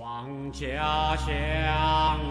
[0.00, 1.26] 王家乡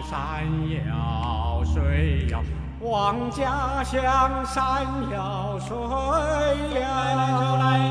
[0.02, 0.44] 山
[0.88, 2.42] 遥水遥，
[2.80, 6.80] 王家乡山遥水遥。
[6.80, 7.30] 来来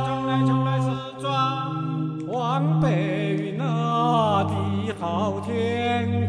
[0.05, 0.85] 就来就来四
[1.21, 6.27] 庄，望北云那地好天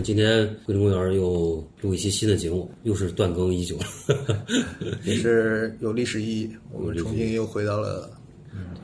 [0.00, 4.46] 们今天桂林公园又录一期新的节目，又是断更已久了，
[5.04, 6.50] 也是有历史意义。
[6.72, 8.10] 我们重新又回到了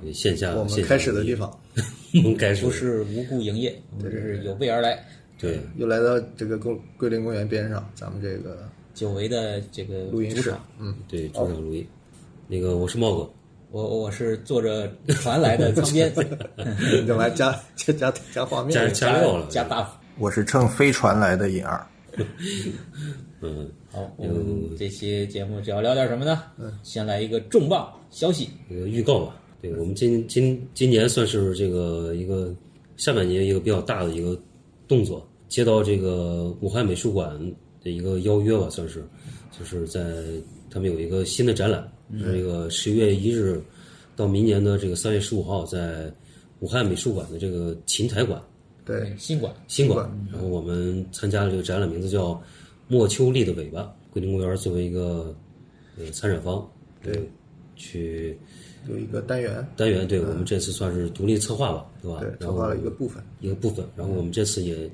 [0.02, 1.50] 对线下我们开始的地方，
[2.22, 5.02] 我们开始不是无故营业，我们这是有备而来。
[5.38, 11.86] 对又来到这个公桂林公园边上，咱们这个久违的这个录音室，，嗯，对主场录音。
[12.46, 13.30] 那个我是茂哥，
[13.70, 16.12] 我我是坐着船来的仓边，
[17.08, 19.86] 用来加加加加画面加加料了，加 buff。
[20.18, 21.86] 我是乘飞船来的尹二，
[23.42, 26.42] 嗯，好，我们这期节目主要聊点什么呢？
[26.82, 29.36] 先来一个重磅消息，这个预告吧。
[29.60, 32.54] 对我们今今今年算是这个一个
[32.96, 34.40] 下半年一个比较大的一个
[34.88, 37.38] 动作，接到这个武汉美术馆
[37.84, 39.04] 的一个邀约吧，算是，
[39.58, 40.02] 就是在
[40.70, 41.86] 他们有一个新的展览，
[42.18, 43.62] 是这个十一月一日
[44.16, 46.10] 到明年的这个三月十五号，在
[46.60, 48.42] 武汉美术馆的这个琴台馆
[48.86, 52.30] 对，新馆新馆，然后我们参加了这个展览，名字叫
[52.86, 53.82] 《莫秋丽的尾巴》。
[54.12, 55.34] 桂林公园作为一个
[55.98, 56.66] 呃参展方，
[57.02, 57.28] 对，
[57.74, 58.38] 去
[58.88, 62.20] 有一个单元，单元，对我们这次算是独立策划吧，对吧？
[62.20, 64.90] 对，策划了一个部分，一个部分，然后我们这次也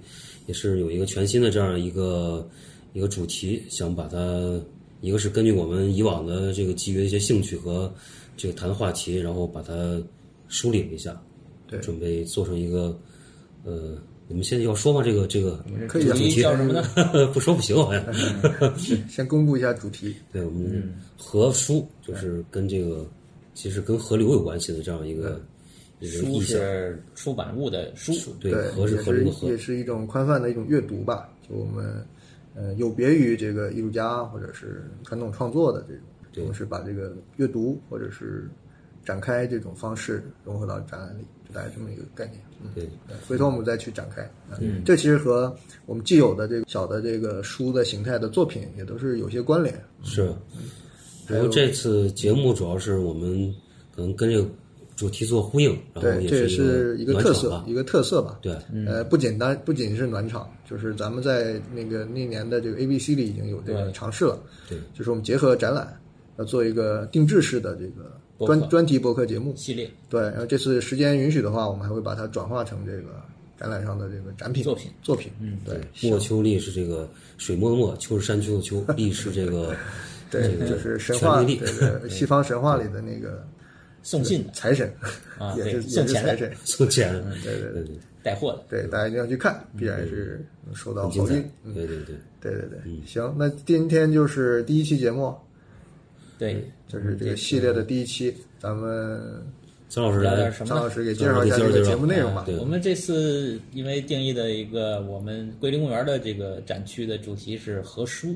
[0.47, 2.49] 也是有一个全新的这样一个
[2.95, 4.61] 一个主题，想把它
[5.03, 7.93] 一个是根据我们以往的这个基于的一些兴趣和
[8.37, 10.03] 这个谈的话题，然后把它
[10.49, 11.23] 梳理了一下，
[11.69, 11.79] 对。
[11.79, 12.99] 准备做成一个
[13.65, 13.97] 呃，
[14.29, 15.03] 我们现在要说吗？
[15.05, 16.83] 这个这个可以啊主题叫什么呢？
[17.33, 18.79] 不说不行，好像。
[19.09, 23.07] 先公布一下主题， 对我们河书就是跟这个
[23.55, 25.41] 其实跟河流有关系的这样一个
[26.01, 26.59] 一个书意象。
[26.59, 29.59] 是出版物的书，对，对，河是也河流的河是也。
[29.59, 32.05] 是一种宽泛的一种阅读吧，就我们
[32.55, 35.95] 呃有别于这个艺术家或者是传统创作的这
[36.35, 38.49] 种，我们是把这个阅读或者是
[39.05, 42.41] 展开这种方式融合到展览里，就大概这么一个概念。
[42.63, 42.89] 嗯，对，
[43.29, 44.29] 回头我们再去展开。
[44.61, 45.55] 嗯，这其实和
[45.85, 49.75] 我们既有的这个小的这个书的形态的作品也都是有些关联。
[50.03, 50.33] 是。
[51.29, 53.55] 然后这次节目主要是我们
[53.95, 54.49] 可能跟这个
[54.97, 58.39] 主题做呼应，然后对，这也是是一个特色暖场，一个特色吧。
[58.43, 64.39] 对，呃，不简单，不仅是暖场，就是咱们在那个那年的这个 ABC 里已经有这个尝试了。
[64.69, 65.99] 对，就是我们结合展览，
[66.39, 68.13] 要做一个定制式的这个
[68.47, 69.55] 专专题博客节目。
[69.57, 69.91] 系列。
[70.09, 73.23] 对，然后这次时间允许的话，我们还会把它转化成这个
[73.59, 74.91] 展览上的这个展品作品。
[75.03, 75.31] 作品。
[75.41, 77.09] 嗯，对，墨秋丽是这个
[77.39, 79.75] 水墨的墨，秋是山丘的丘，丽是 这个
[80.31, 81.45] 对，这个就是神话
[82.09, 83.47] 西方神话里的那个
[84.03, 84.53] 送信的。
[84.53, 84.93] 财神
[85.39, 86.31] 啊，也是也是送钱的。
[86.31, 86.53] 财神。
[86.65, 87.85] 送钱，对对对对。
[87.85, 91.39] 对，带货的，对，大家一定要去看，必然是能收到好运。
[91.65, 95.35] 嗯，对对对，对对对，行，那今天就是第一期节目，
[96.43, 99.41] 对，就是这个系列的第一期，咱们
[99.89, 100.75] 张老师来聊点什么呢？
[100.75, 102.43] 张老师给介绍一下这个节目内容吧。
[102.45, 108.35] 对我们这次因为定义的一个我们桂林公园的这个展区的主题是河书，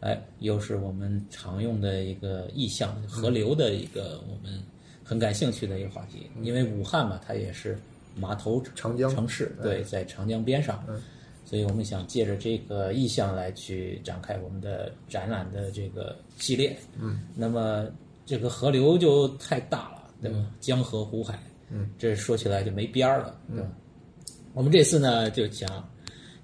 [0.00, 4.60] 哎，又是我们常用的一个意象，河流的一个我们
[5.04, 6.28] 很感兴趣的一个话题。
[6.42, 7.78] 因为武汉嘛，它也是
[8.16, 10.84] 码头长江城市，对，在长江边上，
[11.50, 16.78] 所以我们想借着这个意向来去展开我们的展览的这个系列。
[16.96, 17.88] 嗯，那么
[18.24, 20.46] 这个河流就太大了，对吧？
[20.60, 23.68] 江河湖海，嗯，这说起来就没边儿了，对吧？
[24.54, 25.68] 我们这次呢就想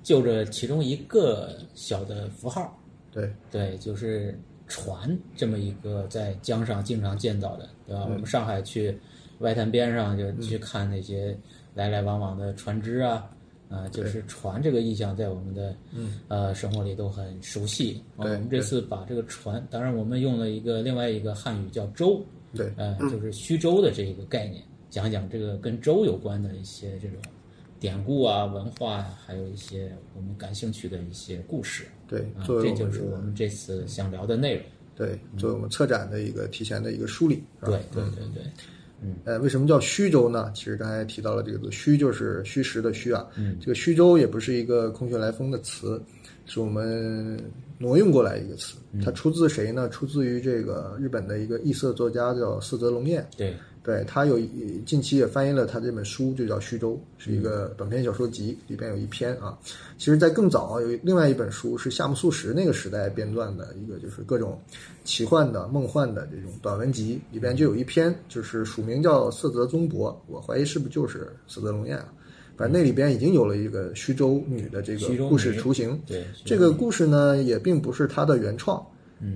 [0.03, 2.77] 就着其中一个小的符号，
[3.13, 4.37] 对对，就是
[4.67, 8.03] 船这么一个在江上经常见到的，对吧？
[8.07, 8.99] 我们上海去
[9.39, 11.39] 外滩边上就去看那些
[11.75, 13.31] 来来往往的船只啊，
[13.69, 15.75] 啊，就是船这个意象在我们的
[16.29, 18.03] 呃生活里都很熟悉。
[18.17, 22.25] 啊我们这次把这个船，当然我们用了一个另外一个汉语叫舟，
[22.55, 27.17] 对呃，就是虚舟的这个概念，讲讲这个跟舟有关的一些这种
[27.81, 31.87] 典故啊、文化啊，还有一些我们感兴趣的一些故事。
[32.09, 34.65] 对啊，，这就是我们这次想聊的内容。
[34.95, 37.43] 对，作为我们策展的一个提前的一个梳理。
[37.61, 38.45] 是吧对对对
[39.01, 40.51] 对，呃，为什么叫虚州呢？
[40.55, 43.27] 其实刚才提到了这个字，虚就是虚实的虚啊。
[43.37, 46.01] 嗯，这个虚州也不是一个空穴来风的词，
[46.47, 47.39] 是我们
[47.79, 48.77] 挪用过来一个词。
[49.05, 49.89] 它出自谁呢？
[49.91, 53.27] 出自于这个日本的一个异色作家叫四泽龙彦。
[53.37, 53.55] 对，
[53.87, 59.57] 对他有一近期也翻译了他这本书，就叫《虚舟》，是一个短篇小说集，里边有一篇啊。
[59.97, 64.61] 其实，在更早有另外一本书是夏目漱石那个时代编撰的一个，就是各种
[65.05, 72.13] 奇幻的、梦幻的这种短文集，里边就有一篇，就是署名叫色泽宗博，我怀疑是不是就是色泽龙彦啊？
[72.57, 75.97] 反正那里边已经有了一个虚州女的这个故事雏形。
[76.09, 78.85] 对这个故事呢，也并不是他的原创，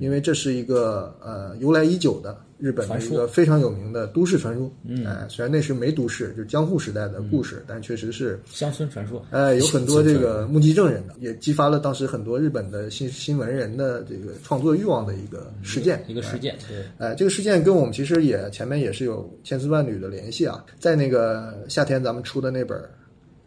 [0.00, 4.70] 因为这是一个呃由来已久的日本的一个非常有名的都市传说。
[4.84, 9.24] 嗯，哎，虽然那是没都市，就是江户时代的故事，但确实是乡村传说。
[9.30, 16.04] 呃，有很多这个目击证人的，也激发了当时很多日本的新新闻人的这个创作欲望的一个事件。
[16.06, 20.62] 一个事件，对，哎，这个事件跟我们其实也前面也是有千丝万缕的联系啊。
[20.78, 22.78] 在那个夏天咱们出的那本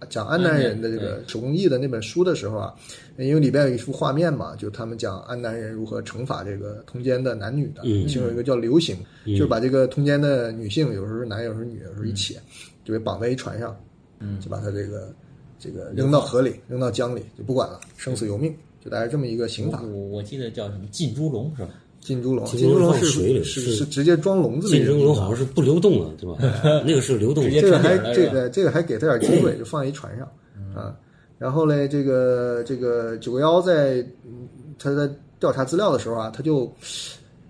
[0.10, 2.74] 讲安南人的这个手工艺的那本书的时候啊，
[3.18, 8.08] 因为里边有一幅画面嘛，就他们讲安南人如何惩罚这个通奸的男女的，嗯。
[8.08, 12.38] 其中有一个叫流刑，就是把这个通奸的女性，有时候是男，有时候是女，有时候一起，
[12.84, 13.76] 就被绑在一船上，
[14.20, 15.14] 嗯，就把他这个
[15.60, 19.82] 这个扔到河里，扔到江里，就不管了，生死由命，就大概这么一个刑法。
[19.82, 21.70] 我我记得叫什么浸猪笼是吧？
[22.04, 26.38] 进猪笼，进猪笼是水里是是是直接装笼子里的竞争龙好像是不流动的，对吧？
[26.86, 30.28] 那个是流动的，这个还这个这个还给他点机会，就放在一船上
[30.76, 30.96] 啊。
[31.40, 34.48] 然后嘞，这个这个九个幺在嗯
[34.78, 35.10] 他在
[35.40, 36.72] 调查资料的时候啊，他就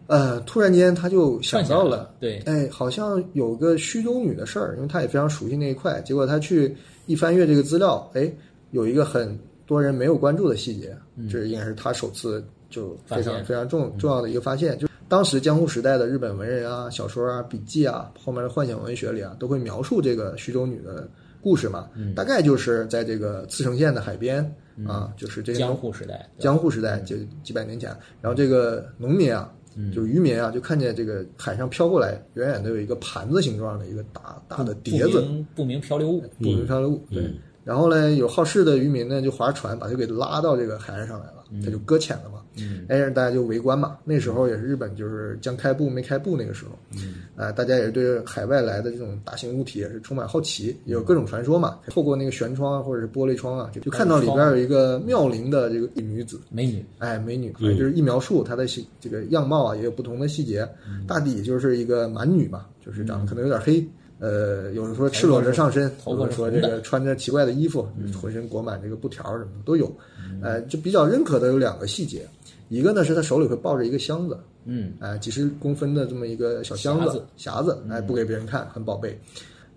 [0.08, 6.02] 呃突然间他就想到了，对哎，好像有个虚州女的事儿，因为他也非常熟悉那一块。
[6.02, 8.32] 结果他去一翻阅这个资料，哎，
[8.72, 10.96] 有一个很多人没有关注的细节，
[11.30, 12.44] 这应该是他首次
[12.74, 21.08] 就非常非常重重要的一个发现，就当时江户时代的日本文人啊、小说啊、笔记啊，后面的幻想文学里啊，都会描述这个徐州女的
[21.40, 21.88] 故事嘛。
[21.94, 22.16] 嗯。
[22.16, 24.44] 大概就是在这个茨城县的海边
[24.88, 29.92] 啊，就是这个江户时代，江户时代就几百年前，然后这个农民啊，嗯。
[29.92, 37.06] 就是渔民啊，就看见这个海上飘过来，远远的有一个盘子形状的一个大大的碟子，不明不明漂流物，不明漂流物。
[37.12, 37.32] 对，
[37.64, 41.28] 然后呢，有好事的渔民呢，就划船把它给拉到这个海岸上来
[41.60, 42.40] 了，他就搁浅了嘛。
[42.56, 43.98] 嗯，哎，大家就围观嘛。
[44.04, 51.80] 那时候也是日本就是将开埠没开埠那个时候，嗯，啊、大家也是对海外来的这种大型物体也是充满好奇，也有各种传说嘛。
[51.88, 60.68] 透过那个舷窗啊，或者是玻璃窗啊，就就看到里边有一个妙龄的这个女子，美女，哎，美女，就是一描述她的细这个样貌啊，也有不同的细节。
[61.08, 63.84] 大抵就是一个蛮女嘛，就是长得可能有点黑，
[64.24, 67.86] 呃，有人说赤裸着上身，头有的说这个穿着奇怪的衣服，
[68.22, 69.94] 浑身裹满这个布条什么的都有。
[70.42, 72.26] 呃，就比较认可的有两个细节，
[72.70, 79.20] 一个呢是他手里会抱着一个箱子，嗯，哎，几十公分的这么一个小箱子匣子，匣子，哎，不给别人看，很宝贝。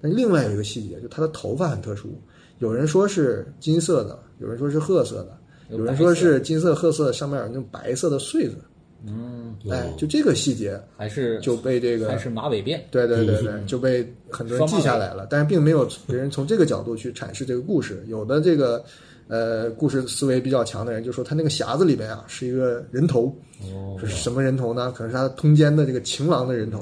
[0.01, 2.17] 但另外有一个细节，就他的头发很特殊，
[2.61, 5.37] 有人说是金色的，有人说是褐色的，
[5.71, 8.59] 有人说是金色、褐色，上面有那种白色的穗子。
[9.05, 18.05] 嗯，哎，就这个细节还是就被这个还是马尾辫，对对对对， 就被很多人记下来了，但是并没有别人从这个角度去阐释这个故事。
[18.07, 18.85] 有的这个
[19.29, 23.97] 呃故事思维比较强的人就说，他那个匣子里边啊是一个人头，哦。
[23.99, 24.93] 是什么人头呢？
[24.93, 26.81] 可能是他通奸的这个情郎的人头，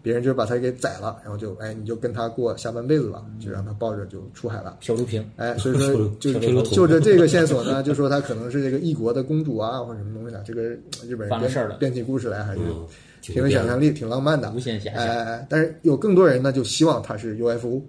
[0.00, 4.76] 别人就把他给宰了，然后就哎你就跟他过下半辈子吧，就让他抱着就出海了。
[4.80, 10.42] 漂流瓶，哎，所以说就就着这个线索呢， 就说他可能是这个异国的公主啊，或者什么东西的。
[10.46, 10.62] 这个
[11.04, 11.76] 日本人编事儿了。
[11.78, 12.86] 编起故事来还是嗯
[13.20, 14.94] 挺挺有想象力，挺浪漫的，无限遐想。
[14.94, 17.82] 哎哎哎，但是有更多人呢，就希望他是 UFO，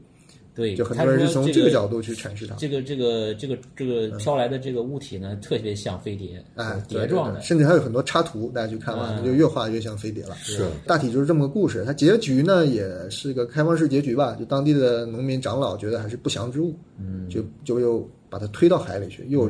[0.58, 2.56] 对，就很多人是从这这个角度去阐释它。
[2.56, 10.36] 这个这个这个这个飘来的这个物体呢，特别像飞碟，哎，对碟状的甚至还有很多插图，大家去看吧，它就越画越像飞碟了。
[10.42, 11.86] 是大体就是这么个故事。
[11.86, 19.48] 它结局呢也是个开放式结局吧，就当地的农民长老觉得还是不祥之物，嗯，就就又把它推到海里去，又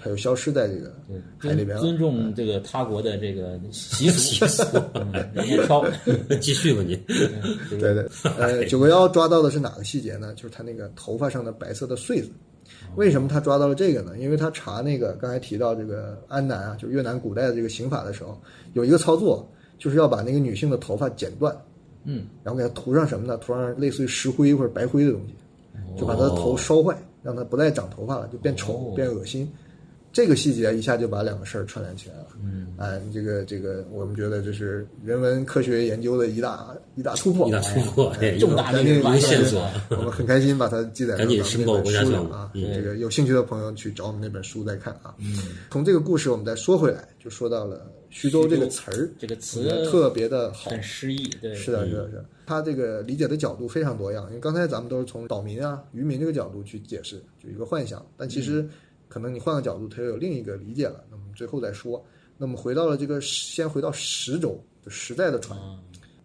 [0.00, 0.92] 它又消失在这个
[1.38, 1.82] 海里边了。
[1.82, 4.46] 尊尊重这个他国的这个习 俗，
[4.94, 5.84] 嗯人家飘，
[6.40, 6.94] 继续吧你，
[7.68, 10.32] 对对，呃，九个幺抓到的是哪个细节呢？
[10.34, 12.30] 就是他那个头发上的白色的穗子。
[12.96, 14.12] 为什么他抓到了这个呢？
[14.18, 18.40] 因为他查那个刚才提到这个安南啊，就是越南古代的这个刑法的时候，
[18.74, 21.56] 有一个操作，就是要把那个女性的头发剪断，
[22.04, 23.36] 嗯，然后给她涂上什么呢？
[23.38, 25.34] 涂上类似于石灰或者白灰的东西，
[25.98, 29.50] 就把她的头烧坏，让她不再长头发了，就变丑、哦变恶心。
[30.12, 32.26] 这个细节一下就把两个事儿串联起来了。
[32.42, 42.50] 嗯，哎，这个这个，我们觉得这是人文科学研究的一大一大突破，一大突破，哎重大的一个线索 我们很开心把它记载在咱们那本书上啊。
[42.54, 45.14] 这个有兴趣的朋友去找我们那本书再看啊。
[45.18, 45.38] 嗯，
[45.70, 52.24] 从这个故事我们再说回来，就说到了徐州这个词儿，这个词特别的好，很诗意，对，是的，是的，是的。
[52.46, 58.02] 他这个理解的角度非常多样，因为刚才咱们都是从岛民啊、渔民这个角度去解释，就一个幻想。
[58.16, 58.66] 但其实
[59.08, 61.04] 可能你换个角度，它又有另一个理解了。
[61.10, 62.04] 那么最后再说。
[62.36, 65.58] 那么回到了这个，先回到十轴，就时代的船，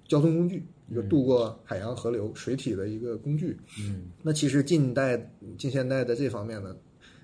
[0.08, 3.58] 交通工具，一个渡过海洋、河流、水体的一个工具。
[3.80, 5.18] 嗯，那其实近代、
[5.58, 6.76] 近现代在这方面呢，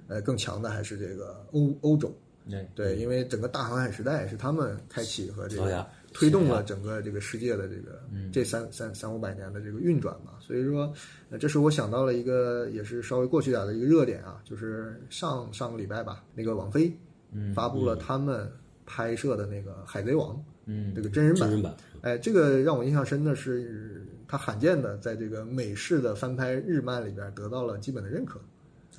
[0.07, 2.11] 呃，更强的还是这个欧欧洲。
[2.49, 8.01] 对对，因为整个大航海时代是他们开启和这个推动了整个这个世界的这个
[8.31, 10.31] 这三三三五百年的这个运转嘛。
[10.39, 10.91] 所以说，
[11.29, 16.91] 呃，这是我想到了一个也是稍微过去点的一个热点啊，就是上上个礼拜吧，那个网飞
[17.31, 18.51] 嗯发布了他们
[18.85, 20.35] 拍摄的那个《海贼王》
[20.65, 21.51] 嗯这个真人版真。
[21.51, 28.39] 人版，哎，这个让我印象深的是，他罕见的在这个美式的翻拍日漫里边得到了基本的认可。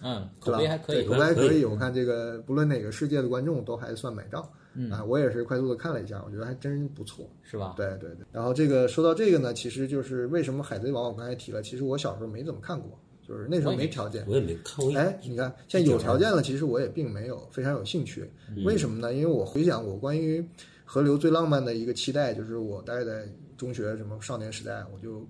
[0.02, 1.64] 嗯，口碑还可以对，口碑还可以。
[1.64, 4.49] 我看这个不论哪个世界的观众都还算买账。
[4.75, 7.29] 嗯啊，我也是快速的看了一下，我觉得还真不错。
[7.43, 7.75] 是吧？
[7.77, 8.27] 对对对。
[8.33, 14.25] 然后这个说到这个呢，其实就是为什么《海贼王》我刚才提了，其实我小时候没怎么看过，就是那时候没没条件。
[14.29, 14.97] 我也没看过。
[14.97, 18.31] 哎，你看，现在有条件了，其实我也并没有非常有兴趣。
[18.65, 19.12] 为什么呢？
[19.12, 20.45] 因为我回想我关于
[20.85, 25.27] 河流最浪漫的一个期待，就是我大概在中学什么少年时代，我就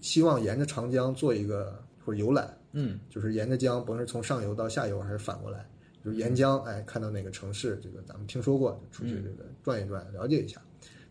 [0.00, 5.66] 希望沿着长江做一个或者游览，嗯，就是沿着江，甭是从上游到下游还是反过来，
[6.04, 10.60] 就是沿江，哎，看到哪个城市，这个咱们听说过，就出去这个转一转，了解一下，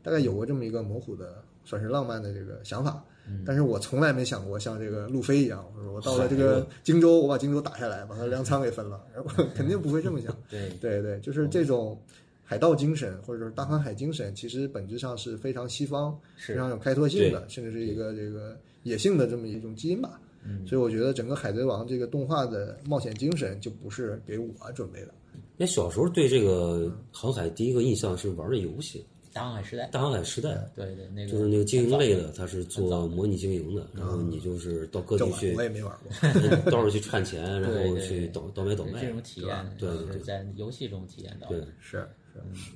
[0.04, 3.04] 大概有过这么一个模糊的，算是浪漫的这个想法。
[3.46, 10.36] 但是我从来没想过像这个路飞一样，我说我到了这个 荆州，我把荆州打下来，把它粮仓给分了，然后肯定不会这么想。
[10.50, 11.98] 对，对对，就是这种
[12.44, 20.20] 海盗精神或者说大航海精神，其实本质上是非常西方、非常有开拓性的，甚至是一个这个野性的这么一种基因吧。
[20.44, 20.66] 嗯。
[20.66, 25.14] 所以我觉得整个《海贼王》这个动画的冒险精神就不是给我准备的。
[25.58, 29.06] 那小时候对这个航海第一个印象是玩的游戏。
[29.34, 36.12] 大航海时代《大航海时代》，对对，那个就是那个经营类的，它是做模拟经营的，然后你就是到各地去我也没玩过。
[36.70, 39.10] 到处去串钱， 然后去倒倒买倒卖这。
[39.10, 41.62] 种体验，对对就是在游戏中体验到对。
[41.62, 41.68] 的。
[41.80, 42.06] 是。
[42.54, 42.72] 是，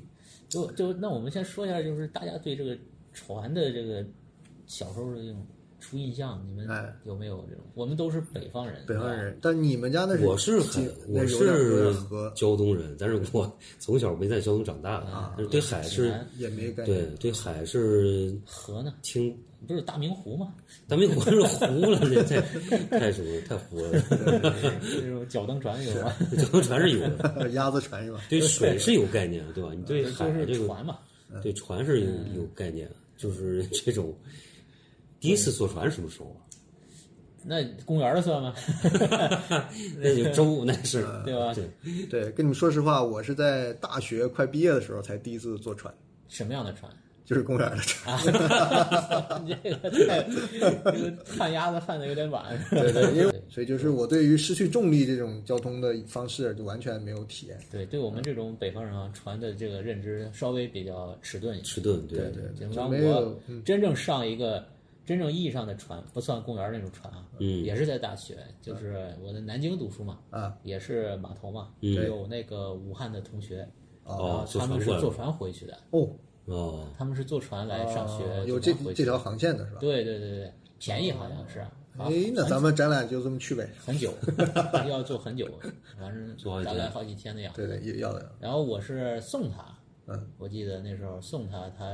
[0.48, 2.78] 就就那我们先说一下，就是大家对这个
[3.12, 4.06] 船的这个
[4.66, 5.46] 小时候的这种
[5.80, 7.64] 初印象，你们哎有没有这种？
[7.74, 11.54] 我们都是北方人，北方人，但你们家那是我是很我是，
[12.36, 17.16] 胶东人，但是我从小没在胶东长大的，啊但是对海是，也没概对念。
[17.16, 18.94] 对海是河呢？
[19.02, 20.54] 听不是大明湖吗？
[20.88, 23.92] 大明湖是湖了，这太太什么太湖了，
[24.82, 26.14] 那种脚蹬船有吗？
[26.38, 28.22] 脚蹬船是有的， 鸭子船是吧？
[28.30, 29.72] 对水是有概念的，对吧？
[29.76, 30.98] 你对海就是这个船嘛。
[31.42, 34.14] 对船是有有概念，就是这种
[35.26, 36.46] 第一次坐船什么时候啊？
[37.44, 38.54] 那公园的算吗？
[40.00, 41.68] 那就周那是 对吧对，
[42.06, 45.92] 对，跟你们说实话，我是在大学快毕业的时候才第一次坐船，
[46.28, 46.92] 什么样的船？
[47.26, 48.20] 就是公园的船。
[48.24, 50.22] 这个太
[50.92, 52.56] 这个看鸭子旱的有点晚。
[52.70, 57.60] 对对，因为所以就是我对于失去重力这种交通的方式就完全没有体验。
[57.72, 61.60] 对，对我们这种北方人啊，船的这个认知稍微比较迟钝。
[61.64, 62.92] 迟钝，对对对就当
[63.64, 64.64] 真正上一个
[65.06, 73.68] 真正意义上的船，不算公园那种船啊，嗯也是在大学，就是我在南京读书嘛，啊，也是码头嘛，嗯有那个武汉的同学，
[74.04, 76.10] 哦，他们是坐船回去的，哦，
[76.46, 79.80] 哦，他们是坐船来上学哦，有这这条航线的是吧？
[79.80, 83.70] 对对对对，便宜好像是，啊哎，那咱们展览就这么去呗。
[83.86, 84.14] 很久，
[84.90, 85.48] 要坐很久，
[85.98, 87.66] 反正坐好几天大概好几天的样子。
[87.66, 88.30] 对对，也要的。
[88.40, 89.64] 然后我是送他，
[90.08, 91.94] 嗯，我记得那时候送他，他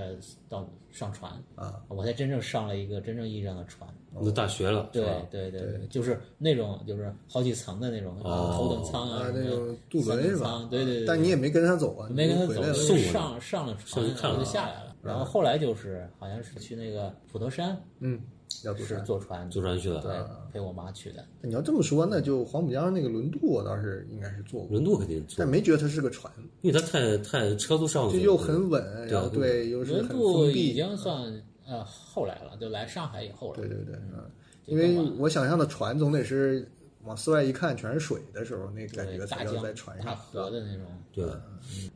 [0.49, 1.31] 到上船。
[1.55, 3.89] 啊，我才真正上了一个真正意义上的船。
[4.13, 8.53] 那大学了，对对对对，就是那种就是好几层的那种哦。
[8.53, 10.67] 头等舱啊，那种渡轮是吧？
[10.69, 11.05] 对对对。
[11.05, 13.75] 但你也没跟他走啊，没跟他走，送上上了。
[13.85, 14.05] 船，
[14.37, 14.95] 就下来了。
[15.01, 18.21] 然后后来就是好像是去那个普陀山，嗯，
[18.63, 19.05] 要渡是船。
[19.05, 20.11] 坐船坐船去的对，
[20.53, 21.25] 陪我妈去的。
[21.41, 26.31] 你要这么说，那就黄浦江那个轮渡，我倒是应该是坐过，轮渡肯定坐但，没觉得它是个船，
[26.61, 30.73] 因为它太太车都上去了，就又很稳，然后对，又是很轮渡已。
[30.73, 33.57] 经算呃后来了，就来上海以后了。
[33.57, 34.29] 对对对，嗯，
[34.65, 36.67] 因为我想象的船总得是
[37.03, 40.15] 往四外一看全是水的时候，那感觉才叫大江大在船上。
[40.15, 41.25] 河的那种，对，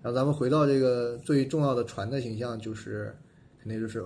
[0.01, 3.15] 然后咱们回到这个最重要的船的形象，就是
[3.62, 4.03] 肯定就是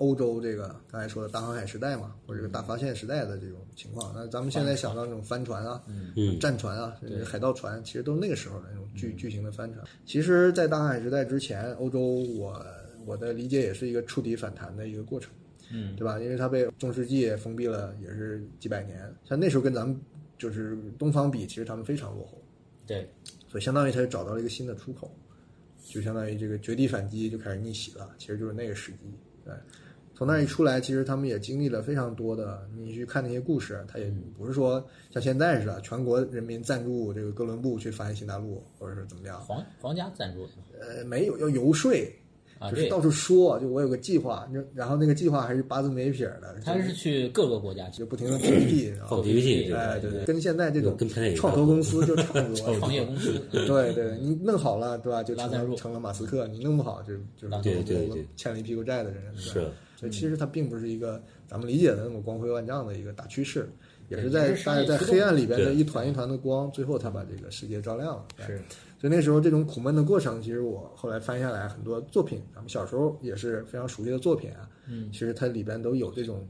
[0.00, 4.10] 欧洲这个刚才说的大航海时代嘛，或者这个大发现时代的这种情况。
[4.14, 9.86] 那咱们现在想到那种帆船啊、嗯战船啊、海盗船，其实都是那个时候的那种巨巨型的帆船。
[10.06, 12.64] 其实，在大航海时代之前，欧洲我
[13.04, 15.30] 我的理解也是一个触底反弹的一个过程。
[15.70, 16.18] 嗯，对吧？
[16.18, 18.98] 因为它被中世纪封闭了，也是几百年。
[19.28, 20.00] 像那时候跟咱们
[20.38, 22.42] 就是东方比，其实他们非常落后，
[22.86, 23.06] 对，
[23.48, 25.14] 所以相当于它找到了一个新的出口，
[25.84, 28.10] 就相当于这个绝地反击就开始逆袭了。
[28.18, 28.98] 其实就是那个时机。
[29.42, 29.54] 对，
[30.20, 32.68] 从那一出来，其实他们也经历了非常多的。
[32.76, 39.40] 你去看那些故事，他也不是说像现在似的，全国人民赞助这个哥伦布去发现新大陆，或者是怎么样。
[39.40, 40.46] 皇皇家赞助
[40.78, 41.90] 呃，没有要游说。
[42.60, 48.00] 啊，就是到，处说，就我有个计划，就然后那个计划还是八字没撇的，他是去各个国家去。
[48.00, 50.96] 就不停的 PPT， 然后放 PPT，对哎，对对，跟现在这种
[51.36, 52.74] 创投公司就差不多。
[52.80, 55.22] 创业公司，对对，你弄好了，对吧？
[55.22, 55.72] 就成拉赞助。
[55.72, 58.26] 了成了马斯克，你弄不好就就是对对对。
[58.36, 59.22] 欠了一屁股债的人。
[59.36, 63.68] 是，所以其实它并不是一个咱们理解的那么光辉万丈的一个大趋势，
[64.08, 68.24] 也是在大家在黑暗里边的一团一团的光，最后它把这个世界照亮了。
[68.46, 68.62] 是，
[69.00, 76.46] 所以那时候这种苦闷的过程，其实我后来翻下来很多作品，咱们小时候也是非常熟悉的作品啊，嗯，其实它里边都有这种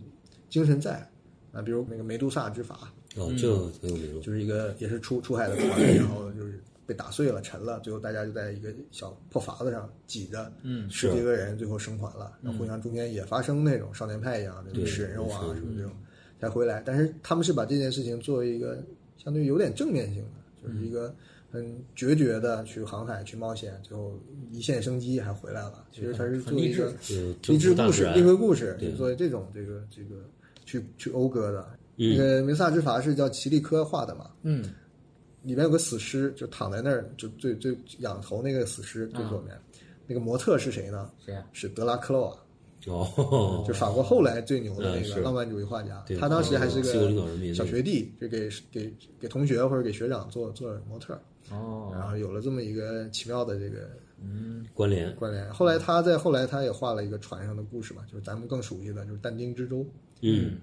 [0.49, 1.09] 精神在
[1.52, 4.21] 啊，比如那个梅杜萨之法，哦，这个很有名。
[4.21, 15.92] 就是一个也是出出海的船，然后就是被打碎了、沉了，最后大家就在一个小破筏子上挤着，嗯十几个人最后生还了，然后互相中间也发生那种少年派一样的对食人肉啊什么这种
[16.40, 18.83] 才回来，但是他们是把这件事情作为一个
[19.16, 21.14] 相对有点正面性的，就是一个
[21.50, 24.19] 很决绝的去航海去冒险，最后
[24.50, 25.85] 一线生机还回来了。
[25.92, 26.92] 其实他是作为一个
[27.49, 30.23] 励志故事、励志故事，对就作为这种这个这个
[30.64, 31.61] 去去讴歌的。
[31.73, 34.30] 嗯那个梅萨之筏是叫齐利科画的嘛？
[34.40, 34.62] 嗯，
[35.42, 39.54] 里面有个死尸，就躺在那儿，就最最仰头那个死尸最左面，
[40.07, 41.11] 那个模特是谁呢？
[41.23, 41.45] 谁呀？
[41.52, 42.38] 是德拉克洛瓦，
[42.87, 46.02] 哦，就法国后来最牛的那个浪漫主义画家。
[46.19, 48.90] 他当时还是个小学弟，就给给
[49.21, 53.88] 给同学或者给学长做做模特，哦，然后有了这么一个奇妙的这个
[54.23, 55.52] 嗯关联，关联。
[55.52, 59.85] 后来他在后来他也画了一个船上的故事嘛，就是咱们更熟悉的，就是但丁之舟。
[60.21, 60.59] 嗯，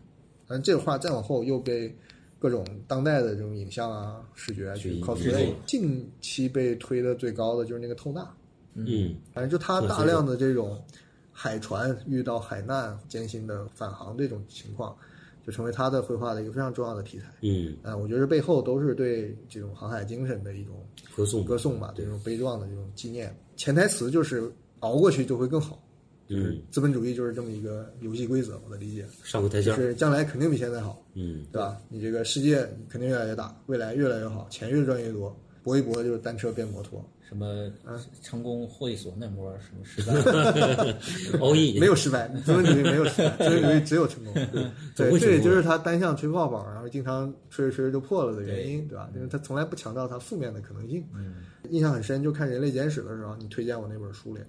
[0.46, 1.94] 反正这个画再往后又被
[2.40, 5.52] 各种当代的这种影像啊、视觉啊去去 cosplay。
[5.66, 8.28] 近期被推的最高的就是那个透纳，
[8.76, 10.82] 嗯，反正就他大量的这种
[11.32, 14.96] 海船遇到海难、艰辛的返航这种情况，
[15.48, 17.26] 就成为他的绘画的一个非常重要的题材。
[17.40, 23.34] 嗯，呃，我觉得背后都是对这种航海精神的一种歌颂歌颂吧，这种悲壮的这种纪念。
[23.56, 25.82] 潜台词就是熬过去就会更好，
[26.28, 29.06] 就是嗯，资本主义就是这么一个游戏规则，我的理解。
[29.24, 31.82] 上个台阶是将来肯定比现在好，嗯，对吧？
[31.88, 35.34] 你这个世界肯定越来越大，未来越来越好，钱越赚越多，
[35.64, 37.46] 搏一搏就是单车变摩托，什么
[37.84, 40.14] 啊成功会所那波什么失败，
[41.78, 44.34] 没有失败，资本主义没有失败，资本主义只有成功。
[44.96, 49.10] 对，这也就是他单向吹泡泡，然后经常吹着吹着就破了的原因，对吧？
[49.14, 51.06] 因为他从来不强调它负面的可能性。
[51.14, 54.40] 嗯，印象很深，就看《人类简史》的时候，你推荐我那本书里，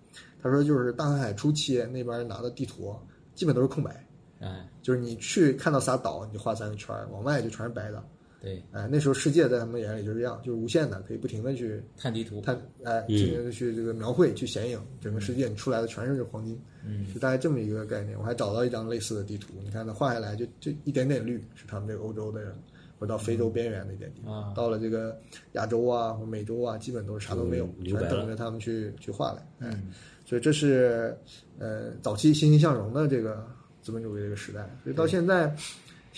[0.41, 2.95] 他说就是大航海初期那边拿的地图
[3.35, 4.07] 基本都是空白，
[4.39, 8.01] 哎，就是你去看到仨岛，你就画三个圈儿，往外就全是白的。
[8.41, 18.17] 对，哎，那时候世界在他们眼里就是这样，就是无限的，可以不停的去探地图，探，哎，进行的去这个描绘、去显影，整个世界你出来的全是这黄金，嗯，就大概这么一个概念。
[18.17, 22.55] 我还找到一张类似的地图，你看它画下来就就一点点绿，是他们这个欧洲的人，
[22.97, 24.53] 或到非洲边缘的一点地方，啊。
[24.55, 25.21] 到了这个
[25.55, 29.91] 亚洲啊或美洲啊，基本都是啥都没有，全等着他们去去画来，哎，嗯。
[30.25, 31.17] 所以这是
[31.59, 33.45] 呃早期欣欣向荣的这个
[33.83, 35.53] 资本主义这个时代，所以到现在。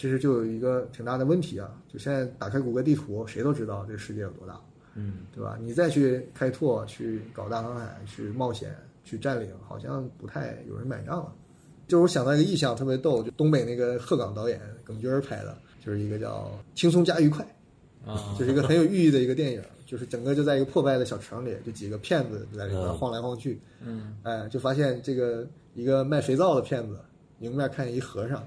[0.00, 4.58] 其实就有一个挺大的问题啊，就现在打开谷歌地图，谁都知道这个世界有多大，
[4.94, 5.58] 嗯，对吧？
[5.60, 11.30] 你再去开拓、去搞大航海、去冒险、去占领，好像不太有人买账了。
[11.86, 17.46] 就是我想到一个意象特别逗，就东北那个鹤岗导演耿军儿拍的，就是一个叫《轻松加愉快》，
[18.10, 26.98] 啊， 就是一个很有寓意的一个电影，就是整个就在一个破败的小城里，就几个骗子在里边嗯晃来晃去，嗯，哎，就发现这个一个卖肥皂的骗子
[27.40, 28.42] 迎面看见一和尚，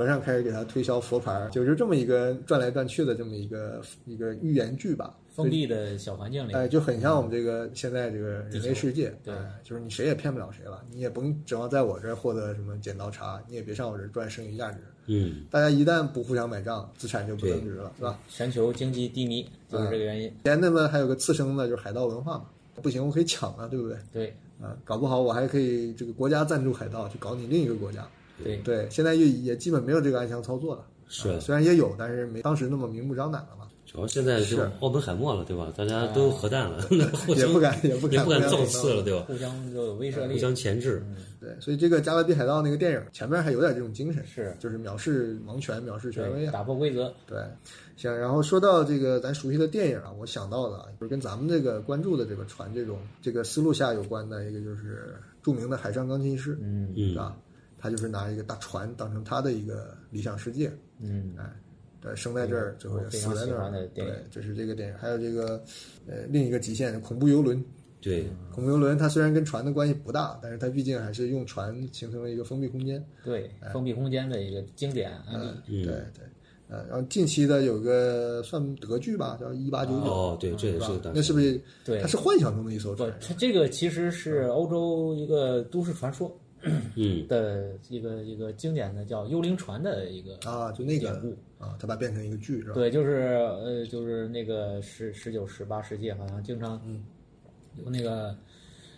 [0.00, 5.14] 和尚开始给他推销佛牌儿，就是这么一个转来转去的这么一个一个寓言剧吧。
[5.28, 14.78] 封闭的小环境里，哎，就很像我们这个现在这个人类世界，对哎就是你谁也骗不了谁了，你也甭指望在我这儿获得什么剪刀差，你也别上我这儿赚剩余价值。
[15.04, 18.18] 嗯，大家一旦不互相买账，资产就不增值了，是吧？
[18.26, 22.46] 全球经济低迷就是这个原因，以前那么还有个次生的，就是海盗文化嘛，
[22.80, 23.98] 不行我可以抢啊，对不对？
[24.10, 28.08] 对啊，搞不好我还可以这个国家赞助海盗去搞你另一个国家。
[28.42, 30.84] 对，对，现在也也基本没有这个暗箱操作了。
[31.08, 33.66] 是啊虽然也有，但是没当时那么明目张胆了嘛。
[33.84, 35.72] 主要现在就是奥本海默了，对吧？
[35.76, 36.94] 大家都核弹了，互
[37.34, 39.24] 也相不敢也不敢也不敢互相造次了，对吧？
[39.26, 41.02] 互相就有威慑力，互相钳制，
[41.40, 46.52] 对，所以这个《加勒比海盗》那个电影前面还有点这种精神，是就是藐视王权、藐视权威，啊。
[46.52, 47.36] 打破规则，对，
[47.96, 48.16] 行。
[48.16, 57.36] 然后说到这个咱熟悉的电影啊，我想到的啊，就是跟咱们这个关注的这个船这种这个思路下有关的一个，就是著名的海上钢琴师，嗯嗯是吧？
[57.80, 61.34] 他就是拿一个大船当成他的一个理想世界，嗯。
[61.38, 61.50] 哎，
[62.02, 64.94] 对，生在这儿，最后死在那儿对，这是这个电影。
[64.98, 65.62] 还有这个
[66.06, 67.62] 呃另一个极限，恐怖游轮。
[68.02, 73.04] 对，恐怖游轮它虽然跟船的关系不大，但是它毕竟还是用船形成了一个封闭空间。
[73.22, 75.84] 对，封闭空间的一个经典案例，嗯。
[75.84, 76.24] 对对，
[76.70, 80.06] 呃，然后近期的有个算德剧吧，叫《一八九九》。
[80.08, 81.60] 哦，对，这也是那是不是？
[81.84, 82.00] 对。
[82.00, 86.34] 它是幻想中的一艘船，，它这个其实是欧洲一个都市传说
[86.96, 91.36] 嗯，的一个一个经典的叫幽灵船的一个啊，就那个典故。
[91.62, 92.72] 啊，它把它变成一个剧是吧？
[92.74, 93.10] 对，就是
[93.62, 96.80] 呃，就是那个十十九、十八世纪，好像经常
[97.76, 98.34] 有那个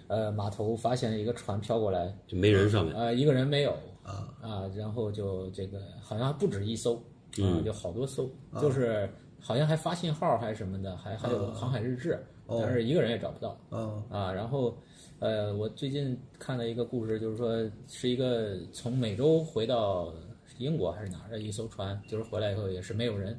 [0.07, 3.73] 呃码头发现一个船飘过来，就没人上面，呃，一个人没有
[4.05, 7.03] 啊啊，然后就这个好像还不止一艘，啊，
[7.39, 12.17] 嗯就好多艘，就是好像还发信号还是什么的，还还有航海日志，
[12.49, 14.33] 但是一个人也找不到啊啊。
[14.33, 14.77] 然后
[15.19, 20.13] 呃，我最近看了一个故事，就是说是一个从美洲回到
[20.59, 23.39] 英国还是哪儿的一艘船，就是回来以后也是没有人，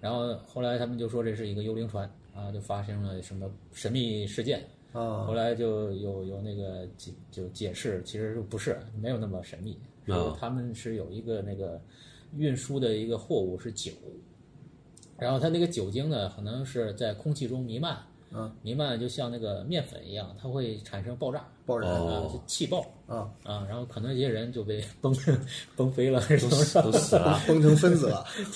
[0.00, 4.66] 然后后来他们就说这是一个幽灵船啊，就发生了什么神秘事件。
[4.92, 11.80] 啊后来就有有那个解就解释，其实不是没有那么神秘，啊说他们是有一个那个
[12.36, 13.92] 运输的一个货物是酒，
[15.16, 17.96] 然后它那个酒精呢，可能是在空气中弥漫，
[18.32, 25.14] 啊弥漫就像那个面粉一样，它会产生爆炸，爆炸啊，就气爆啊，啊，然后可能这些人就被崩
[25.76, 26.20] 崩飞了？
[26.28, 28.24] 都死了， 崩成分子了。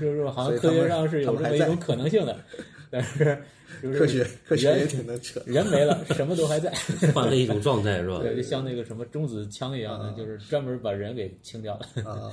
[0.00, 2.36] 就是好像科学上是有这么一种可能性的，
[2.90, 3.36] 但是
[3.82, 6.72] 就是科学科学也挺能扯人没了，什么都还在。
[7.12, 8.20] 换了一种状态是吧？
[8.22, 12.04] 对，就像那个什么中子枪一样的，就是专门把人给清掉了。
[12.08, 12.32] 啊。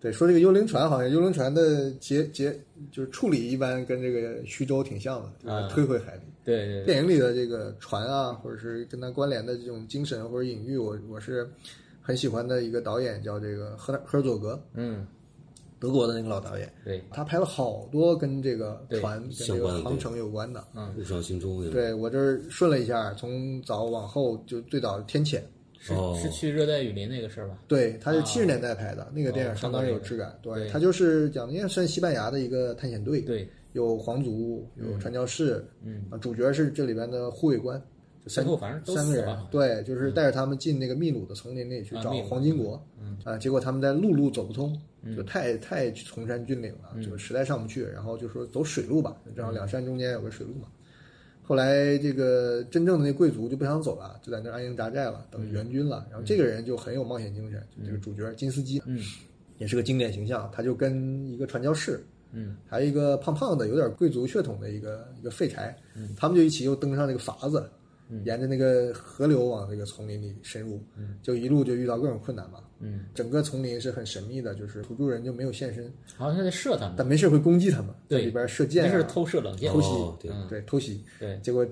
[0.00, 2.52] 对，说这个幽灵船，好像幽灵船的结结
[2.92, 6.20] 就是处理一般跟这个徐州挺像的，就是啊推回海里。
[6.44, 11.50] 对对对，电影里的这个船啊，或者是跟它关联的这种精神或者隐喻，我我是
[12.00, 15.04] 很喜欢的一个导演，叫这个赫赫尔佐格，嗯，
[15.80, 16.72] 德国的那个老导演。
[16.84, 20.62] 对，他拍了好多跟这个对船、跟这个航程有关的。
[20.76, 25.40] 嗯陆上行舟那个，对我这儿顺了一下，从早往后就最早天谴，
[25.86, 26.18] 是哦。
[26.20, 27.58] 是去热带雨林那个事儿吧？
[27.68, 30.36] 对，它是七十年代拍的，那个电影哦相当有质感。
[30.42, 36.04] 对对，他就是讲应该算西班牙的一个探险队，对，有皇族，有传教士，嗯。
[36.10, 37.80] 啊，主角是这里边的护卫官，
[38.24, 38.44] 就三
[38.84, 43.16] 三个人，对，就是带着他们进那个秘鲁的丛林里去找黄金国，嗯。
[43.24, 44.76] 啊，结果他们在陆路走不通，
[45.16, 47.02] 就太太崇山峻岭了，嗯。
[47.02, 50.68] 就实在上不去，然后就说走水路吧，正好两山中间有个水路嘛。
[51.46, 56.04] 后来这个真正的那贵族就不想走了，就在那儿安营扎寨了，等援军了。
[56.10, 59.00] 然后这个人就很有冒险精神，就这个主角金斯基，嗯，
[59.58, 60.50] 也是个经典形象。
[60.52, 65.76] 他就跟一个传教士，嗯，还有一个胖胖的、有点贵族血统的一个一个废柴，
[66.16, 67.64] 他们就一起又登上这个筏子，
[68.24, 70.82] 沿着那个河流往这个丛林里深入，
[71.22, 72.58] 就一路就遇到各种困难嘛。
[72.78, 79.72] 嗯，整个丛林是很神秘的，就是土著人就没有现身，好像是在射他们，但没事会攻击他们，在对里边射箭、啊，那是偷射冷箭。
[79.72, 80.30] 偷，袭，哦对。
[80.32, 80.46] 嗯。
[80.48, 81.66] 对偷袭，对，结果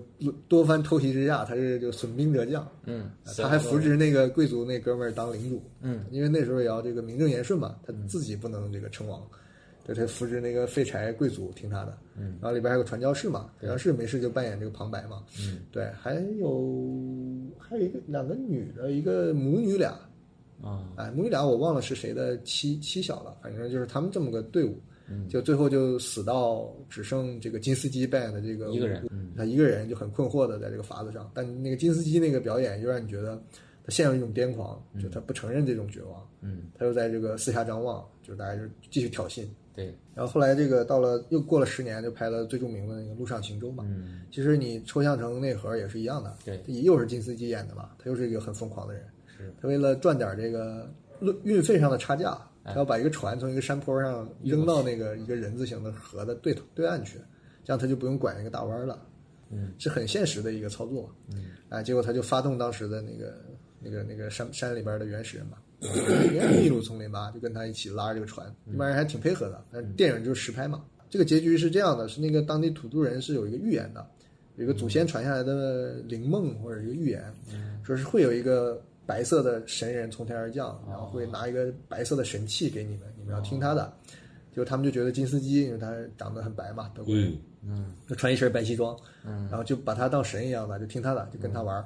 [0.49, 9.23] 多番偷袭之下，他是就损兵折将，嗯，他还扶植那个贵族那哥们儿当领主，嗯，因为那时候也要这个名正言顺嘛，他自己不能这个称王，
[9.87, 16.83] 对他扶植那个废柴贵族听他的，嗯，然后里边还有个传教士嘛，传教士没事就扮演这个旁白嘛，嗯，对，还有
[17.59, 19.97] 还有一个两个女的，一个母女俩，
[20.63, 24.81] 啊，哎，母女俩我忘了是谁的妻妻小了，反正就是他们这么个队伍，
[25.29, 33.43] 就最后就死到只剩这个金斯基扮演的这个一个人他一个人就很困惑的在这个筏子上，但那个金斯基那个表演又让你觉得
[33.85, 39.45] 他陷入一种癫狂，就他不承认这种绝望，嗯，他又在这个四下张望，就是大家就继续挑衅。
[39.77, 43.85] 对，然后后来这个到了又过了十年，就拍了最著名的那个《陆上行舟》嘛。
[43.89, 49.11] 嗯，其实你抽象成内核也是一样的，对他又是金斯基演的嘛，他又是一个很疯狂的人，是
[49.61, 50.89] 他为了赚点这个
[51.21, 52.31] 运运费上的差价，
[52.63, 52.73] 哎。
[52.73, 57.19] 他要把一个船从一个山坡上扔到那个一个人字形的河的对头对岸去，
[57.63, 59.07] 这样他就不用拐那个大弯了，
[59.51, 63.35] 嗯，是很现实的一个操作，嗯，哎，结果他就发动当时的那个
[63.81, 65.59] 那个那个山山里边的原始人嘛，
[66.59, 68.73] 秘鲁丛林吧，就跟他一起拉着这个船，嗯。
[68.73, 69.63] 那帮人还挺配合的。
[69.71, 74.07] 但是电影就是实拍嘛，这个结局是这样的：是那个当地土著人是有一个预言的，
[74.57, 77.23] 有一个祖先传下来的灵梦或者一个预言，
[77.83, 83.93] 说是会有一个白色的神人从天而降，然后会拿一个白色的神器给你们，你们要听他的。
[84.51, 87.37] 结果他们就觉得金斯基，因为他长得很白嘛，德国人，
[87.67, 91.85] 嗯就穿一身白西装，嗯，然后就把他当神一样的，就听他的，就跟他玩儿。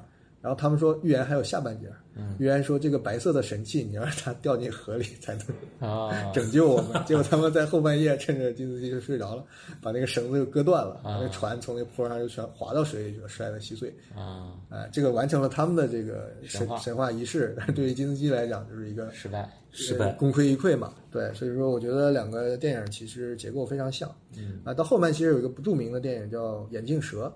[0.48, 6.98] 然后他们说预言还有下半截，嗯，预言说这个白色的神器你要让它掉进河里才能啊， 拯救我们。
[7.04, 9.44] 结果他们在后半夜趁着金斯基就睡着了，
[9.82, 13.94] 把那个绳子又割断了，把那个船从那坡上就全滑到水里去了，摔得稀碎。
[14.16, 16.78] 啊，哎，这个完成了他们的这个神神话。
[16.78, 20.06] 神话仪式，但是对于金斯基来讲就是一个失败，失败。
[20.06, 20.94] 呃功亏一篑嘛。
[21.10, 24.10] 对，所以说我觉得两个电影其实结构非常像。
[24.34, 24.60] 嗯。
[24.64, 27.26] 啊，到后面其实有一个不著名的电影叫《眼镜蛇》，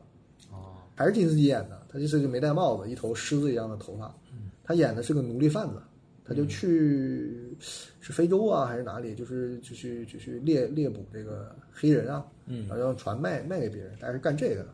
[0.54, 4.14] 哦，还是金斯基演的，他这次就没戴帽子，一头狮子一样的头发。
[4.64, 5.82] 他演的是个奴隶贩子，
[6.24, 7.56] 他就去
[8.00, 14.68] 是非洲啊还是哪里，就是就去就去猎猎捕这个黑人啊，嗯，然后用船卖卖给别人，大概是干这个的。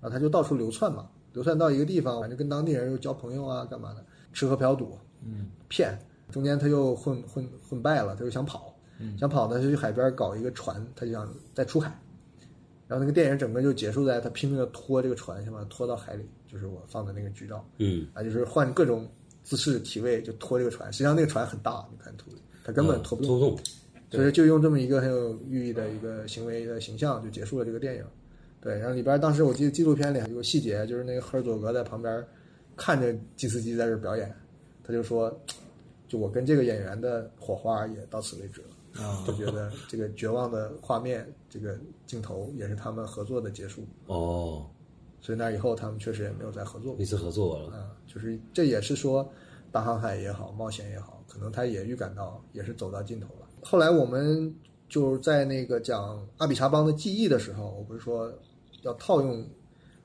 [0.00, 5.98] 然后他就到处流窜嘛，流窜到一个地方，反正跟当地人又交朋友啊，干嘛的，吃喝嫖赌，嗯，骗。
[6.30, 8.74] 中间他又混混混败了，他又想跑，
[9.18, 11.96] 想跑呢，他就去海边搞一个船，他就想再出海。
[12.94, 19.10] 然后那个电影整个就结束在他拼命的拖这个船，想把它拖到海里，就是我放的那个剧照嗯啊，就是换各种
[19.42, 20.92] 姿势体位就拖这个船。
[20.92, 23.58] 实际上那个船很大，你看图里，他根本拖不动，
[24.12, 28.04] 所以就用这么一个很有寓意的一个行为的形象就结束了这个电影。
[28.60, 32.24] 对，然后里边当时我记得纪录片里还有个细节，就是那个赫尔佐格在旁边
[32.76, 34.32] 看着基斯基在这表演，
[34.84, 35.36] 他就说，
[36.06, 38.68] 就我跟这个演员的火花也到此为止了。
[38.96, 43.82] 啊就觉得这个绝望的画面，这个镜头也是他们合作的结束。
[44.06, 44.66] 哦，
[45.20, 49.28] 所以那以后他们确实也没有再合作过一次合作了，啊，就是这也是说，
[49.72, 53.46] 大航海也好，冒险也好，可能他也预感到也是走到尽头了。
[53.62, 54.54] 后来我们
[54.88, 58.32] 就是在那个讲阿比查邦的记忆的时候，我不是说
[58.82, 59.44] 要套用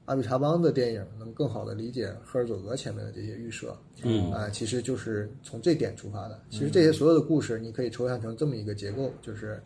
[0.09, 3.77] 阿比查邦的电影，能更好的理解赫尔佐格前面的这些预设。
[4.01, 6.41] 嗯啊、其实就是从这点出发的。
[6.49, 9.61] 其实这些所有的故事，你可以抽象成这么一个结构，就是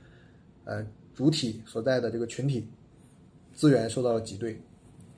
[0.65, 2.67] 呃主体所在的这个群体
[3.53, 4.61] 资源受到了挤兑，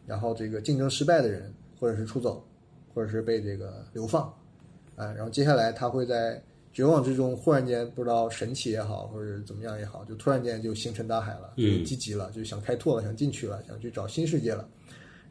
[0.05, 2.45] 然后这个竞争失败的人，或者是出走，
[2.93, 4.31] 或者是被这个流放，
[4.95, 6.39] 啊、然后接下来他会在
[6.71, 14.69] 绝望之中，忽然间不知道神奇也好，或者怎么样也好，就突然间就星辰大海了，就嗯积极了，就想开拓了，想进去了，想去找新世界了，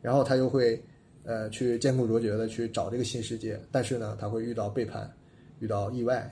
[0.04, 0.78] 然后他又会
[1.22, 5.10] 呃去艰苦卓绝的去找这个新世界，但是呢，他会遇到背叛，
[5.60, 6.30] 遇到意外，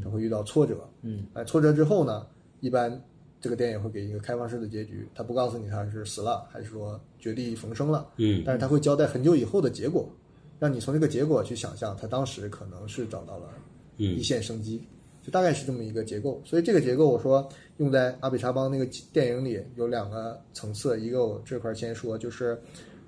[0.00, 2.24] 他会遇到挫折，嗯，哎，挫折之后呢，
[2.60, 3.02] 一般
[3.40, 10.08] 这个电影会给一个开放式的结局，他不告诉你他是死了还是说绝地逢生了，嗯但是他会交代很久以后的结果，
[10.60, 13.48] 让你从这个结果去想象他当时可能是找到了
[13.96, 14.86] 嗯一线生机，
[15.20, 16.40] 就大概是这么一个结构。
[16.44, 22.56] 所以这个结构我说用在阿比查邦那个电影里有两个层次，一个我这块儿先说，就是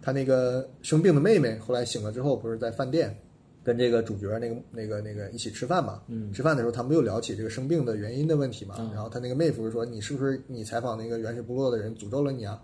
[0.03, 3.17] 他那个生病的妹妹后来醒了之后，不是在饭店。
[3.65, 12.61] 跟这个主角那个那个那个一起吃饭嘛，嗯，吃饭的时候他们又聊起这个生病的原因的问题嘛，然后他那个妹夫就说你是不是你采访那个原始部落的人诅咒了你啊？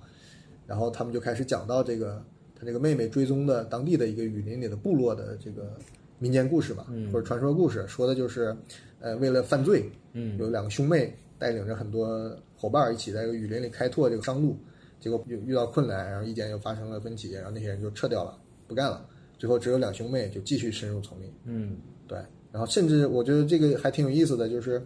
[0.67, 2.21] 然后他们就开始讲到这个
[2.59, 5.71] 他这个妹妹追踪的当地的一个雨林里的部落的这个
[6.19, 8.53] 民间故事吧，或者传说故事，说的就是
[8.99, 14.59] 呃为了犯罪，嗯有两个兄妹带领着很多伙伴一起在这个雨林里开拓这个商路，
[15.01, 19.07] 结果又遇到困难，然后意见又发生了分歧，然后那些人就撤掉了，不干了，
[19.39, 21.33] 最后只有两兄妹就继续深入丛林。
[21.45, 22.19] 嗯对，
[22.51, 24.83] 然后甚至我觉得这个还挺有意思的，就是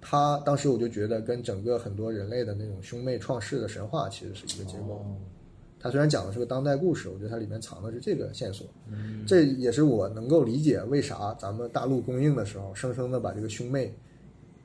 [0.00, 4.94] 他当时我就觉得跟整个很多人类的那种兄妹创世的神话其实是一个结构。
[4.94, 5.16] 哦。
[5.80, 9.24] 它虽然讲的是个当代故事，我觉得它里面藏的是这个线索，嗯。
[9.26, 13.94] 这也是我能够理解为啥咱们大陆供应的时候，生生的把这个兄妹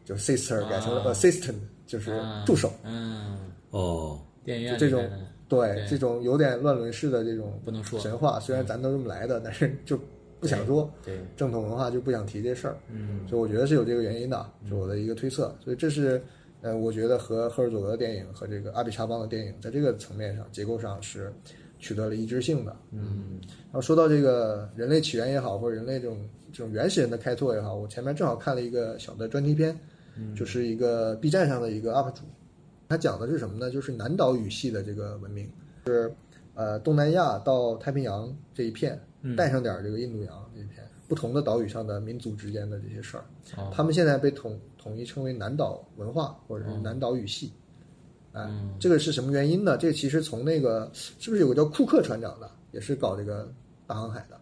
[0.04, 1.14] 就 sister 改成了啊。
[1.14, 3.38] assistant，就是助手，嗯，
[3.70, 5.10] 哦，电影院就这种
[5.48, 10.00] 对对这种有点乱伦式的这种不能说神话，虽然咱都这么来的，但是就
[10.40, 10.90] 不想说。
[11.06, 15.56] 对，正统文化就不想提这事儿，嗯所以我觉得是有这个原因的，是我的一个推测。
[15.64, 16.22] 所以这是，
[16.62, 21.32] 呃，我觉得和赫尔佐格的电影和这个阿比查邦的电影在这个层面上结构上是
[21.80, 22.76] 取得了一致性的。
[22.92, 26.18] 嗯然后说到这个人类起源也好，或者人类这种
[26.52, 29.78] 这种原始人的开拓也好，我前面正好看了一个小的专题片，
[30.36, 32.22] 就是一个 B 站上的一个 UP 主，
[32.94, 33.72] 他讲的是什么呢？
[33.72, 35.52] 就是南岛语系的这个文明，
[35.88, 36.14] 是
[36.54, 39.02] 呃东南亚到太平洋这一片，
[39.36, 43.26] 带上点儿这个印度洋这一片，不同的岛屿上的民族之间的这些事儿，
[43.58, 47.52] 哦他们现在被统统一称为南岛文化或者是南岛语系。
[48.32, 49.76] 哎，嗯这个是什么原因呢？
[49.76, 53.52] 这个其实从那个是不是有个叫库克船长的，也是搞这个
[53.88, 54.40] 大航海的，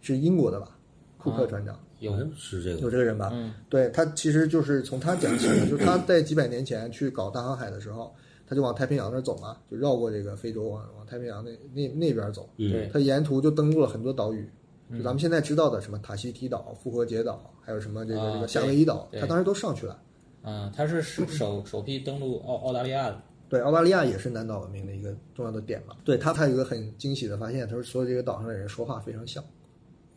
[0.00, 0.76] 是英国的吧？
[1.16, 3.30] 库克船长、有好像是这个，有这个人吧？
[3.32, 8.14] 嗯对他其实就是从他讲起的，就是他在几百年前去搞大航海的时候，
[8.46, 12.48] 他就往太平洋那儿走嘛，就绕过这个非洲往往太平洋那那那边走。
[12.56, 14.48] 嗯对他沿途就登陆了很多岛屿，
[14.92, 20.00] 就咱们现在知道的什么塔希提岛、复活节岛，还有什么这个啊这个夏威夷岛，对他当时都上去了。
[20.42, 23.20] 嗯，他是首首首批登陆澳澳大利亚的。
[23.48, 25.94] 对，澳大利亚也是南岛文明的一个重要的点嘛。
[26.04, 29.42] 对他，他有一个很惊喜的发现，他说所有这个岛上的人说话非常像，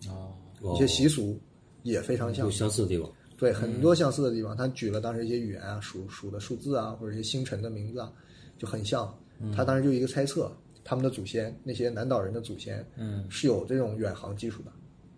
[0.08, 1.40] 啊，哦一些习俗
[1.88, 2.52] 也非常像有。
[2.52, 3.10] 相似的地方。
[3.38, 4.56] 对，很多相似的地方。
[4.58, 8.12] 他举了当时一些语言啊，数数的数字啊，或者一些星辰的名字啊，
[8.58, 9.14] 就很像。
[9.56, 10.52] 他当时就一个猜测，
[10.84, 14.72] 他们的祖先那些南岛人的祖先，嗯，是有这种远航技术的，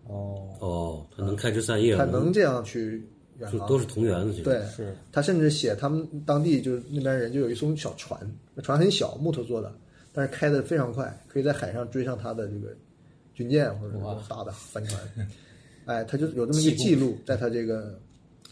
[0.04, 3.02] 哦，哦，他能开枝散叶，他能这样去
[3.38, 3.66] 远航。
[3.66, 8.20] 都是同源的，对，是他甚至写他们当地就是那边人就有一艘小船，
[8.54, 9.74] 那船很小，木头做的，
[10.12, 12.76] 但是开得非常快，可以在海上追上他的这个
[13.34, 15.02] 军舰或者什么大的帆船。
[15.86, 18.00] 哎，他就有这么一个记录，在他这个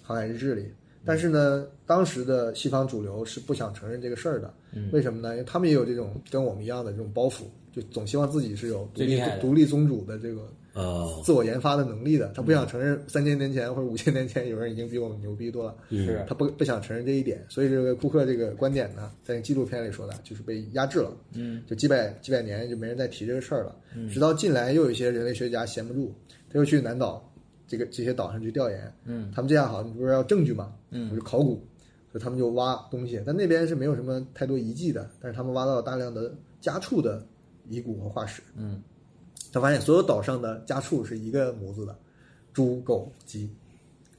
[0.01, 0.65] 航海日志里。
[1.05, 4.53] 但是呢，当时的西方主流是不想承认这个事儿的。
[4.73, 5.31] 嗯为什么呢？
[5.31, 10.41] 因为他们也有这种跟我们一样的这种包袱，就总希望自己是有独立独立宗主的这个
[10.73, 12.33] 哦，自我研发的能力的。
[12.35, 15.73] 他不想承认三千年前或者五千年前有人已经比我们牛逼多了。
[15.89, 21.15] 是他不不想承认这一点，所以这个库克这个观点呢，在纪录片里说的，就是被压制了。
[21.33, 23.73] 嗯，就几百几百年就没人再提这个事儿了。
[24.11, 26.13] 直到近来又有一些人类学家闲不住，
[26.49, 27.23] 他又去南岛
[27.67, 28.93] 这个这些岛上去调研。
[29.05, 30.73] 嗯，他们这样好，你不是要证据吗？
[30.91, 31.55] 嗯我就考古，
[32.11, 33.21] 所以他们就挖东西。
[33.25, 37.25] 但那边是没有什么太多遗迹的，但是他们挖到了大量的家畜的
[37.67, 38.41] 遗骨和化石。
[38.55, 38.81] 嗯，
[39.51, 41.95] 他发现所有岛上的家畜是一个模子的，
[42.53, 43.49] 猪、狗、鸡。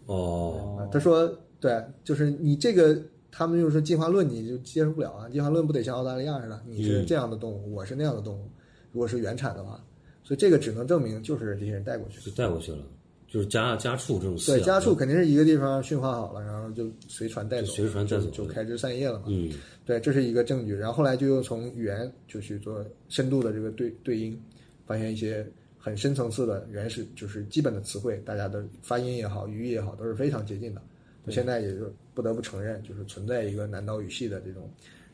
[0.06, 2.98] 哦，啊，他说，对，就是你这个，
[3.30, 5.28] 他们就是说进化论，你就接受不了啊。
[5.28, 8.48] 进化论不得像澳大利亚似的，你是嗯这样的动物，我是那样的动物，
[8.92, 9.82] 如果是原产的话，
[10.28, 12.84] 所以这个只能证明就是这些人带过去就带过去了，
[13.26, 19.24] 就是家家畜这种饲养对，家畜肯定是一个地方驯化好了，然后就随船带走，就随船带走就就开枝散叶了嘛。
[19.28, 19.50] 嗯，
[19.86, 20.74] 对，这是一个证据。
[20.74, 24.38] 然后后来就又从语言就去做深度的这个对对应，
[24.86, 25.46] 发现一些
[25.78, 30.82] 很深层次的原始就是基本的词汇，大家的发音也好，语义也好，都是非常接近的。
[31.30, 34.70] 现在也就不得不承认，就是存在一个南岛语系的这种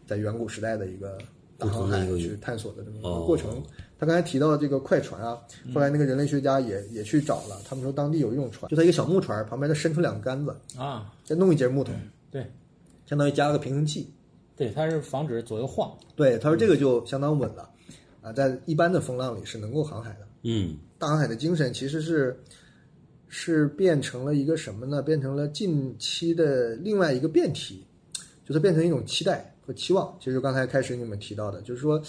[0.09, 1.19] 在远古时代的一个
[1.59, 3.63] 不同的一个去探索的这么一个哦过程。
[3.99, 5.39] 他刚才提到这个快船啊，
[5.73, 11.93] 后来那个人类学家也也去找了，他们说当地有一种船，就它一个小木船旁边再伸出两个杆子，啊，再弄一节木头，
[12.31, 12.45] 对
[13.07, 14.13] 相当于加了个平衡器。
[14.57, 15.97] 对，它是防止左右晃。
[16.15, 17.71] 对，他说这个就相当稳了，
[18.21, 20.27] 啊，在一般的风浪里是能够航海的。
[20.43, 22.39] 嗯，大航海的精神其实是
[23.29, 25.01] 是变成了一个什么呢？
[25.01, 27.87] 变成了近期的另外一个变体，
[28.45, 30.17] 就是变成一种期待和期望。
[30.21, 32.01] 其实刚才开始你们提到的，就是说，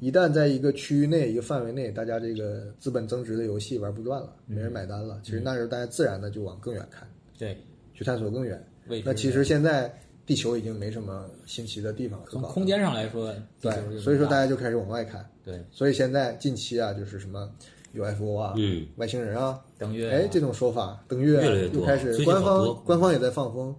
[0.00, 7.56] 一旦在一个区域内、一个范围内，大家这个资本增值的游戏玩不转了，没人买单了，其实那时候大家自然的就往更远看，对，
[7.92, 8.62] 去探索更远。
[9.04, 9.90] 那其实现在
[10.26, 12.42] 地球已经没什么新奇的地方可搞了。
[12.44, 15.24] 从空间上来说，对，所以说大大家就开始往外看。
[15.44, 17.50] 对所以现在近期啊，就是什么
[17.92, 23.74] UFO 啊，嗯，外星人啊，登月啊哎，这种说法，登月又开始，官方官方也在放风，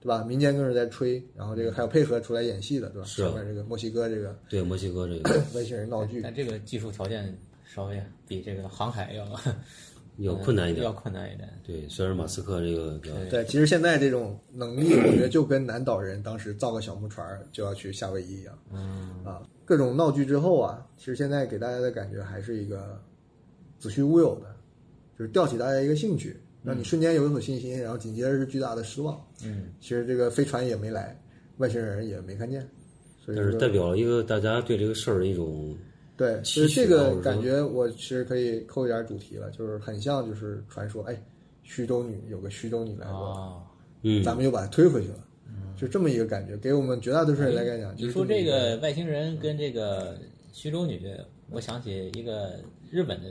[0.00, 0.24] 对吧？
[0.24, 3.06] 民间更是在吹，然后这个还有配合出来演戏的，对吧？
[3.06, 9.26] 是面这个墨西哥这个对，墨西哥这个 外星人闹剧，但这个技术条件稍微比这个航海要
[10.18, 10.92] 要困难一点要。
[10.92, 11.48] 困难一点。
[11.62, 23.00] 对，虽然马斯克这个比较对，其实现在这种能力，我觉得就跟南岛人当时造个小木船就要去夏威夷一样，嗯啊，各种闹剧之后啊，其实现在给大家的感觉还是一个
[23.78, 24.54] 子虚乌有的，
[25.18, 29.20] 就是吊起大家一个兴趣，让你瞬间有一种信心，然后紧接着是巨大的失望。
[29.44, 31.18] 嗯，其实这个飞船也没来，
[31.58, 32.60] 外星人也没看见，
[33.24, 35.76] 所以说但是代表了一个大家对这个事儿的一种
[36.16, 41.22] 对，期所以这个感觉我其实可以扣一点主题了，就是很像就是传说，哎，
[41.62, 43.62] 徐州女有个徐州女来过，啊，
[44.02, 45.24] 嗯，咱们又把它推回去了，
[45.76, 50.18] 就这么一个感觉，给我们绝大多数人来讲，就是你说这个外星人跟这个
[50.52, 51.00] 徐州女，
[51.48, 53.30] 我想起一个日本的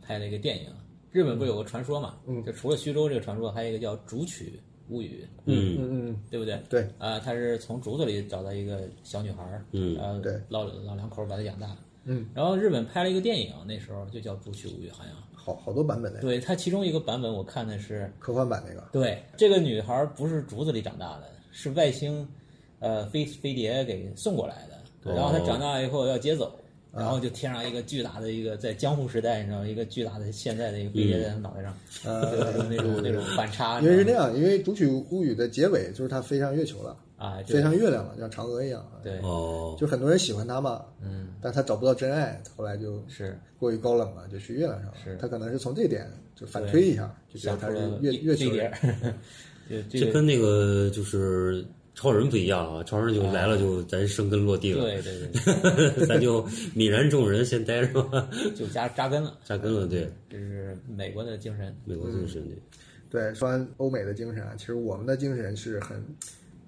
[0.00, 0.70] 拍了一个电影，
[1.16, 2.16] 日本不是有个传说嘛？
[2.26, 2.44] 嗯。
[2.44, 5.76] 就除了徐州这个传说，还有一个叫竹取物语，嗯。
[5.78, 6.60] 嗯嗯对不对？
[6.68, 6.86] 对。
[6.98, 9.94] 啊，他是从竹子里找到一个小女孩儿，嗯。
[9.94, 10.38] 然后对。
[10.48, 11.74] 老老两口把她养大，
[12.04, 15.12] 嗯，然后日本拍了一个电影，那时候就叫《竹取物语》，好像。
[15.46, 22.28] 好好多版本的，对，它其中一个版本我看的是，科幻版那个，对这个女孩不是竹子里长大的，是外星，
[22.80, 25.14] 呃，飞飞碟给送过来的。
[25.14, 26.52] 然后她长大以后要接走，
[26.96, 33.80] 然后就贴上一个巨大的一个在江户时代，你知道一个巨大的现在的一个飞碟在他脑袋上，呃就是那种那种反差。
[33.80, 44.94] 因为是这你知道吗样，因为《竹取物语》的结尾就是他飞上月球了，啊，飞上月亮了，像嫦娥一样，对，哦，就很多人喜欢他嘛，嗯，但他找不到真爱，后来就是过于高冷了，就去月亮上了。
[45.04, 48.72] 是他可能是从这点就反推一下，就觉得他是想出了月月球人。
[49.90, 51.64] 这跟那个就是
[51.96, 56.42] 超人不一样啊，超人就来了就咱生根落地了，对对对， 咱就
[56.76, 61.74] 泯然众人，先待着吧，就扎扎根了，扎根了，对，这是美国的精神。
[61.86, 62.42] 美国精神
[63.10, 66.04] 对，对，说完欧美的精神啊，其实我们的精神是很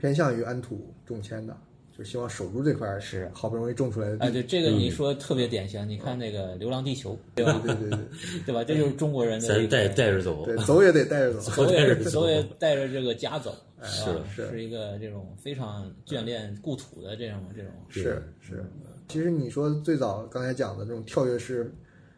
[0.01, 1.55] 偏向于安土重迁的，
[1.97, 4.25] 就希望守住这块是好不容易种出来的地。
[4.25, 7.61] 哎，对这个你说特别典型，你看那个《流浪地球》， 对吧？
[7.67, 7.99] 对对对
[8.47, 8.55] 对。
[8.55, 8.65] 吧？
[8.65, 11.51] 这就是中国人的一个咱带带着走，对，走也得带着走。
[11.67, 18.65] 走也 走也带着这个家走，是吧是是一个这种非常眷恋故土的这种这种是是，
[19.09, 21.73] 其实你说最早刚才讲的这种跳跃式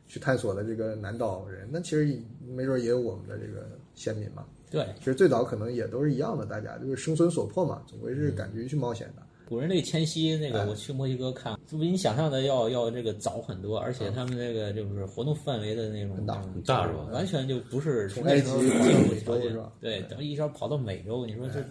[0.07, 4.45] 去探索的这个南岛人，那其实没准也有我们的这个先民嘛。
[4.71, 4.87] 对。
[4.99, 9.23] 其实最早可能也都是一样的，大家就是生存所迫嘛，总归是敢于去冒险的。
[9.51, 10.51] 古人类迁徙，那哎。
[10.65, 13.95] 个我去墨西哥看，就比你想象的要要这个早很多，而嗯。
[13.95, 17.09] 且他们那个就是活动范围的那种很大很大是吧？
[17.11, 19.53] 完全就不是从埃及进入条件。
[19.53, 21.65] 洲对，等于一下跑到美洲，你说这，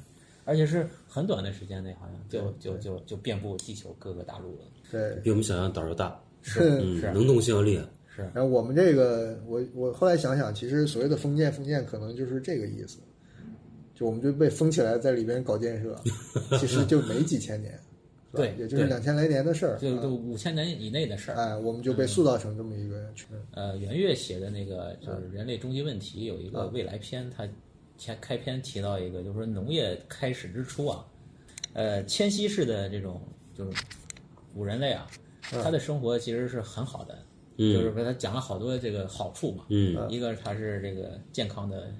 [0.43, 4.65] 而且是很短的时间内，好像就就就就遍布地球各个大陆了。
[4.91, 7.13] 对，比我们想象胆儿要大，是嗯，是。
[7.13, 12.99] 能动性要厉害，是，然后我们这个，我我后来想想，其实所谓的封建，封建可能就是这个意思，
[14.00, 16.00] 就我们就被封起来，在里边搞建设，
[16.58, 17.78] 其实就没几千年，
[18.32, 21.36] 对也就是两千来年的事儿，就就啊五千年以内的事儿。
[21.36, 27.47] 哎，我们就被塑造成这么一个群，呃，袁岳写的那个就是《人类终极问题》有一个未来篇，他
[27.97, 31.06] 前开篇提到一个，就是说农业开始之初啊，
[31.74, 33.22] 呃，迁徙式的这种
[33.54, 33.84] 就是
[34.54, 35.08] 古人类啊，
[35.52, 37.18] 他的生活其实是很好的，
[37.58, 41.91] 嗯就是说他讲了好多这个好处嘛，嗯一个他是这个健康的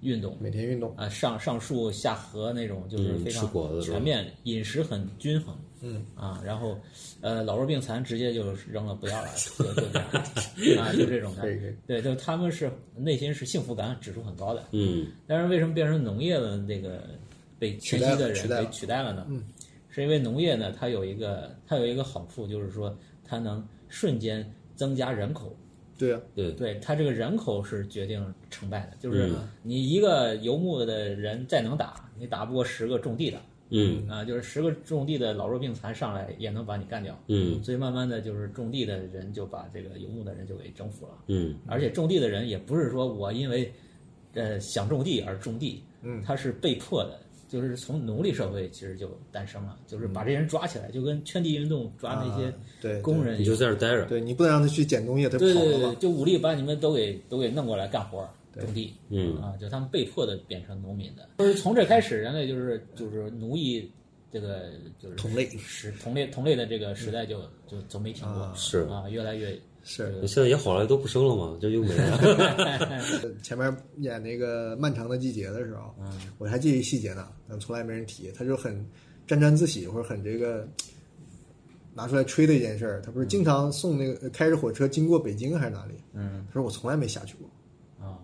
[0.00, 3.50] 运动，每天运动，啊，上上树下河那种，就是嗯非常
[3.82, 6.04] 全面，饮食很均衡，嗯。
[6.14, 6.78] 啊，然后
[7.20, 9.28] 呃老弱病残直接就扔了不要了，
[9.58, 10.08] 就就这样。
[10.78, 15.06] 啊，就这种的可以可以，对，就他们是内心是幸福感指数很高的，嗯。
[15.26, 17.02] 但是为什么变成农业的那个
[17.58, 19.26] 被迁徙的人取代了给取代了呢？
[19.28, 19.42] 嗯，
[19.88, 25.56] 是因为农业呢，它有一个它有一个好处，就是说它能瞬间增加人口，
[25.98, 29.48] 对啊，对，对他这个人口是决定成败的，就是嗯。
[29.62, 33.38] 你一个游牧的人再能打，你打不过十个种地的
[33.70, 34.08] 嗯。
[34.08, 37.18] 啊，就是十个种地的老弱病残上来也能把你干掉。
[37.26, 37.62] 嗯。
[37.64, 41.56] 所以慢慢的就是种地的人就把这个游牧的人就给征服了，嗯。
[41.66, 43.72] 而且种地的人也不是说我因为
[44.34, 46.22] 呃想种地而种地，嗯。
[46.24, 47.18] 他是被迫的。
[47.48, 58.28] 就是从奴隶社会其实就诞生了，就是把这些人抓起来，就跟圈地运动抓那些工人你就在这儿待着，对你不能让他去捡东西，他对对对，跑了，就武力把你们都给都给弄过来干活儿
[58.60, 59.36] 种地，嗯。
[59.40, 61.28] 啊，就他们被迫的变成农民的。
[61.38, 63.90] 就是从这开始，人类就是就是奴役
[64.30, 68.80] 这个就是同类时同类同类的这个时代就就就没停过，啊是。
[68.90, 69.58] 啊，越来越
[69.90, 73.32] 是现在也好了，都不生了嘛，就又没了。
[73.42, 78.30] 前面演那个《漫长的季节》的时候，嗯我还记得细节呢，但从来没人提。
[78.36, 78.86] 他就很
[79.26, 80.68] 沾沾自喜，或者很这个
[81.94, 83.00] 拿出来吹的一件事儿。
[83.00, 85.94] 他不是经常送那个开着火车经过北京还是哪里？
[86.12, 88.18] 嗯他说我从来没下去过，啊，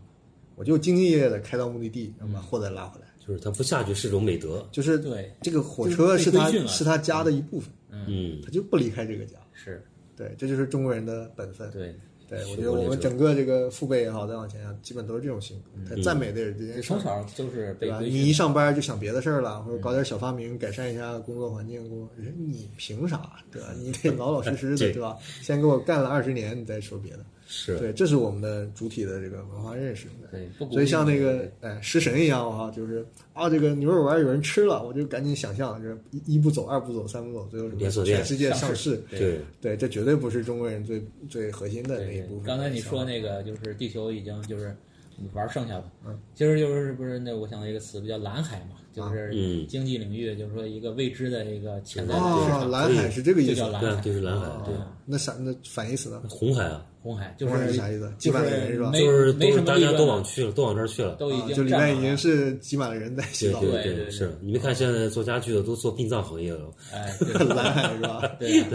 [0.56, 3.06] 我就兢兢业业的开到目的地，然后把货再拉回来。
[3.26, 9.38] 就是他不下去是种美德，就是对这个火车是他是他家的一部分，嗯他就不离开这个家。
[9.54, 9.82] 是
[10.16, 11.70] 对，这就是中国人的本分。
[11.70, 11.94] 对，
[12.28, 15.94] 对，我觉得我们整个这个父辈也好，再往前啊，基本都是这种性格。
[15.94, 16.82] 他赞美的也是这件事儿。
[16.82, 18.00] 从小就是对吧？
[18.00, 23.30] 你一上班就想别的事儿了，或者搞点小发明，改善一下工作环境，工作人你凭啥？
[23.50, 23.68] 对吧？
[23.78, 25.16] 你得老老实实的，对对吧？
[25.42, 27.24] 先给我干了二十年，你再说别的。
[27.56, 30.08] 是对，这是我们的主体的这个文化认识。
[30.32, 38.96] 对所以像那个哎食神一样哈，就是啊，这个牛肉丸有人吃了，我就赶紧想象，就是一一步走，二步走，三步走，最后什么连锁店全世界上市。
[39.08, 41.00] 对，对，这绝对不是中国人最
[41.30, 42.44] 最核心的那一部分。
[42.44, 44.76] 刚才你说那个就是地球已经就是
[45.32, 53.68] 玩剩下的，嗯，其实就是不是那我想到一个词不叫蓝海嘛，就是嗯经济领域，就是说一个未知的一个潜在的市啊，场，蓝海是这个意思就叫。
[53.68, 54.74] 蓝海，对就是蓝海啊对
[55.06, 56.20] 那啥，那反义词呢？
[56.28, 61.14] 红海啊，红海就红海是是啥意思几就万个人是吧没就是没大家都往去了，都往这儿去了。
[61.16, 68.26] 都已啊，就经里面已经是挤满了人在洗澡，对对对对对是你没看现在做家具的都做殡葬行业了，哎， 对蓝海是吧？
[68.40, 68.66] 对呀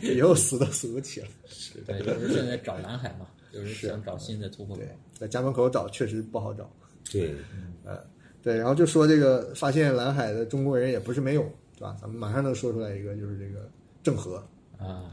[0.00, 1.26] 以后死都死不起了。
[1.86, 6.66] 对，就是现在找蓝海嘛，就是想找新的突破口对，在家门口找确实不好找。
[7.12, 7.34] 对，
[7.84, 7.98] 呃，
[8.42, 11.42] 对，然后就说这个发现蓝海的中国人也不是没有，
[11.76, 11.94] 对吧？
[12.00, 13.68] 咱们马上能说出来一个，就是这个
[14.02, 14.36] 郑和，
[14.78, 15.04] 啊，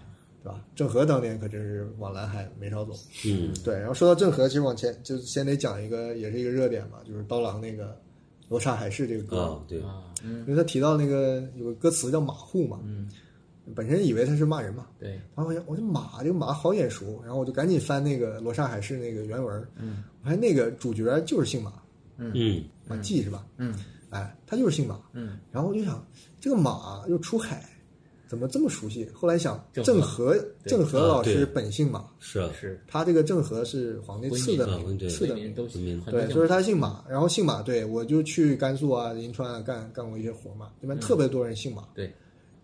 [0.44, 0.62] 对吧？
[0.76, 2.94] 郑和当年可真是往蓝海没少走。
[3.26, 3.54] 嗯。
[3.64, 7.86] 对，然后说到郑和，其实往前就先得讲一个，也是一个热点嘛，就是刀郎那个
[8.50, 9.80] 《罗刹海市》这个歌，啊对，
[10.24, 13.10] 因为他提到那个有个歌词叫马户嘛，嗯，
[13.74, 21.74] 本身以为他是骂人嘛，对，然后我想，我这马这个马好眼熟，然后我就赶紧翻那个《罗刹海市》那个原文，嗯，我发现那个主角就是姓马，
[22.18, 22.64] 嗯。
[22.86, 23.46] 马季是吧？
[23.56, 23.74] 嗯。
[24.10, 26.06] 哎，他就是姓马，嗯，然后我就想，
[26.40, 27.68] 这个马又出海，
[28.34, 29.08] 怎么这么熟悉？
[29.14, 35.54] 后来想，郑郑和和郑和老师本姓马，是啊，是他这个郑和是皇帝赐的名，赐的名。
[35.54, 35.64] 对，
[36.04, 41.84] 很多姓所以他姓马，然后姓马，对我就去甘肃啊、银川啊干干过一些活嘛，那边特别多人姓马。
[41.94, 42.12] 对，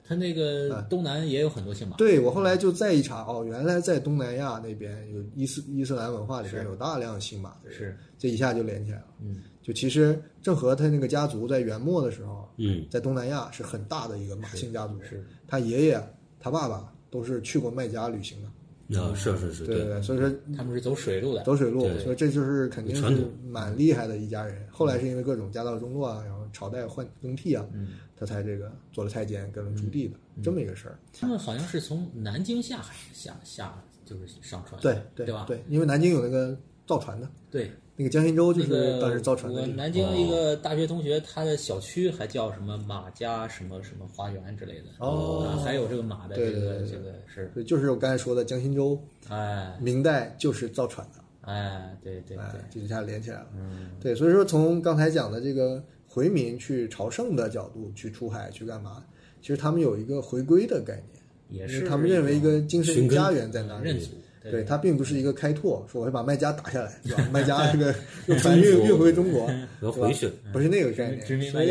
[0.09, 1.95] 他那个东南也有很多姓马。
[1.97, 7.97] 对我后来就再一查，哦，原来在东南亚那边有伊斯伊斯兰文化里边有大量姓马的人，是。
[8.17, 9.05] 这一下就连起来了。
[9.21, 15.23] 嗯，就其实郑和他那个家族在元末的时候，嗯，在东南亚是很大的一个马姓家族，是。
[15.47, 16.03] 他爷爷、
[16.39, 19.85] 他爸爸都是去过麦加旅行的，啊，是是是，对对。
[19.85, 21.43] 对，所以说他们是走水路的。
[21.43, 24.67] 走水路，所以这就是肯定是蛮厉害的一家人。
[24.71, 27.89] 后来是因为各种家道中落啊，然后朝代换更替啊，嗯
[28.19, 30.99] 他才这个做了太监，跟了朱棣的这么一个事儿。
[31.13, 35.45] 他们好像是从南京下海下下就是上船，对对对吧？
[35.47, 39.65] 对，因为南京有那个造船的，对，那个江心洲就是当时造船的。
[39.67, 44.85] 南京一个大学同学，他的小区还叫什么马家什么什么花园之类的。
[44.99, 48.99] 哦啊还有这个马的对这个对对这个是，对，就是我刚才说的江心洲，
[49.29, 53.47] 哎明代就是造船的，哎，对对哎对，，这一下连起来了。
[53.55, 59.05] 嗯，对，所以说从刚才讲的这个回民去朝圣的角度去出海去干嘛，
[59.41, 61.01] 其实他们有一个回归的概
[61.49, 64.09] 念，也是他们认为一个精神家园在哪里
[64.41, 67.29] 对，它并不是一个开拓，说我要把麦加打下来， 是吧？
[67.31, 67.93] 麦加这个
[68.27, 69.45] 用船运运回中国，
[69.91, 71.51] 回去，不是那个概念。
[71.51, 71.69] 所以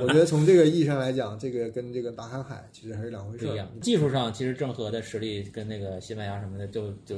[0.00, 3.68] 我觉得从这个意义上来讲，这个跟这个大航海其实还是两回事不一样。。
[3.82, 7.16] 技术上，其实郑和的实力跟那个西班牙什么的，就就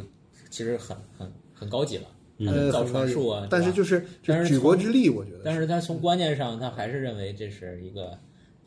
[0.49, 2.05] 其实很很很高级了。
[2.47, 4.05] 他呃，造船术啊，但是就是
[4.47, 5.43] 举国之力，我觉得是。
[5.45, 8.17] 但是他从观念上，他还是认为这是一个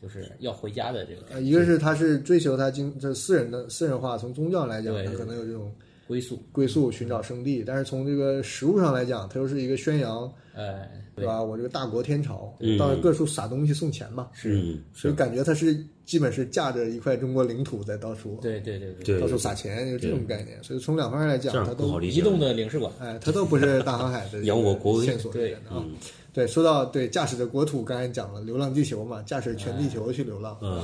[0.02, 5.72] 就是要回家的这个呃，一个是他是追求他经这私人的私人化，从宗教来讲，他可能有这种
[6.06, 6.42] 归宿。
[6.52, 11.24] 归宿、寻找圣地，但是从这个实物上来讲，他又是一个宣扬，哎，对。
[11.24, 11.42] 吧？
[11.42, 20.62] 我这个大国天朝嗯，到各处撒东西送钱嘛，嗯，是，所以感觉他是基本是架着一块中国领土在到处对对对对，到处撒钱，就这种概念。
[20.62, 22.00] 所以从两方面来讲，它都。
[22.00, 25.06] 移动的领事馆，哎，它都不是大航海的 扬我国威。
[25.06, 25.76] 线索来源的啊。
[25.78, 25.94] 嗯
[26.34, 30.56] 对，说到对驾驶着国土，刚才讲了《流浪地球》嘛，驾驶全地球去流浪。
[30.62, 30.82] 嗯，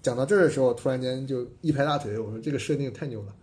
[0.00, 3.34] 讲到这儿的时候，突然间就一拍大腿，我说这个设定太牛了，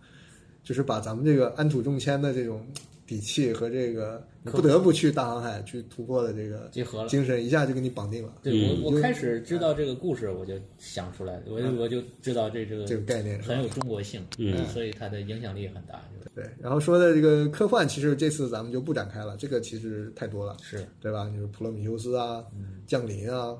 [0.64, 2.66] 就是把咱们这个安土重迁的这种
[3.08, 7.08] 底气和这个你不得不去大航海去突破的这个结合了。
[7.08, 8.34] 精神，一下就给你绑定了。
[8.42, 14.66] 对嗯我我开始知道这个故事，我就想出来，我就我就知道这这个这个概念是很有中国性，嗯。
[14.66, 16.02] 所以它的影响力很大，
[16.34, 20.86] 对，然后说的这个科幻，其实这次咱们就不展开了，这个其实太多了，是。
[21.00, 21.30] 对吧？
[21.30, 22.44] 就是普罗米修斯啊，
[22.86, 23.56] 降临啊，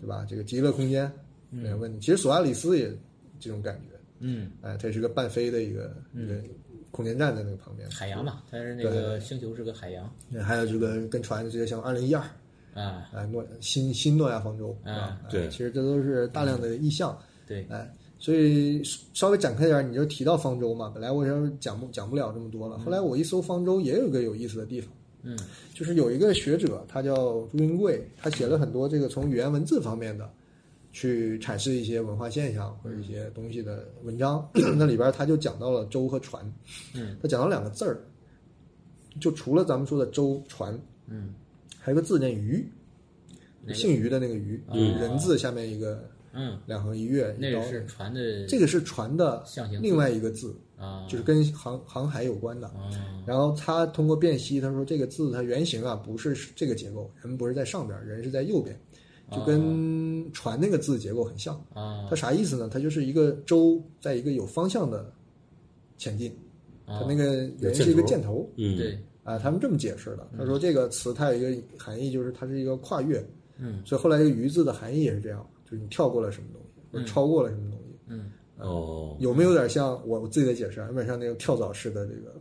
[0.00, 0.26] 对吧？
[0.26, 1.12] 这个极乐空间
[1.50, 1.98] 没有问题。
[2.00, 2.90] 其实索亚里斯也
[3.38, 6.34] 这种感觉，嗯，哎，它也是个半飞的一个一个
[6.96, 10.10] 空间站在那个旁边，海洋嘛，它是那个星球是个海洋，
[10.42, 12.22] 还有这个跟船这个像二零一二，
[12.72, 15.20] 啊，哎，诺新新诺亚方舟，嗯是吧？
[15.24, 15.48] 哎对。
[15.50, 17.14] 其实这都是大量的意象，
[17.46, 18.82] 对，哎，所以
[19.12, 20.90] 稍微展开点儿，你就提到方舟嘛。
[20.94, 24.90] 本来我想讲不讲不了这么多了，后来我一搜方舟，也有一个有意思的地方，
[25.22, 25.38] 嗯，
[25.74, 27.14] 就是有一个学者，他叫
[27.52, 30.26] 朱云贵，他写了很多这个从语言文字方面的
[30.96, 34.48] 去阐释一些文化现象或者一些东西的文章。
[34.78, 36.50] 那里边他就讲到了舟和船，
[36.94, 38.00] 嗯，他讲到两个字儿，
[39.20, 40.72] 就除了咱们说的舟船，
[41.06, 41.34] 嗯，
[41.78, 42.66] 还有个字念鱼，
[43.74, 49.44] 姓于的那个于，嗯人字下面一个嗯，两横一月，那个是船的这个是船的
[49.82, 52.66] 另外一个字，啊，就是跟航航海有关的。
[52.68, 52.88] 啊，
[53.26, 58.78] 然后他通过辨析，他说这个字它原型啊不是这个结构，人不是在上边，人是在右边，
[59.30, 61.54] 就跟船那个字结构很像。
[61.74, 62.68] 啊，它啥意思呢？
[62.72, 65.12] 它就是一个舟在一个有方向的
[65.98, 66.34] 前进，
[66.86, 70.28] 它那个原是一个箭头嗯，对，啊，他们这么解释的。
[70.38, 73.24] 他说这个词它有一个含义，就是它是一个跨越，
[73.58, 77.98] 嗯所以后来这个“鱼”字的含义也是这样，就是你跳过了什么东西，或者超过了什么东西。
[78.08, 80.86] 嗯，哦，有没有点像我我自己的解释啊？
[80.88, 82.34] 有点像那个跳蚤式的这个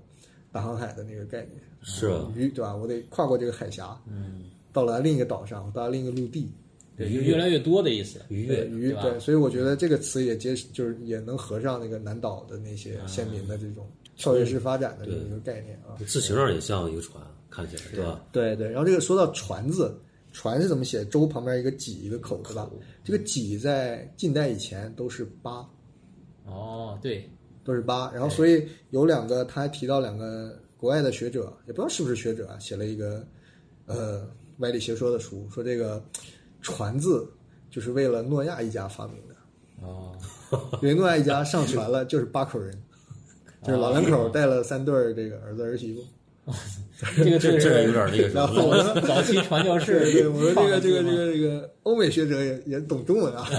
[0.52, 2.76] 大航海的那个概念，是啊，鱼对吧？
[2.76, 6.52] 我得跨过这个海峡，嗯，到了另一个岛上，到了另一个陆地，
[6.98, 16.00] 对，就越来越多的意思，愉悦，对鱼对对，所以我觉得这个词也接就是也能合上那个南岛的那些先民的这种跳跃式发展的这么一个概念啊。
[16.06, 18.26] 字形上也像一个船，看起来对吧？
[18.32, 19.94] 对对，然后这个说到船字，
[20.32, 21.04] 船是怎么写？
[21.06, 22.70] 舟旁边一个几一个口，对吧？
[23.04, 25.68] 这个几在近代以前都是八，
[26.46, 27.30] 哦，对，
[27.64, 28.12] 都是八。
[28.12, 33.28] 然后所以有两个，他还提到两个国外的学者，也不知道是不是学者啊，写了一个
[33.86, 34.26] 呃
[34.60, 36.04] 歪理邪说的书，说这个
[36.66, 37.32] 船字
[37.70, 39.36] 就是为了诺亚一家发明的，
[39.86, 40.12] 哦，
[40.82, 42.76] 因为诺亚一家上船了 就是八口人，
[43.62, 46.02] 就是老两口带了三对儿这个儿子儿媳妇。
[47.18, 48.84] 这个是这这有点那个什然后么。
[48.84, 53.50] 早早期传教士对对，我说这个这个这个这个欧美学者也也懂中文啊，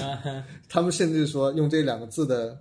[0.00, 2.58] 啊他们甚至说用这两个字的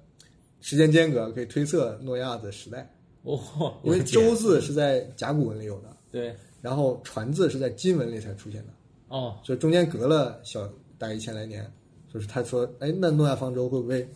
[0.61, 2.87] 时间间隔可以推测诺亚的时代，
[3.23, 3.39] 哦，
[3.83, 8.73] 因为周字是在甲骨文里有的，对，然后传字是在金文里才出现的，
[9.13, 11.71] 哦，所以中间隔了小大概一千来年，
[12.11, 14.09] 就是他说，哎，那诺亚方舟会不会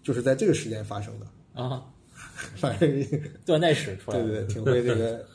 [0.00, 1.26] 就是在这个时间发生的？
[1.60, 1.84] 啊，
[2.54, 3.04] 反正
[3.44, 4.24] 断代史出来了。
[4.24, 5.26] 对对对，挺会这个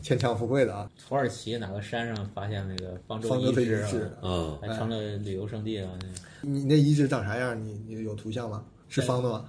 [0.00, 0.88] 牵强附会的啊。
[1.08, 5.98] 土耳其哪个山上发现那个方舟方舟的遗址遗址啊，啊，还成了旅游胜地了。
[6.40, 7.60] 你那遗址长啥样？
[7.60, 8.64] 你你有图像吗？
[8.88, 9.44] 是方的吗？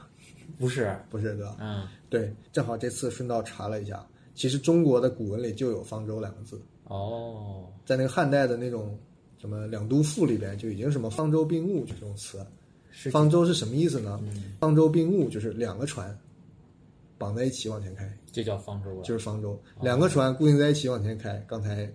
[0.58, 1.56] 不是，不是对吧？
[1.60, 4.04] 嗯，对，正好这次顺道查了一下，
[4.34, 8.98] 其实中国的古文里就有方舟两个字，哦，在那个汉代的那种
[9.40, 12.46] 什么两都赋里边就已经什么方舟并物这种词。
[13.12, 14.20] 方舟是什么意思呢？
[14.60, 16.16] 方舟并物就是两个船
[17.18, 19.60] 绑在一起往前开，这叫方舟啊，就是方舟。
[19.82, 21.90] 两个船固定在一起往前开，刚才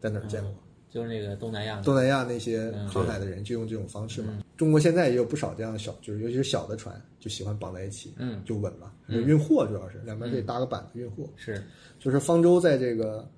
[0.00, 0.54] 在哪儿见过？
[0.90, 4.44] 就是那个东南亚的东南亚那些航海的人就用这种方式嗯嘛。
[4.56, 8.92] 中国现在也有不少这样的小，就是尤其是小的船，就喜欢绑在一起，嗯就稳了。
[9.06, 11.28] 运货主要是两边可以搭个板子运货。
[11.36, 11.62] 是
[11.98, 13.28] 就是方舟在这个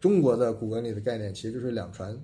[0.00, 2.16] 中国的古文里的概念，其实就是两船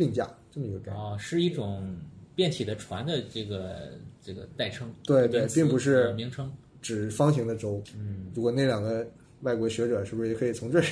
[0.00, 0.96] 并驾这么一个概念。
[0.98, 1.94] 哦，是一种
[2.34, 3.90] 变体的船的这个
[4.24, 6.50] 这个代称，对对并不是呃名称。
[6.80, 7.82] 指方形的舟。
[7.94, 9.06] 嗯，如果那两个
[9.42, 10.84] 外国学者是不是也可以从这儿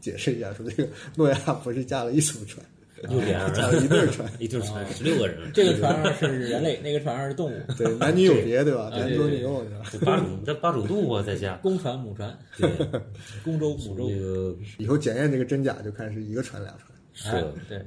[0.00, 2.66] 解释一下，说这个诺亚不是驾了一艘船，
[3.08, 4.28] 六连驾了一对儿船？
[4.40, 8.86] 一对船十六个人，这个船上是人类，那个船上是动物， 对，男女有别，对吧？
[8.86, 9.82] 啊男左女右，是吧？
[9.92, 11.54] 这八种这八种动物啊，在家。
[11.62, 12.68] 公船母船，对，
[13.44, 16.88] 公舟母舟那，个以后检验这个真假，就看是一个船俩船。
[17.12, 17.84] 是哎对，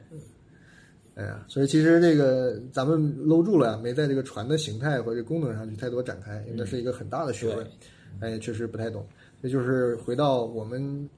[1.15, 7.71] 哎呀，所以其实这个咱们搂住了，没在这个船的形态或者功能上去太多展开，因为那是一个很大的学问对，
[8.19, 9.05] 但也确实不太懂。
[9.41, 11.09] 这就是回到我们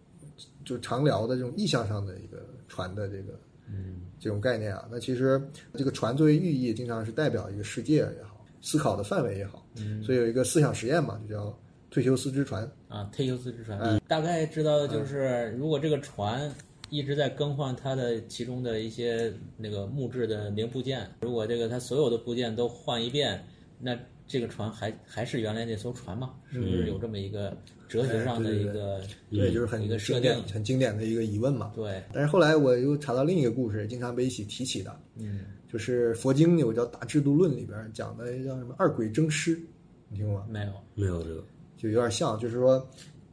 [0.65, 3.39] 就常聊的这种意象上的一个船的这个
[3.69, 4.87] 嗯这种概念啊。
[4.89, 5.41] 那其实
[5.73, 9.63] 这个船作为寓意，经常是代表一个世界也好，思考的范围也好。
[9.77, 11.59] 嗯，所以有一个思想实验嘛，就叫
[11.91, 12.63] 忒修斯之船。
[12.87, 16.51] 啊，忒修斯之船，嗯大概知道的就是，如果这个船
[16.93, 23.43] 一直在更换它的其中的一些那个木质的零部件，如果这个它所有的部件都换一遍，
[23.79, 26.35] 那这个船还还是原来那艘船吗？
[26.51, 27.57] 是不是有这么一个
[27.89, 31.71] 哲学上的哎对对一个对，就是很一个设定？、很经典的一个疑问嘛。
[31.75, 39.59] 对，但是后来我又查到另一个故事，经常被一起提起的，嗯，就是佛经有叫《大制度论》里边讲的叫什么二鬼争师，
[40.09, 40.45] 你听过吗？
[40.47, 41.43] 没有，没有这个，
[41.75, 42.87] 就有点像，就是说，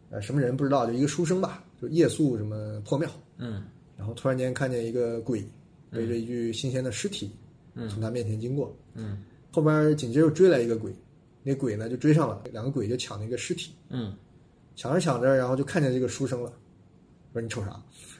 [0.08, 3.08] 呃，什么人不知道，就一个书生吧，就夜宿什么破庙，
[3.40, 3.64] 嗯。
[3.98, 5.44] 然后突然间看见一个鬼
[5.90, 7.30] 背着一具新鲜的尸体，
[7.88, 9.24] 从他面前经过，嗯。
[9.50, 10.92] 后边紧接着又追来一个鬼，
[11.42, 14.14] 那鬼呢就追上了，两个鬼就抢那个尸体，嗯。
[14.76, 16.52] 抢着抢着，然后就看见这个书生了，
[17.32, 17.70] 说你瞅啥？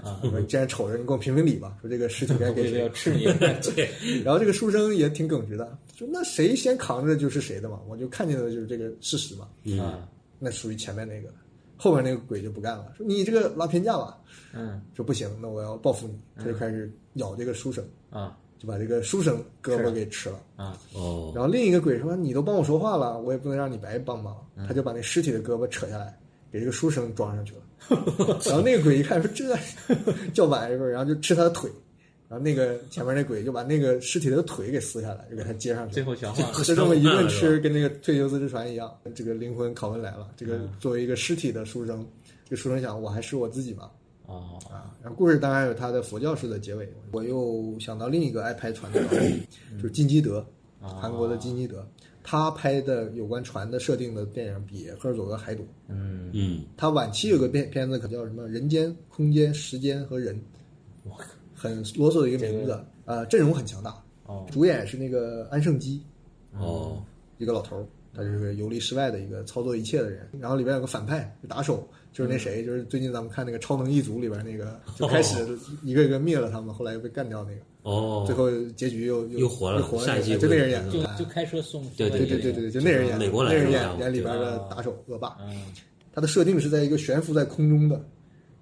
[0.03, 2.81] 啊，我说既然瞅着，你给我评评理吧，说这个尸体该 给谁？
[2.81, 2.95] 要谁？
[2.95, 3.25] 吃你，
[3.75, 3.91] 对，
[4.23, 9.49] 然后这个书生也挺耿直的，说那谁先扛着就是谁的嘛，我就看见的就是这个事实嘛，
[9.83, 10.09] 啊，
[10.39, 11.29] 那属于前面那个。
[11.29, 11.35] 的，
[11.81, 14.19] 后面那个鬼就不干了，说你这个拉偏架吧，
[14.53, 20.39] 嗯说不行，那我要报复你，他就开始咬这个书生，啊就把这个书生胳膊给吃了。
[20.57, 24.37] 啊，哦，然后另一个鬼说：“你都帮我说话了，我也不能让你白帮忙。”
[24.69, 26.15] 他就把那尸体的胳膊扯下来，
[26.53, 27.63] 给这个书生装上去了。
[28.45, 29.57] 然后那个鬼一看说：“这
[30.35, 31.71] 叫板是不是？”然后就吃他的腿。
[32.31, 36.05] 然后那个前面那鬼就把那个尸体的腿给撕下来，就给他接上去最。
[36.05, 38.89] 后全化，就这么一顿吃，跟那个退休自之船一样。
[39.17, 40.31] 这个灵魂拷问来了。
[40.37, 42.07] 这个嗯作为一个尸体的书生，
[42.45, 43.91] 这个书生想：我还是我自己吗？
[44.27, 46.89] 哦，啊，然后故事当然有它的佛教式的结尾。
[47.11, 49.41] 我又想到另一个爱拍船的导演，
[49.77, 50.47] 就是金基德，
[50.81, 51.85] 韩国的金基德，
[52.23, 55.67] 他拍的有关船的设定的电影比赫尔佐格还多。
[55.89, 60.41] 嗯，嗯，他晚期有个片片子可叫什么《人间、空间、时间和人》，
[61.61, 62.83] 很啰嗦的一个名字。
[63.05, 66.01] 呃，阵容很强大，哦主演是那个安胜基，
[66.57, 67.03] 哦，
[67.39, 67.85] 一个老头儿，
[68.15, 70.29] 他就是游离世外的一个操作一切的人。
[70.41, 75.37] 然后里边有个反派，打手，就是那谁，就是最近咱们看那个《超能一族》里边那个， 就开始
[75.83, 85.37] 一个一个灭了他们，后来又被干掉那个，哦，最后结局又又活了又活了下一季就那人演就的，就开车送，对对对对对，就那人演的，美国来那人演演里边的打手恶霸。
[85.41, 85.65] 嗯
[86.13, 88.05] 他的设定是在一个悬浮在空中的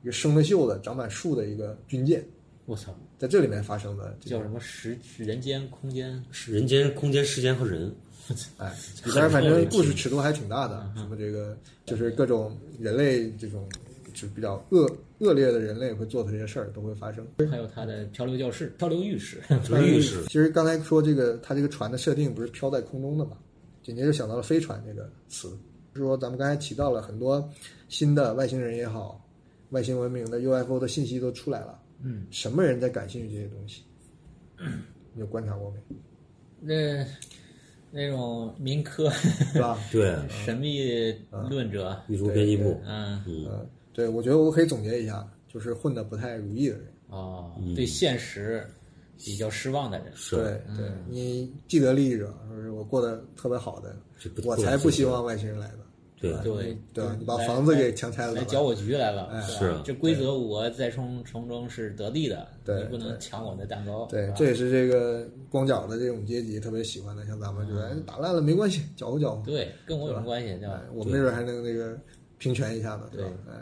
[0.02, 2.22] 一个生了锈的长满树的一个军舰，
[2.68, 6.22] 我操，在这里面发生的这叫什么时人间空间？
[6.30, 7.90] 是人间、空间、时间和人，
[8.58, 8.70] 哎，
[9.06, 11.56] 里边反正故事尺度还挺大的，什么这个
[11.86, 13.66] 就是各种人类这种
[14.12, 14.86] 就比较恶
[15.20, 17.26] 恶劣的人类会做的这些事儿都会发生。
[17.50, 23.38] 还有他的漂流教室、漂流浴室，漂流浴室其实刚才说这个他这个船的设定不是飘在空中的嘛，
[23.82, 25.58] 紧接着想到了飞船这个词，
[25.94, 27.48] 说咱们刚才提到了很多
[27.88, 29.24] 新的外星人也好，
[29.70, 31.77] 外星文明的 UFO 的信息都出来了。
[32.02, 33.82] 嗯，什么人在感兴趣这些东西？
[35.14, 35.96] 你有观察过没？
[36.60, 37.06] 那
[37.90, 39.78] 那种民科是吧？
[39.90, 41.14] 对，神秘
[41.48, 46.86] 论者，宇宙编辑部，嗯，嗯，对，我觉得我可以总结一下，就是混的不太如意的人。
[47.08, 48.62] 哦，对现实
[49.24, 53.96] 比较失望的人，对对，你既得利益者，说是我过得特别好的，
[54.44, 55.78] 我才不希望外星人来的。
[56.20, 57.04] 对对对？
[57.18, 70.88] 你把房子给强拆了，来搅我局来了，哎是啊这规则我在从从中是得利的，对你不能抢我的蛋糕，对这也是这个光脚的这种阶级特别喜欢的，像咱们觉得哎打烂了没关系，搅和搅和，对，跟我有什么关系，对吧哎？
[70.92, 71.96] 我们那边还能那个
[72.38, 73.30] 平权一下子，对吧？
[73.50, 73.54] 哎，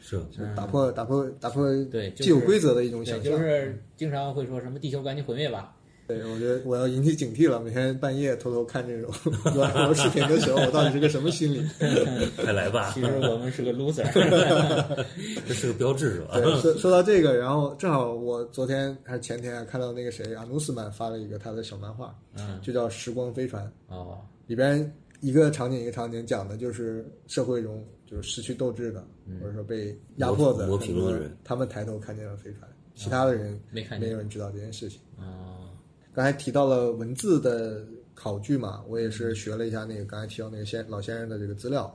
[0.00, 3.32] 是就是打破打破打破对既有规则的一种，想象。
[3.32, 5.74] 就是经常会说什么地球赶紧毁灭吧，
[6.18, 9.10] 对，我觉得我要引起警惕了，每天半夜偷偷看这种
[9.44, 11.64] UFO 视频的时候，我到底是个什么心理？
[12.36, 14.04] 快来吧其，实我们是个 loser，
[15.46, 16.30] 这是个标志是吧？
[16.34, 29.04] 对，说说到这个，然后正好我昨天还是前天啊看到那个谁阿努斯曼发了一个他的小漫画，嗯，就叫《时光飞船》，哦，里边一个场景一个场景讲的就是社会中就是失去斗志的，
[29.40, 35.00] 或者说被压迫的磨很多人他们抬头看见了飞船，其他的人没看见没有人知道这件事情。
[35.16, 35.70] 哦，
[36.14, 37.84] 刚才提到了文字的
[38.14, 41.94] 考据嘛，我也是学了一下那个刚才提到那个先老先生的这个资料，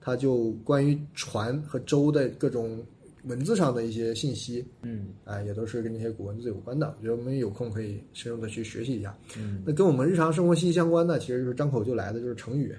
[0.00, 2.84] 他就关于船和舟的各种
[3.24, 6.94] 文字上的一些信息，嗯哎、也都是跟那些古文字有关的。
[6.98, 9.14] 我觉得我们有空可以深入的去学习一下。
[9.36, 12.74] 嗯，那跟我们日常生活息息相关的，其实就是张口就来的，就是成语、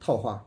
[0.00, 0.44] 套话。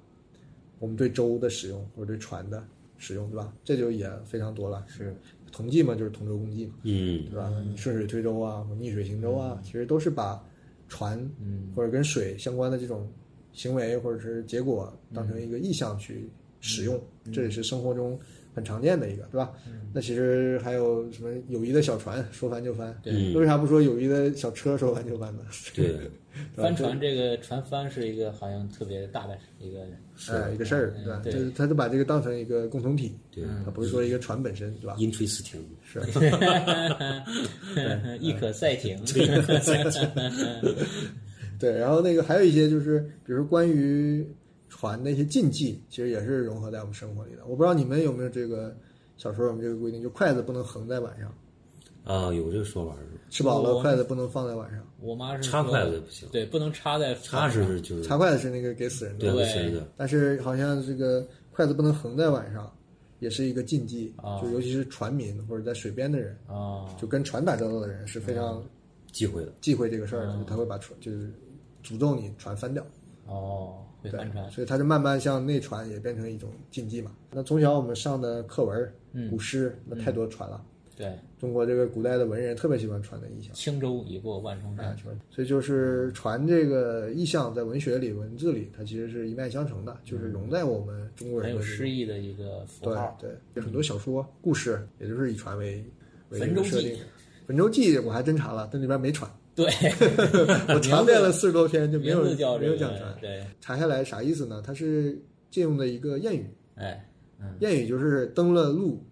[0.80, 2.64] 我们对舟的使用或者对船的
[2.98, 3.54] 使用，对吧？
[3.64, 4.84] 这就也非常多了。
[4.88, 5.16] 是
[5.52, 6.74] 同济嘛，就是同舟共济嘛。
[6.84, 7.26] 嗯。
[7.30, 7.52] 对吧？
[7.70, 10.42] 你顺水推舟啊，逆水行舟啊，其实都是把
[10.88, 11.72] 船嗯。
[11.76, 13.08] 或者跟水相关的这种
[13.54, 16.30] 行为或者是结果当成一个意象去
[16.60, 17.02] 使用，
[17.34, 18.18] 这也是生活中
[18.54, 19.52] 很常见的一个，对吧？
[19.94, 23.34] 那其实还有什么友谊的小船说翻就翻，对。
[23.36, 25.44] 为啥不说友谊的小车说翻就翻呢？
[25.76, 26.10] 对，
[26.56, 29.80] 帆船这个船帆是一个好像特别大的一个，
[30.30, 31.20] 哎一个事儿，对吧？
[31.24, 31.34] 对。
[31.34, 33.44] 就是他就把这个当成一个共同体，对。
[33.66, 36.00] 他不是说一个船本身，对吧？interesting，是。
[38.20, 38.98] 亦可赛艇，
[41.60, 44.26] 对，然后那个还有一些就是，比如说关于
[44.70, 47.46] 船的一些禁忌，其实也是融合在我们生活里的。
[47.46, 48.76] 我不知道你们有没有这个
[49.18, 51.32] 小时候有没有这个规定，就筷子不能横在碗上，
[52.04, 54.80] 啊，有这个说法是吃饱了筷子不能放在碗上。
[55.00, 56.28] 我妈是插筷子不行。
[56.32, 62.72] 对，不能插在插是就是插筷子是那个给死人的，对但是好像这个筷子不能横在碗上，
[63.20, 64.42] 也是一个禁忌，啊。
[64.42, 68.64] 就尤其是船民或者在水边的人，啊，就跟船打交道的人是非常
[69.12, 71.32] 忌讳的，忌讳这个事儿的，就他会把船就是
[71.84, 72.86] 诅咒你船翻掉。
[73.28, 77.12] 哦，会对所以它就慢慢向内传，也变成一种禁忌嘛。
[77.32, 79.30] 那从小我们上的课文、嗯。
[79.30, 80.62] 古诗，那太多船了。
[81.02, 84.96] 对，中国这个古代的文人特别喜欢传的意象，轻舟已过万重山，
[85.32, 93.18] 所以就是传这个意象在文学里、文字里，它其实是一脉相承的，就是融在我们中国很有人诗意的一个符对号。
[93.20, 95.84] 对，有很多小说、故事，也就是以船为
[96.30, 97.00] 为设定的。
[97.48, 99.66] 焚舟记我还真查了，但里边没传，对，
[100.74, 103.18] 我查遍了四十多篇，就没有没有讲传。
[103.20, 104.62] 对，查下来啥意思呢？
[104.64, 106.46] 它是借用的一个谚语，
[106.76, 107.04] 哎，
[107.40, 107.58] 嗯。
[107.60, 109.04] 谚语就是登了路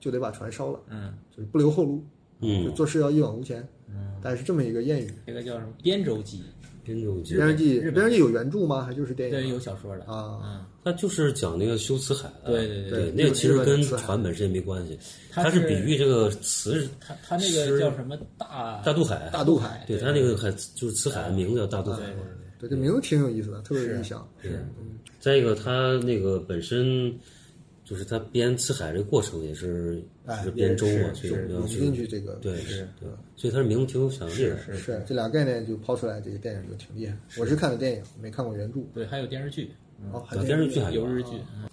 [0.00, 1.98] 就得把船烧了，嗯，就是不留后路，
[2.40, 3.66] 就嗯，做事要一往无前。
[3.88, 5.12] 嗯，但是这么一个谚语。
[5.26, 6.42] 那个叫什么编舟记？
[6.84, 8.82] 编舟记电视剧，日本电视剧有原著吗？
[8.82, 9.36] 还就是电影？
[9.36, 14.98] 对，有小说的啊，嗯，它就是讲那个修辞海的，对对对对那个其实跟船本身也没关系，
[15.30, 22.00] 它它是比喻这个词它它那个叫什么大大渡海，大渡海对它那个海就是辞海的名字叫大渡海。
[22.58, 24.26] 对，这名字挺有意思的，特别有意象。
[24.40, 24.66] 是，
[25.20, 27.14] 再一个，它那个本身
[27.88, 34.58] 就是他编辞海这个过程也是哎是编舟嘛，是所以我们要融去进去这个对是对，所以它是名字挺有想象力的。
[34.58, 37.16] 是是这俩概念就抛出来，这个电影就挺厉害。
[37.38, 38.80] 我是看的电影，没看过原著。
[38.92, 39.70] 对，还有电视剧，
[40.12, 41.30] 哦，还有电视剧还有有日剧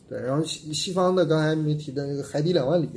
[0.08, 2.88] 对，然后西西方的刚才没提的那个《海底两万里》，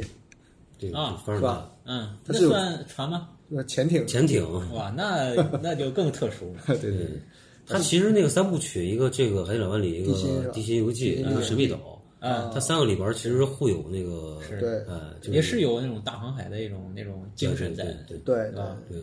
[0.78, 3.30] 这个啊是吧嗯，那它是算船吗？
[3.48, 6.62] 那潜艇，潜艇，哇，那那就更特殊了。
[6.68, 7.20] 对对对，对，
[7.66, 10.12] 它其实那个三部曲，一个这个《海底两万里》，一个
[10.52, 11.76] 地心游记》，一个《神秘岛》，
[12.20, 17.84] 啊，它三个里边其实互有那个，是对呃，也是有那种大航海的一种那种精神在。
[17.84, 19.02] 对对对对吧对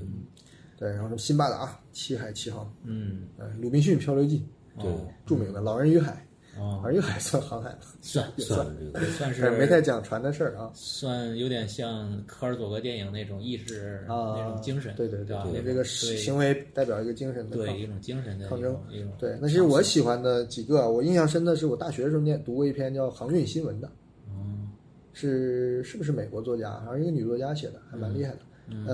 [0.78, 4.46] 对，然后什么辛巴达、七海七航，嗯，呃，鲁滨逊漂流记，
[4.80, 6.12] 对哦著名的《老人与海》，
[6.58, 10.72] 哦好像又还算航海吧，算算这个算是没太讲船的事儿啊。
[10.74, 15.62] 算有点像科尔佐格电影那种意识啊，那种精神，对对对你？
[15.62, 23.90] 这个行为代表一个精神的对一种精神的抗争一种对，那其实我喜欢的几个，我印象深的是我大学的时候念读过一篇叫《航运新闻》的，
[24.30, 24.70] 嗯
[25.14, 26.72] 是是不是美国作家？
[26.82, 28.40] 好像是一个女作家写的，还蛮厉害的。
[28.68, 28.88] 嗯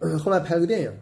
[0.00, 0.92] 呃，后来拍了个电影，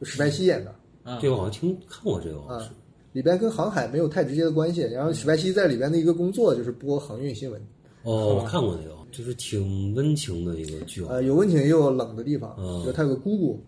[0.00, 2.70] 就史白西演的啊这个我好像听看过这个，好像啊是，
[3.18, 4.82] 里边跟航海没有太直接的关系。
[4.82, 7.60] 然后史白西在里边的一个工作就是播航运新闻，
[8.04, 12.54] 哦，我看过那个，就是挺温情的一个剧啊呃，，有温情也有冷的地方。
[12.60, 13.60] 嗯就他有个姑姑，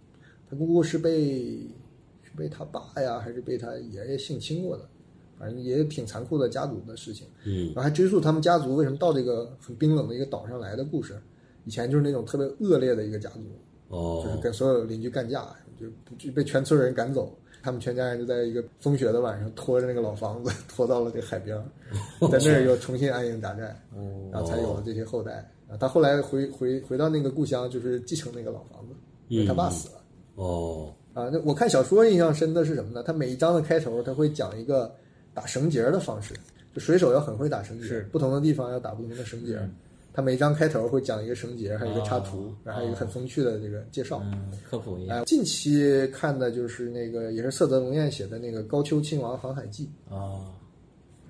[0.49, 1.59] 他姑姑是被
[2.23, 4.89] 是被他爸呀，还是被他爷爷性侵过的，
[5.37, 7.27] 反正也挺残酷的家族的事情。
[7.45, 11.21] 嗯然后还追溯他们家族为什么到这个很冰冷的一个岛上来的故事。
[11.65, 13.41] 以前就是那种特别恶劣的一个家族，
[13.89, 15.45] 哦就是哦，跟所有邻居干架，
[15.77, 17.37] 就就被全村人赶走。
[17.63, 21.65] 他们全家人就在一个风雪的晚上，拖着那个老房子 拖到了这个海边儿，
[22.31, 23.75] 在那儿又重新安营扎寨，
[24.33, 25.49] 然后才有了这些后代。
[25.69, 28.95] 啊，他后来回回回到那个故乡，就是继承那个老房子，
[29.29, 29.95] 因为他爸死了。
[30.35, 33.05] 哦，啊，那我看小说印象深的是什么呢？
[33.05, 34.93] 他每一章的开头，他会讲一个
[35.33, 36.35] 打绳结儿的方式，
[36.75, 39.71] 就水手要很会打绳结，不同的地方要打不同的绳结儿。
[40.13, 44.21] 他每一章开头会讲一个绳结，还有一个插图哦，然后还有一个很风趣的这个介绍。
[44.25, 50.47] 嗯，科普一下哎，近期看的就是那个也是色泽龙彦写的那个《高丘亲王航海记》，哦，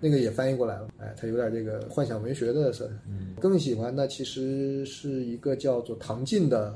[0.00, 0.88] 那个也翻译过来了。
[0.98, 2.94] 哎，它有点这个幻想文学的色彩。
[3.06, 6.74] 嗯更喜欢的其实是一个叫做唐晋的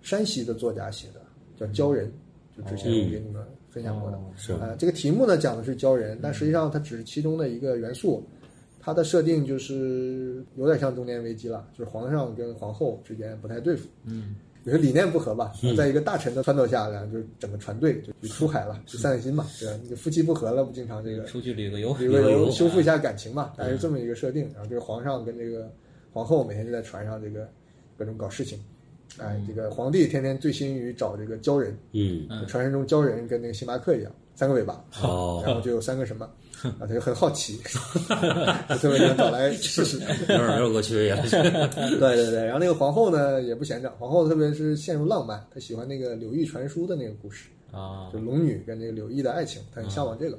[0.00, 1.20] 山西的作家写的，
[1.58, 2.12] 叫《鲛人》，
[2.56, 4.16] 就之前我给你们分享过的。
[4.16, 8.24] 哦是啊，这个题目呢讲的是鲛人，但实际上它只是其中的一个元素。
[8.84, 15.52] 它的设定就是有点像中年危机了，就是皇上跟皇后之间不太对付，嗯，有些理念不合吧。
[15.74, 19.80] 在一个大臣的撺掇下，然后就整个船队就就出海了，去散散心嘛， 对吧？
[19.82, 24.42] 你这夫妻不和了，不经常这个出去旅个游，旅个游，旅个游修复一下感情嘛，大概是这么一个设定。
[24.52, 25.72] 然后这个皇上跟这个
[26.12, 27.48] 皇后每天就在船上这个
[27.96, 28.58] 各种搞事情，
[29.18, 36.28] 哎，这个皇帝天天醉心于找这个鲛人，嗯，传说中鲛人跟那个星巴克一样，三个尾巴，哦然后就有三个什么，
[36.78, 37.58] 啊，他就很好奇，
[38.68, 39.98] 就特别想找来 试试。
[39.98, 50.38] 有点有点恶趣味啊，对对对，然后那个皇后呢也不闲着，皇后特别是陷入浪漫，她喜欢那个柳毅传书的那个故事，啊就龙女跟这个柳毅的爱情，她很向往这个，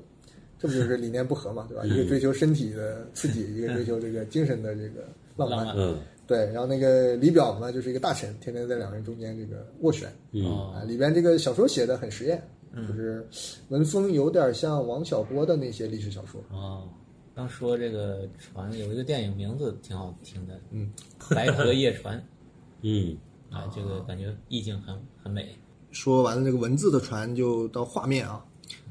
[0.59, 1.83] 这不就是理念不合嘛，对吧？
[1.85, 5.65] 一个追求身体的刺激，一个追求这个精神的这个浪漫。
[5.65, 5.97] 浪漫嗯
[6.27, 10.11] 对，然后那个李表呢，就是一个大臣，天天在两人中间这个斡旋。
[10.31, 12.41] 嗯，啊，里边这个小说写的很实验，
[12.75, 13.27] 就是
[13.69, 16.41] 文风有点像王小波的那些历史小说。
[16.51, 16.89] 哦，
[17.33, 20.91] 刚说这个船有一个电影名字挺好听的，嗯，
[21.35, 22.21] 《白河夜船
[22.81, 23.17] 嗯，》
[23.55, 25.57] 啊，这个感觉意境很很美。
[25.91, 28.43] 说完了这个文字的船，就到画面啊。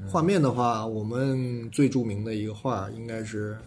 [0.09, 3.57] 画面的话，我们最著名的一个画应该是，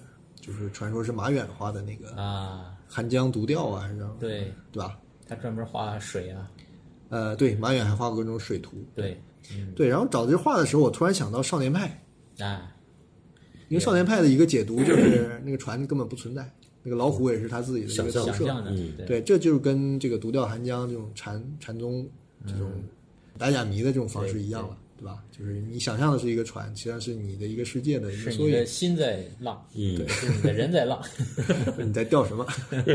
[0.40, 4.98] 就是传说是马远画的那个《啊，寒江独钓》啊，还是对对吧？
[5.28, 6.50] 他专门画水啊，
[7.10, 8.78] 呃，对，马远还画过各种水图。
[8.94, 9.20] 对，
[9.54, 12.04] 嗯，对，然后找这画的时候，我突然想到少年派，
[12.38, 12.74] 啊，
[13.68, 16.50] 因为少年派的一个解读就是那个船根本不存在，
[16.82, 18.64] 那个老虎也是他自己的一个投射。
[19.06, 22.08] 对，这就是跟这个独钓寒江这种禅禅宗
[22.46, 22.70] 这种
[23.36, 25.22] 打假迷的这种方式一样了，对吧？
[25.30, 28.66] 就是你想象的是一个船，其实际上是你的一个世界的一个缩影是你的。
[28.66, 31.00] 心在浪，嗯对，是你的人在浪，
[31.78, 32.44] 你在钓什么？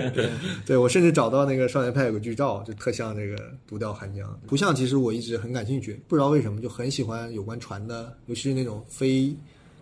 [0.66, 4.76] 对我甚至找到那个少年派有个剧照，就特像这个独钓寒江图像。
[4.76, 9.34] 其实我一直很感兴趣，不知道为什么就很喜欢有关船的，尤其是那种非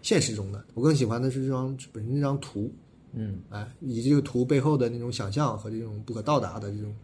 [0.03, 0.63] 现实中的。
[0.75, 2.71] 我更喜欢的是这张本身这张图，
[3.13, 6.95] 嗯，哎，以及这个图背后的那种想象和这种不可到达的这种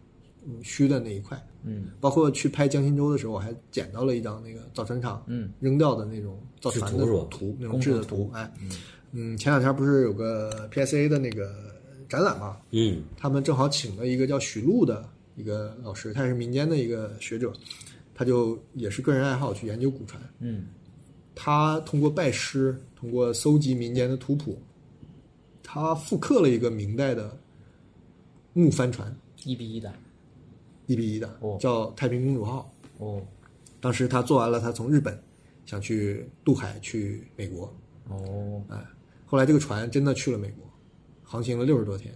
[0.46, 1.36] 嗯虚的那一块。
[1.64, 5.50] 嗯，包括去拍江心洲的时候，我还捡到了一张那个造船厂嗯。
[5.60, 8.30] 扔掉的那种造船的制图图，那种制的图。
[8.32, 8.52] 哎，
[9.12, 11.52] 嗯，前两天不是有个 PSA 的那个
[12.08, 12.56] 展览嘛？
[12.70, 17.52] 嗯，他们正好请了一个叫许璐的一个老师，他也是民间的一个学者，
[18.14, 20.22] 他就也是个人爱好去研究古船。
[20.38, 20.66] 嗯，
[21.34, 24.58] 他通过拜师，通过搜集民间的图谱，
[25.62, 27.36] 他复刻了一个明代的
[28.52, 29.92] 木帆船，一比一的，
[30.88, 32.68] 一比一的哦，叫太平公主号。
[32.98, 33.22] 哦。
[33.80, 35.16] 当时他做完了，他从日本
[35.64, 37.72] 想去渡海去美国，
[38.08, 38.84] 哦，哎，
[39.24, 40.68] 后来这个船真的去了美国，
[41.22, 42.12] 航行了六十多天，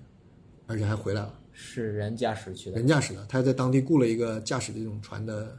[0.66, 1.38] 而且还回来了。
[1.52, 2.78] 是人驾驶去的。
[2.78, 5.56] 人，驾驶的，他在当地雇了一个驾驶这种船的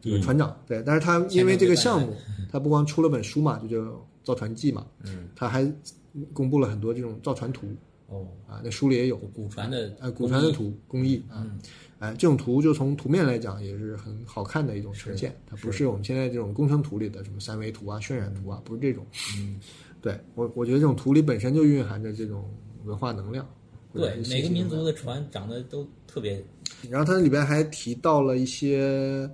[0.00, 2.14] 这个船长，嗯对，但是他因为这个项目，
[2.52, 3.76] 他不光出了本书嘛，就叫
[4.22, 5.68] 《造船记》嘛，嗯，他还
[6.32, 7.66] 公布了很多这种造船图
[8.08, 11.46] 哦，啊，那书里也有，古船的呃，古船的图工艺啊，
[11.98, 19.06] 哎，这种图就从图面来讲也是很好看的一种呈现，它不是我们现在这种工程图里的什么三维图啊、渲染图啊，不是这种。
[19.38, 19.58] 嗯，
[20.02, 22.44] 对我我觉得这种图里本身就蕴含着这种
[22.84, 23.48] 文化能量。
[23.94, 26.42] 对每个民族的船长得都特别
[26.90, 29.30] 然后它里边还提到了一些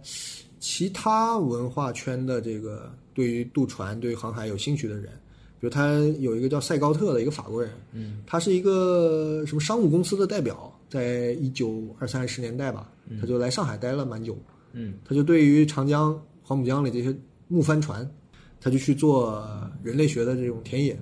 [0.59, 5.19] 其他文化圈的这个对于渡船、对于航海有兴趣的人，
[5.61, 12.91] 比如他有一个叫塞高特的一个法国人，嗯，他是一个什么商务公司的代表，在一九二三十年代吧，
[13.21, 14.39] 他就来上海待了蛮久，
[14.73, 17.15] 嗯，他就对于长江、黄浦江里这些
[17.49, 18.11] 木帆船，
[18.59, 19.47] 他就去做
[19.83, 20.99] 人类学的这种田野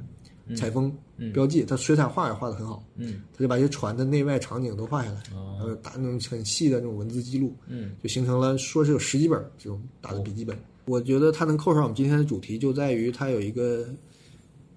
[0.56, 0.92] 采风、
[1.32, 10.58] 标记，他水彩画也画得很好，嗯，他就把这些船的内外场景都画下来，哦然后打那种很细的那种文字记录，嗯，就形成了说是有十几本这种打的笔记本。
[10.86, 13.86] 我觉得它能扣上我们今天的主题，就在于它有一个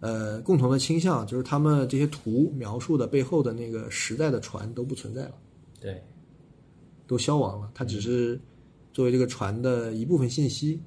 [0.01, 5.33] 呃共同的倾向，就是他们这些图描述的背后的那个时代的船都不存在了，
[5.79, 6.03] 对，
[7.07, 8.37] 都消亡了，它只是
[8.91, 10.81] 作为这个船的一部分信息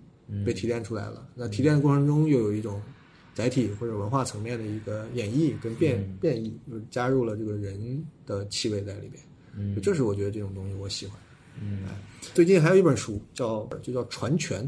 [0.45, 1.27] 被提炼出来了。
[1.35, 2.83] 那提炼的过程中又有一种
[3.35, 9.23] 载体或者文化层面的一个演绎跟变、变异，就是加入了这个人的气味在里边。
[9.57, 11.17] 嗯这是我觉得这种东西我喜欢。
[11.61, 11.85] 嗯，
[12.35, 14.65] 最近还有一本书叫就叫《传拳》，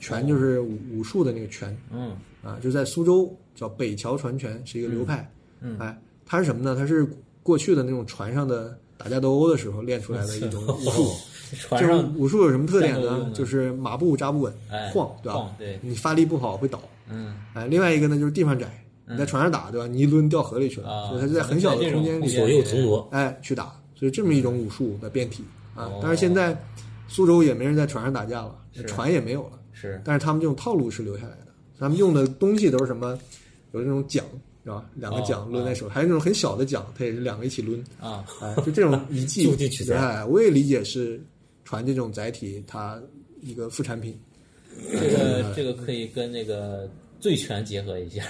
[0.00, 5.28] 拳就是武武术的那个拳嗯啊，就在苏州叫北桥传拳，是一个流派。
[5.60, 6.76] 嗯哎，它是什么呢？
[6.76, 7.06] 它是
[7.42, 11.10] 过去的那种船上的打架斗殴的时候练出来的一种武术。
[11.50, 15.54] 这船上种武术有什么特点呢就是马步扎不稳，哎晃，对吧？
[15.58, 16.82] 对你发力不好会倒。
[17.08, 18.66] 嗯哎，另外一个呢就是地方窄，
[19.06, 19.86] 你在船上打，对吧？
[19.86, 26.00] 你一抡掉河里去了，啊所以它就在很小的空间里左右腾挪，哎去打，所以这么一种武术的变体啊哦。
[26.02, 26.58] 但是现在
[27.08, 31.48] 苏州也没人在船上打架了，是船也没有了，是但是他们这种套路是留下来的，
[31.78, 33.18] 他们用的东西都是什么？
[33.72, 34.24] 有那种桨，
[34.64, 34.88] 是吧？
[34.94, 37.84] 两个桨哦抡在手，还有那种很小的桨，它也是两个一起抡。
[38.00, 41.20] 啊，哎，就这种遗迹， 就地取材哎，我也理解是
[41.64, 43.02] 船这种载体它
[43.42, 44.18] 一个副产品。
[44.92, 46.88] 这个这个可以跟那个
[47.20, 48.22] 醉拳结合一下，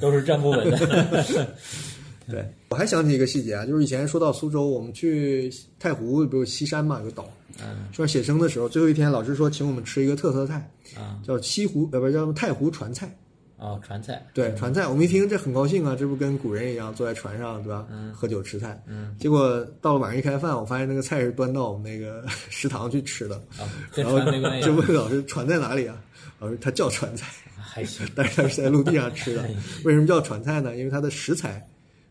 [0.00, 1.46] 都是站不稳的。
[2.30, 7.28] 对，我还想起一个细节啊，就是以前说到苏州，我们去太湖，不是西山嘛，有个岛，
[7.60, 13.10] 嗯说写生的时候，最后一天老师说请我们吃一个特色菜，啊叫西湖，呃，不是叫太湖船菜。
[13.56, 17.88] 哦，船菜对，船菜，我们一听这很高兴啊，这不跟古人一样坐在船上，对吧？
[17.90, 18.80] 嗯喝酒吃菜。
[18.86, 24.20] 嗯，结果到了晚上一开饭，我发现那个菜是端到我们那个食堂去吃的，啊，跟然后
[24.60, 26.00] 就，问老师船在哪里啊？
[26.38, 27.26] 老师他叫船菜。
[27.60, 28.06] 还行。
[28.14, 29.42] 但是他是在陆地上吃的。
[29.84, 30.76] 为什么叫船菜呢？
[30.76, 31.60] 因为它的食材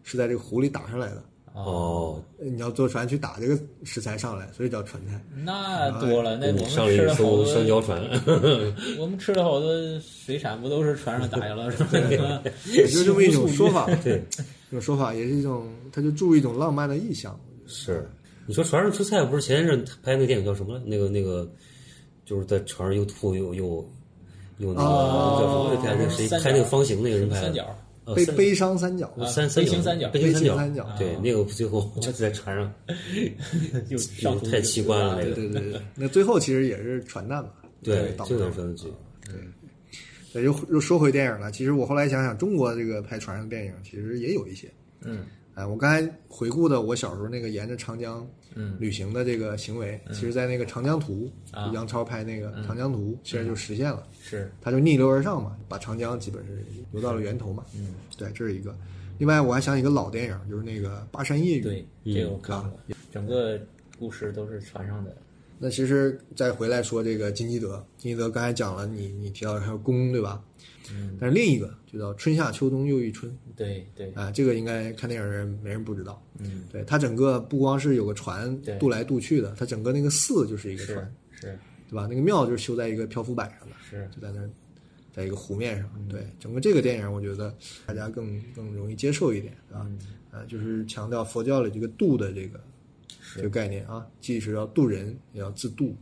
[0.10, 1.22] 是在这个湖里打上来的，
[1.54, 5.22] 哦，你要坐船去打这个食材上来，所以叫船菜。
[5.44, 8.02] 那多了，那我们你上了一吃了好艘多香蕉船，
[8.98, 11.84] 我们吃了好多水产，不都是船上打下来是
[12.18, 12.42] 吧？
[12.72, 17.38] 也就这么一种说法， 对，这种说法也是一种，他就注入一种浪漫的意象。
[17.66, 18.10] 是。
[18.46, 20.82] 你说船上吃菜，不是前一阵拍那个电影叫什么来？
[20.86, 21.46] 那个那个，
[22.24, 23.66] 就是在船上又吐又又
[24.60, 25.84] 又那个哦叫什么？
[25.84, 27.76] 拍那个谁拍那个方形那个人拍的三角，
[28.16, 32.74] 悲悲伤三角，三悲情三角悲情悲情三角对，那个最后就在船上，
[33.90, 35.36] 就太奇怪了那对个。
[35.36, 37.50] 对对对，那最后其实也是船难嘛。
[37.84, 39.34] 对，岛这个上说的对。
[40.34, 41.52] 对，又又说回电影了。
[41.52, 44.72] 其实我后来想想，中国这个拍船上电影其实也有一些。
[45.02, 48.28] 嗯哎，我刚才回顾的我小时候那个沿着长江
[48.58, 54.06] 嗯旅行的这个行为，其实，在那个《长江图》啊杨超拍那个《长江图》，其实就实现了。
[54.22, 57.64] 是他就逆流而上嘛，把长江基本是游到了源头嘛。
[57.76, 58.76] 嗯，对，这是一个。
[59.20, 61.62] 另外，我还想起一个老电影，就是那个《巴山夜雨》。
[61.64, 62.80] 对，这个我看过，
[63.12, 63.60] 整个
[64.00, 65.16] 故事都是船上的。
[65.60, 70.44] 那其实再回来说这个金基德，金基德刚才讲了，你你提到还有宫，对吧？
[70.92, 76.24] 嗯，但是另一个就叫春夏秋冬又一春对对，啊、这个应该看电影的人没人不知道。
[76.40, 82.08] 嗯，对，它整个不光是有个船渡来渡去的，它整个那个寺就是一个船，是对吧？
[82.10, 84.50] 那个庙就是修在一个漂浮板上的，是，就在那儿，
[85.12, 85.90] 在一个湖面上。
[85.98, 87.54] 嗯对，整个这个电影，我觉得
[87.86, 89.86] 大家更更容易接受一点，对吧？
[89.90, 90.00] 嗯
[90.32, 92.60] 啊，就是强调佛教里这个度的这个
[93.38, 95.96] 这个概念啊，既是要渡人，也要自渡。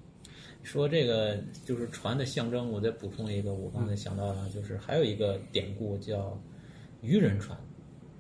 [0.64, 6.42] 说这个就是船的象征，我再补充一个，我刚才想到了，就是还有一个典故叫
[7.02, 7.56] 渔人船，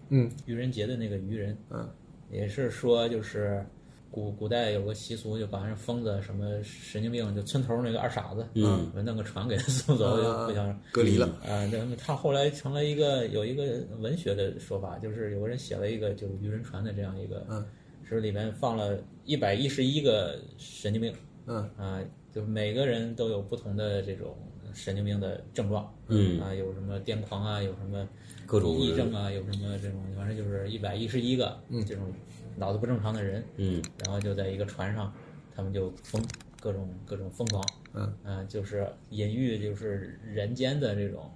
[0.09, 0.30] 嗯。
[0.45, 1.89] 愚人节的那个渔人，嗯。
[2.32, 3.66] 也是说就是
[4.11, 11.28] 古古代有个习俗，就把人疯子、什么神经病，就村头那个二傻子，嗯，弄个船给他送走，就不想隔离了。
[11.43, 17.66] 啊，那他后来成了一个有一个文学的说法，就是有个人写了一个就是渔人船的这样一个，嗯，
[18.08, 21.14] 是里面放了一百一十一个神经病
[21.47, 21.58] 嗯。
[21.78, 21.99] 啊，
[22.32, 24.38] 就是每个人都有不同的这种
[24.74, 26.39] 神经病的症状，嗯。
[26.39, 28.08] 啊，有什么癫狂啊，有什么
[28.45, 32.12] 各种癔症啊，有什么这种，反正就是一百一十一个这种
[32.58, 33.82] 脑子不正常的人，嗯。
[34.03, 35.14] 然后就在一个船上，
[35.56, 36.24] 他们就疯
[36.60, 38.14] 各种各种疯狂，嗯。
[38.24, 41.32] 啊，就是隐喻就是人间的这种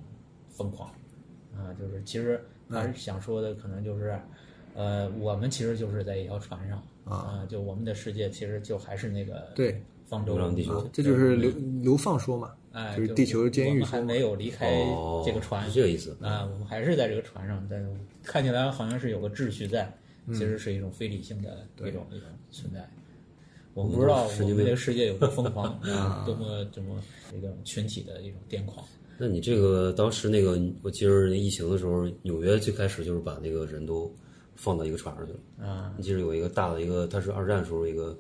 [0.50, 0.90] 疯狂，
[1.56, 4.20] 啊，就是其实他是想说的，可能就是，
[4.80, 11.52] 呃，我们其实就是在一条船上啊，就我们的世界其实就还是那个对方舟流浪地球这就是流
[11.84, 13.92] 流放说嘛，哎，就是地球监狱说嘛。
[13.92, 17.90] 们还没有离开哦这个船，是这个意思啊，我们还是在这个船上，但是
[18.24, 19.94] 看起来好像是有个秩序在，
[20.28, 22.90] 嗯其实是一种非理性的一种一种存在。
[23.74, 27.04] 我们不知道我们这个世界有多疯狂， 啊，多么多么
[27.38, 28.86] 一种群体的一种癫狂。
[29.18, 34.10] 那你这个当时那个，我记得疫情的时候，纽约最开始就是把那个人都
[34.60, 35.40] 放到一个船上去了。
[35.66, 38.18] 啊，你记得有一个大的一个，它是二战时候一个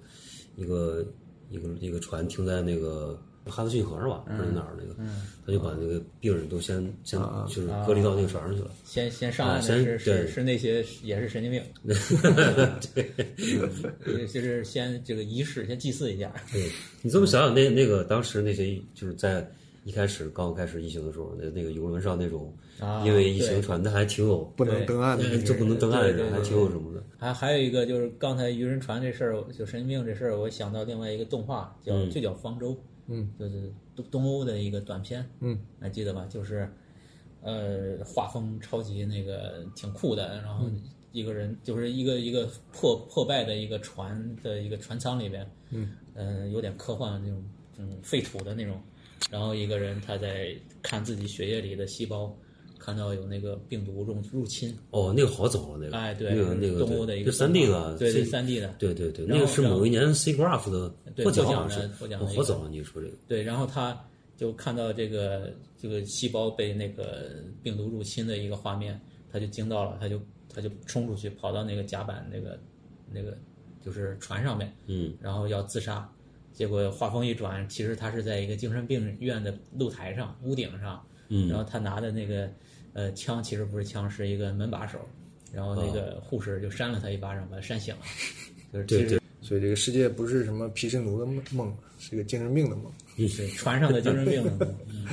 [0.56, 1.06] 一个
[1.50, 4.96] 一个一个船停在那个哈德逊河上吧，还是哪儿那个，
[5.46, 8.72] 他就把那个病人都先先就是隔离到那个船上去了。
[8.86, 11.62] 先先上先是是那些也是神经病，
[12.94, 16.70] 对，就是先这个仪式先祭祀一下，对。
[17.02, 19.50] 你这么想想，那那个当时那些就是在
[19.90, 27.04] 一开始刚开始疫情的时候，那那个游轮上那种啊因为疫情对传的还挺有，不能登岸的那就不能登岸的人，还挺有什么的。
[27.18, 32.72] 还还有一个就是刚才渔人船这事儿，就神经病这事儿，我想到另外一个动画叫、嗯就叫《方舟》，
[33.08, 36.28] 嗯，就是东东欧的一个短片，嗯，还记得吧？
[36.30, 36.72] 就是
[37.42, 40.68] 呃，画风超级那个挺酷的，然后
[41.12, 47.44] 一个人就是一个一个破破败的一个船的一个船舱里边，嗯，呃，有点科幻那种
[47.76, 48.80] 这种废土的那种，
[49.32, 52.36] 然后一个人他在看自己血液里的细胞。
[52.82, 55.98] 看到有那个病毒入入侵，哦，那个好早了，那个。
[55.98, 62.70] 哎，对，那个那个东欧的一个就三 D 的，对对三 D 的，对对对，那个是某一年 C Graph 的对获奖获奖的获奖的好早啊！
[62.72, 64.02] 你说这个，对，然后他
[64.38, 69.00] 就看到这个这个细胞被那个病毒入侵的一个画面，
[69.30, 70.20] 他就惊到了，他就
[70.52, 72.58] 他就冲出去，跑到那个甲板那个
[73.12, 73.38] 那个
[73.84, 76.10] 就是船上面，嗯，然后要自杀，
[76.60, 82.52] 结果话锋一转，其实他是在一个精神病院的露台上屋顶上，嗯然后他拿的那个
[82.92, 85.00] 呃枪其实不是枪，是一个门把手，
[85.54, 88.02] 然后那个护士就扇了他一巴掌，把他扇醒了，
[88.74, 92.92] 就是其实对对所以这个世界不是什么皮什奴的梦梦，是一个精神病的梦。
[93.16, 94.44] 对船上的精神病。
[94.60, 95.08] 嗯，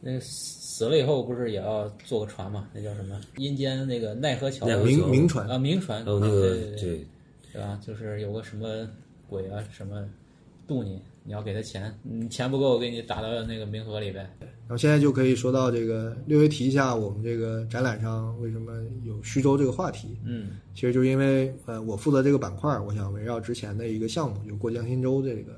[0.00, 2.68] 那死了以后不是也要坐个船嘛？
[2.72, 3.20] 那叫什么？
[3.38, 6.04] 阴间那个奈何桥奈何桥冥冥船啊，冥船。
[6.04, 7.06] 还有那个啊对对对
[7.52, 7.80] 对吧？
[7.84, 8.88] 就是有个什么
[9.28, 10.04] 鬼啊，什么
[10.66, 14.28] 渡你，你要给他钱，你钱不够，我给你打到那个冥河里呗。
[14.40, 18.72] 然后现在就可以说到这个，略微提一下我们这个展览上为什么
[19.04, 20.16] 有徐州这个话题。
[20.24, 25.52] 嗯其实就是因为呃，我负责这个板块，我想围绕之前的一个项目，就过江心洲这个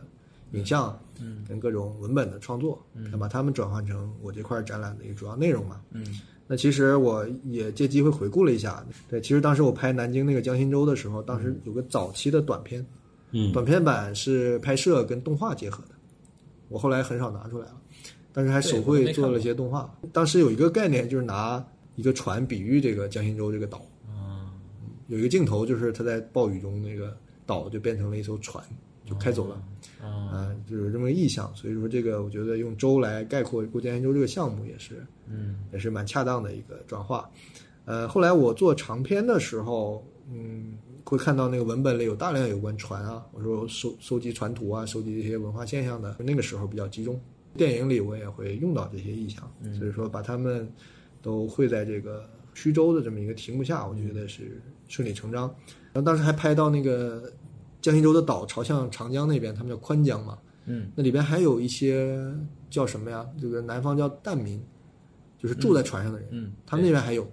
[0.52, 5.80] 影像，嗯，跟各种文本的创作，想把它们转换成我这块展览的一个主要内容嘛。
[5.92, 6.04] 嗯
[6.48, 12.86] 那其实我也借机会回顾了一下，对，其实当时我拍南京那个江心洲的时候，当时有个早期的短片，
[13.38, 15.90] 嗯短片版是拍摄跟动画结合的，
[16.68, 17.76] 我后来很少拿出来了，
[18.32, 19.94] 但是还手绘做了一些动画。
[20.12, 21.64] 当时有一个概念就是拿
[21.94, 24.50] 一个船比喻这个江心洲这个岛，嗯
[25.08, 28.64] 有一个镜头就是他在暴雨中那个岛就变成了一艘船，
[29.04, 29.62] 就开走了。
[30.02, 37.28] 啊啊，就有这么个意象，所以说这个我觉得用舟来概括过江心洲这个项目也是，嗯也是蛮恰当的一个转化。
[37.86, 40.76] 呃，后来我做长篇的时候，嗯，
[41.08, 47.20] 会看到那个文本里有大量有关船啊，我说我收收集船图啊，收集这些文化现象的，那个时候比较集中。
[47.56, 49.48] 电影里我也会用到这些意象，
[49.78, 50.68] 所以说把它们
[51.22, 55.42] 都绘在这个虚舟的这么一个题目下，我觉得是顺理成章。
[55.92, 57.32] 然后当时还拍到那个
[57.80, 60.36] 江心洲的岛朝向长江那边，他们叫宽江嘛，
[60.66, 62.18] 嗯那里边还有一些
[62.68, 63.24] 叫什么呀？
[63.40, 64.60] 这个南方叫蛋民，
[65.38, 67.26] 就是住在船上的人，嗯，他们那边还有，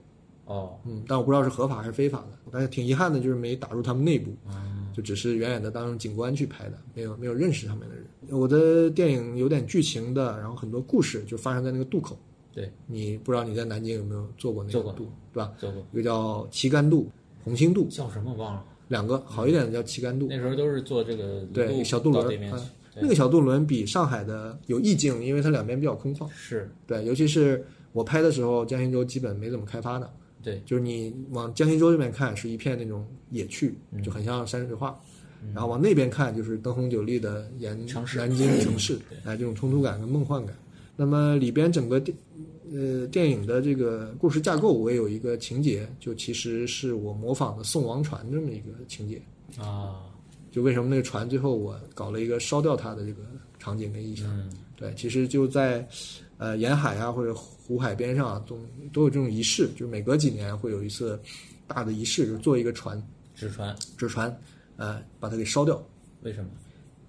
[0.46, 2.43] 哦嗯，但我不知道是合法还是非法的。
[2.54, 4.62] 但是挺遗憾的，就是没打入他们内部，啊
[4.94, 8.06] 就只是远远的当景观去拍的，没有没有认识他们的人。
[8.30, 12.16] 我的电影有点剧情的，然后很多故事就发生在那个渡口。
[12.54, 15.52] 对，你不知道你在南京有没有坐过那个渡，对吧？
[15.58, 17.10] 做过一个叫旗杆渡、
[17.44, 20.28] 红星渡，叫什么忘了，两个好一点的叫旗杆渡。
[20.30, 22.40] 那时候都是坐这个对，小渡轮
[22.96, 26.30] 那个小渡轮比上海的有意境，因为它两边比较空旷。
[26.36, 30.08] 是对，尤其是我拍的时候，江心洲基本没怎么开发的，
[30.44, 35.00] 对就是你往江心洲这边看是一片那种野趣，嗯就很像山水画。
[35.54, 37.76] 然后往那边看就是灯红酒绿的沿
[38.16, 40.56] 南京城市，哎，这种冲突感跟梦幻感。
[40.96, 42.16] 那么里边整个电
[42.72, 49.22] 呃电影的这个故事架构，我也有一个情节，就其实是我模仿的宋王船这么一个情节。
[49.60, 50.00] 啊
[50.50, 53.24] 就为什么那个船最后我搞了一个烧掉它的这个
[53.60, 54.28] 场景跟意象？
[54.30, 55.86] 嗯对，其实就在
[56.38, 58.58] 呃沿海啊或者湖海边上啊，都
[58.92, 61.20] 都有这种仪式，就是每隔几年会有一次
[61.68, 63.02] 大的仪式，就做一个船
[63.34, 64.36] 纸船纸船，
[64.78, 65.82] 呃，把它给烧掉。
[66.22, 66.50] 为什么？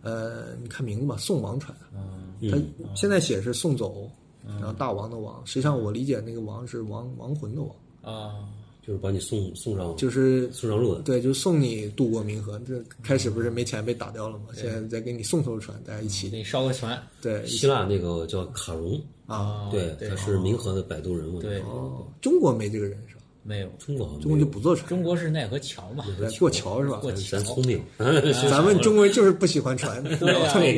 [0.03, 2.59] 呃，你看名字嘛，宋王船，嗯它
[2.95, 4.11] 现在写是送走
[4.47, 8.49] 然后大王的王，实际上我理解那个王是亡亡魂的王，啊，
[8.87, 11.01] 就是把你送送上就是送上路的。
[11.01, 12.61] 对，就送你渡过冥河。
[12.67, 14.47] 这开始不是没钱被打掉了吗？
[14.55, 19.69] 现在再给你送艘船，大家一起给你烧个船对希腊那个叫卡戎，啊。
[19.71, 21.41] 对，对他是冥河的摆渡人物。
[21.41, 23.21] 对，哦，中国没这个人是吧？
[23.47, 26.97] 没有，中国好中国就不坐船，中国是奈何桥嘛，对过桥是吧？
[26.97, 27.79] 过桥咱聪明
[28.51, 30.03] 咱们中国人就是不喜欢船，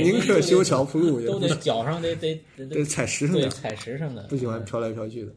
[0.05, 5.33] 宁可修桥铺路，也都不得脚上得得得得踩石上对点，踩石上的，不喜欢飘来飘去的。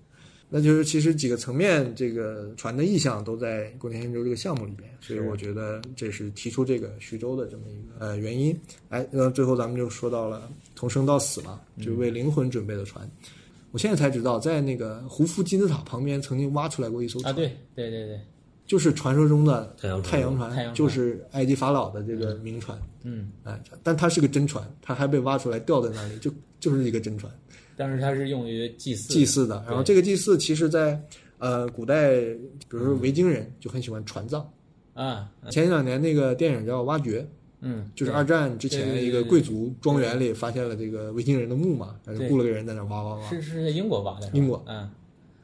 [0.50, 8.60] 那就是其实几个层面，这个船的意向都在“过田新舟”这个项目里边，所以我觉得这是提出这个徐州的这么一个呃原因。
[8.90, 13.08] 哎，那最后咱们就说到了从生到死嘛，就为灵魂准备的船。
[13.72, 18.20] 我现在才知道，在那个胡夫金字塔旁边曾经挖出来过一艘啊，船，对对对对，
[18.66, 22.76] 就是传说中的太阳船太阳船，太阳船就是埃及法老的这个名船。
[23.04, 27.32] 嗯，哎，但它是个真船，它还被挖出来吊在那里，就就是一个真船，
[27.80, 29.64] 但是它是用于祭祀祭祀的。
[29.66, 31.02] 然后这个祭祀其实在
[31.38, 34.46] 呃古代，比如说维京人就很喜欢船葬。
[34.94, 37.22] 啊，前两年那个电影叫《挖掘》，
[37.62, 44.92] 嗯，就是二战之前一个贵族庄园里发现了这个维京人的墓嘛，然后就雇了个人在那挖挖挖，是是在英国挖的，英国嗯。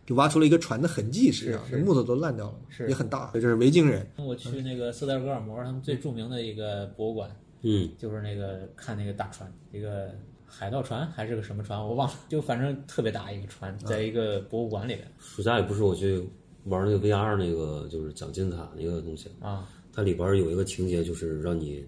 [0.05, 3.31] 就挖出了一个船的痕迹，实际上是这木头都烂掉了，是也很大。
[3.33, 7.27] 这是维京人，我去那个斯德哥尔摩，他们最著名的一个博物馆，
[7.65, 10.11] 嗯，就是那个看那个大船，一个
[10.45, 16.23] 海盗船还是个什么船，我忘了，就反正特别大一个船，在一个博物馆里边暑假也不是我去
[16.65, 21.83] 玩那个 VR 那个就是讲金字塔那个东西，啊，它里边有一个情节就是让你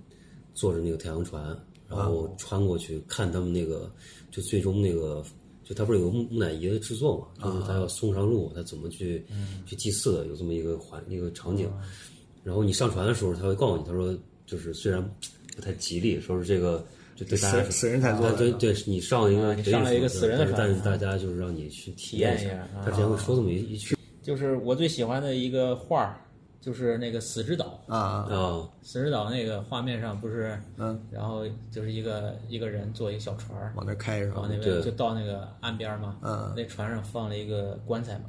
[0.56, 1.56] 坐着那个太阳船，
[1.88, 3.90] 然后穿过去看他们那个，
[4.32, 5.24] 就最终那个。
[5.64, 9.26] 就他不是有个木木乃伊的制作嘛，就是他要送上路，他怎么去、
[9.66, 11.70] 去祭祀的，有这么一个环一个场景。
[12.41, 15.04] 然后你上船的时候，他会告诉你，他说就是虽然
[15.57, 16.85] 不太吉利，说是这个
[17.15, 26.15] 就对大家死死人才做的对对，你上一个上了一个死人的船但是大家就是让你去体验一下啊他之前会说这么一一句就是我最喜欢的一个画儿，
[26.61, 34.49] 就是那个死之岛，啊啊啊，死之岛那个画面上不是，嗯，然后就是一个一个人坐一个小船儿往那开是吧往？
[34.49, 38.25] 那对边就到那个岸边嘛，嗯那船上放了一个棺材嘛，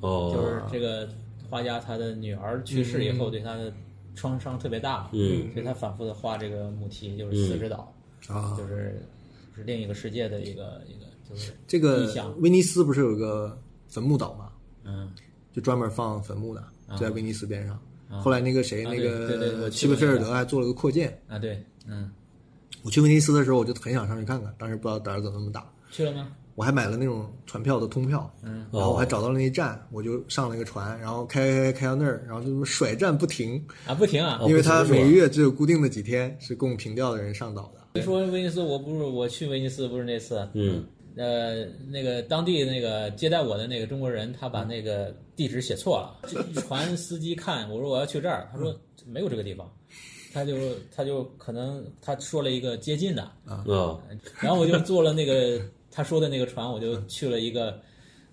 [0.00, 1.08] 哦，就是这个
[1.48, 3.70] 画家他的女儿去世以后，对他的
[4.14, 7.94] 创伤特别大，嗯，所以他反复的画这个母题，就是死之岛，
[8.28, 9.00] 啊，就是
[9.54, 13.58] 是另一个世界的一个一个就是这个威尼斯不是有个
[13.88, 14.52] 坟墓岛吗？
[14.84, 15.10] 嗯
[15.52, 17.78] 就专门放坟墓的，就在威尼斯边上。
[18.20, 21.18] 后来那个谁，啊那个齐布尔德还做了个扩建。
[21.28, 22.10] 啊对嗯
[22.82, 25.64] 我去威尼斯的时候，我就很想上去看看，当时不知道胆儿怎么那么大。
[25.90, 26.34] 去了吗？
[26.54, 37.80] 我还买了那种船票的通票，嗯，然后我还找到了那一站，我就上了一个船，然后开开开到那儿，然后就甩站不停，啊不停啊，因为它不停是吧每个月只有固定的几天是供凭吊的人上岛的。
[37.94, 40.84] 你说威尼斯，我不是我去威尼斯不是那次，嗯，
[41.16, 46.28] 呃，那个当地那个接待我的那个中国人，他把那个地址写错了。
[46.54, 48.74] 船司机看我说我要去这儿，他说
[49.06, 49.70] 没有这个地方，
[50.32, 50.54] 他就
[50.94, 53.64] 他就可能他说了一个接近的，啊，
[54.40, 55.60] 然后我就坐了那个
[55.92, 57.78] 他说的那个船，我就去了一个，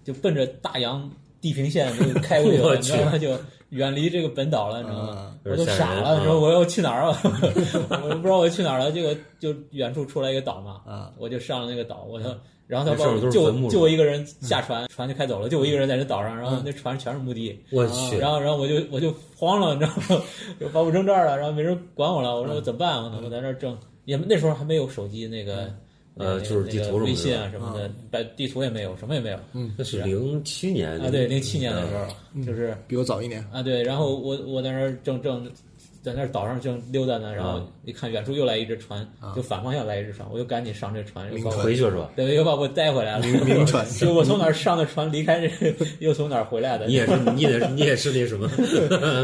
[0.04, 1.10] 就奔着大洋
[1.42, 3.18] 地平线就开过去 你知道吗？
[3.18, 3.38] 就
[3.70, 5.10] 远离这个本岛了，你知道吗？
[5.14, 7.22] 啊我都傻了，你啊说我要去哪儿啊？
[8.04, 12.26] 我都不知道我去哪儿了，结果就远处出来一个岛嘛，啊我就上了那个岛，我就。
[12.70, 13.32] 然后他把我就
[13.68, 20.24] 就我一个人下船，船就开走了，就我一个人在这岛上，然后那船全是墓地，我去，然后然后我就我就慌了，你知道吗？
[20.60, 23.02] 就把我扔这儿了，然后没人管我了，我说我怎么办？
[23.04, 23.76] 我我在那儿正
[24.06, 25.74] 也那时候还没有手机那个。
[26.20, 27.06] 那个呃就是地图什么的。
[27.06, 29.40] 微信啊什么的，把地图也没有，什么也没有。
[29.54, 30.02] 嗯那是。
[30.02, 31.88] 零七年啊，对，零七年的时
[32.36, 32.42] 嗯。
[32.42, 32.76] 候，就是。
[32.88, 35.50] 比我早一年，啊，对，然后我我在那儿正正
[36.02, 39.06] 在那儿岛上正溜达呢，然后一看远处又来一只船，
[39.36, 42.10] 就反方向来一只船，我就赶紧上这船，又把我回去是吧？
[42.16, 43.26] 对，又把我带回来了。
[43.28, 43.86] 名船。
[44.00, 46.86] 就我从哪儿上的船离开这个，又从哪儿回来的。
[46.88, 48.50] 你也是，你也是，你也是那什么，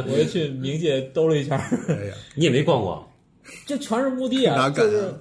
[0.07, 3.05] 我就去冥界兜了一圈儿，哎呀，你也没逛逛，
[3.65, 5.13] 就全是墓地啊，哪敢就是，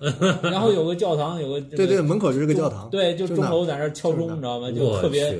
[0.42, 4.70] 然后有个教堂，有个这个对对，门口就是个教堂，对，就钟楼在那儿敲钟，你知道吗？
[4.72, 5.36] 就特别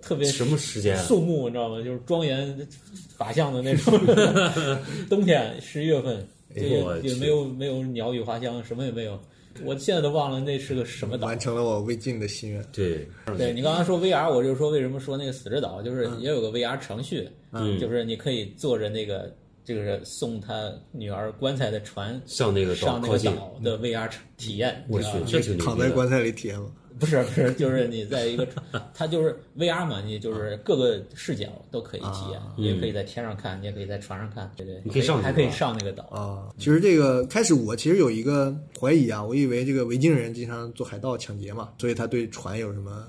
[0.00, 1.02] 特别什么时间啊？
[1.02, 1.82] 肃穆，你知道吗？
[1.82, 2.68] 就是庄严
[3.16, 3.98] 法相的那种。
[5.10, 6.16] 冬天十一月份，
[6.56, 9.18] 哎也也没有没有鸟语花香，什么也没有。
[9.64, 11.38] 我现在都忘了那是个什么岛完。
[11.38, 12.64] 成了我未尽的心愿。
[12.72, 19.30] 对，对你刚刚说 VR，我就说为什么说那个死之岛，就是也有个 VR 程序，嗯就是你可以坐着那个
[19.70, 23.18] 这个是送他女儿棺材的船上那个岛上那个。
[23.30, 24.84] 岛的 VR 体验。
[24.88, 25.64] 我去这挺牛逼的。
[25.64, 26.66] 躺在棺材里体验了，
[26.98, 28.44] 不是不是，就是你在一个，
[28.92, 36.02] 它就是 VR 嘛，你就是各个视角都可以体验，你也可以在天上看，你也可以在船上看，对对，你可以上还可以上那个岛。
[36.06, 43.06] 啊，其实这个开始我其实有一个怀疑啊，我以为这个维京人经常做海盗抢劫嘛，所以他对船有什么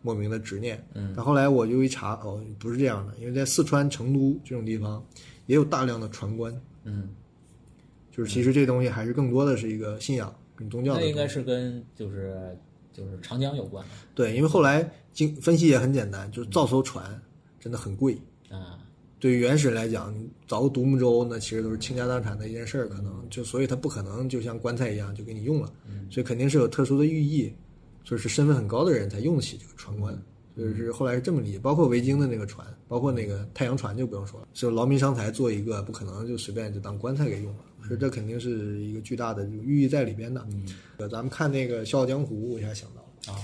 [0.00, 0.82] 莫名的执念。
[0.94, 5.04] 嗯，但后来我就一查，哦，不是这样的，因为在四川成都这种地方
[5.46, 6.54] 也有大量的传观。
[6.84, 7.08] 嗯，
[8.10, 10.94] 就是其实这东西还是更多的是一个信仰跟宗教。
[10.94, 12.56] 那应该是跟就是
[12.92, 17.20] 就是长江有关的对，因为后来经分析也很简单，就是造艘船
[17.58, 18.16] 真的很贵。
[18.50, 18.78] 啊。
[19.20, 20.14] 对于原始人来讲，
[20.46, 25.72] 凿个独木舟那其实都是倾家荡产的一件事儿，可能就所以它不可能就像棺材一样就给你用了，
[26.10, 27.50] 所以肯定是有特殊的寓意，
[28.02, 30.14] 就是身份很高的人才用得起这个船棺。
[30.56, 40.46] 就是后来是这么理解，包括维京的那个船，包括那个太阳船就不用说了，就劳民伤财做一个，不可能就随便就当棺材给用了，所以这肯定是一个巨大的寓意在里边的。
[40.50, 43.36] 嗯，咱们看那个《笑傲江湖》，我一下想到了。
[43.36, 43.42] 啊，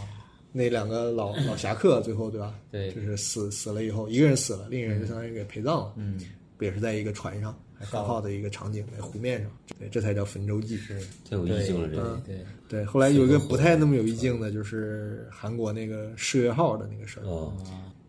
[0.52, 2.54] 那两个老老侠客最后对吧？
[2.70, 5.92] 对就是死死了以后，一个人死了，另一个人就相当于给陪葬了。
[5.96, 6.20] 嗯，
[6.56, 9.50] 不也是在一个船上，很好的一个场景，在湖面上。
[9.78, 10.76] 对，这才叫焚舟记。
[10.76, 12.20] 是，太有意境了，这个。
[12.26, 12.84] 对对对。
[12.84, 17.24] 后来有一个不太那么有意境的，就是韩国那个世越号的那个事儿。
[17.24, 17.56] 哦，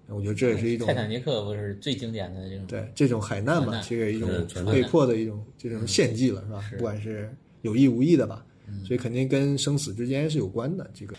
[0.07, 4.30] 我觉得这也是一种泰坦尼克不是最经典的这种对这种海难嘛，其实一种
[4.65, 6.64] 被迫的一种这种献祭了，是吧？
[6.77, 8.45] 不管是有意无意的吧，
[8.85, 10.91] 所以肯定跟生死之间是有关的。
[10.93, 11.15] 这个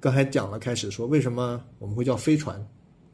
[0.00, 2.58] 刚才讲了，开始说为什么我们会叫飞船，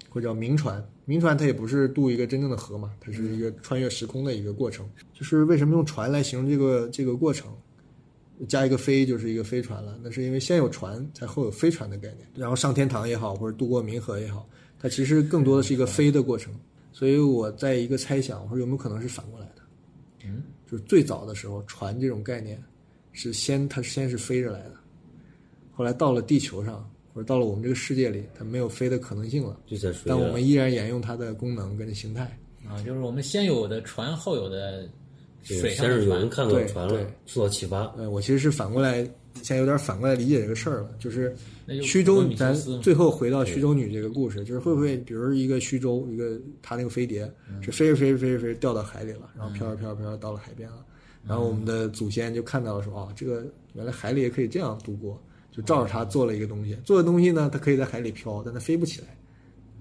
[0.09, 0.83] 会叫明船？
[1.05, 4.89] 明船它也不是渡一个真正的河嘛，它是一个穿越时空的一个过程。
[5.13, 7.51] 就是为什么用船来形容这个这个过程？
[8.49, 12.25] 加一个飞就是一个飞船了，那是因为先有船，才后有飞船的概念。
[12.37, 14.49] 然后上天堂也好，或者渡过冥河也好，
[14.79, 16.55] 它其实更多的是一个飞的过程。
[16.93, 19.63] 所以我在一个猜想，我说有没有可能是反过来的？
[20.25, 22.63] 嗯，就是最早的时候，船这种概念
[23.11, 24.75] 是先它先是飞着来的，
[25.73, 32.39] 后来到了地球上或者到了我们这个世界里，它没有飞的可能性了，就在水但我们依然沿用它的功能跟形态。
[32.69, 34.87] 啊，就是我们先有的船，后有的
[35.47, 36.47] 对水上的先是有人船。
[36.47, 37.87] 看到船了受到启发。
[37.97, 38.97] 呃，我其实是反过来，
[39.37, 50.85] 现在有点反过来理解这个事儿了，就是那就虚舟普罗米，修咱最后回到虚舟女这个故事，就是会不会，比如一个虚舟，一个它那个飞碟嗯是飞着飞着飞着飞着掉到海里了，然后飘着飘着飘着到了海边了，
[51.27, 55.19] 然后我们的祖先就看到了说，啊，这个原来海里也可以这样度过，
[55.59, 59.09] 就照着它做了一个东西，做的东西呢，它可以在海里飘，但它飞不起来。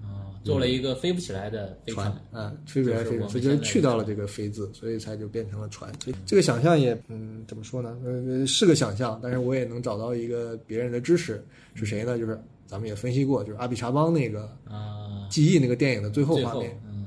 [0.02, 2.10] 啊，做了一个飞不起来的飞船。
[2.32, 5.88] 啊，飞不起来飞，就是我们所以就是去掉了这个“飞”字，所以才就变成了船。
[6.02, 7.96] 所以这个想象也，嗯，怎么说呢？
[8.04, 11.40] 呃，是个想象，但是我也能找到一个别人的支持，
[11.74, 12.18] 是谁呢？
[12.18, 12.36] 就是
[12.66, 16.76] 咱们也分析过，就是阿比查邦那个啊，记忆那个电影的最后画面。
[16.84, 17.06] 嗯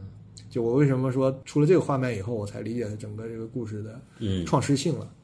[0.49, 5.05] 就我为什么说出了这个画面以后，我才理解了整个这个故事的嗯创世性了。
[5.05, 5.20] 嗯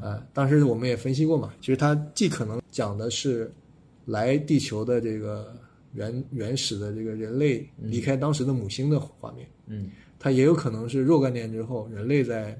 [0.00, 3.52] 啊，当时我们也分析过嘛，其实它既可能讲的是
[4.04, 5.54] 来地球的这个
[5.92, 12.58] 原原始的这个人类离开当时的母星的画面，嗯它也有可能是若干年之后，人类在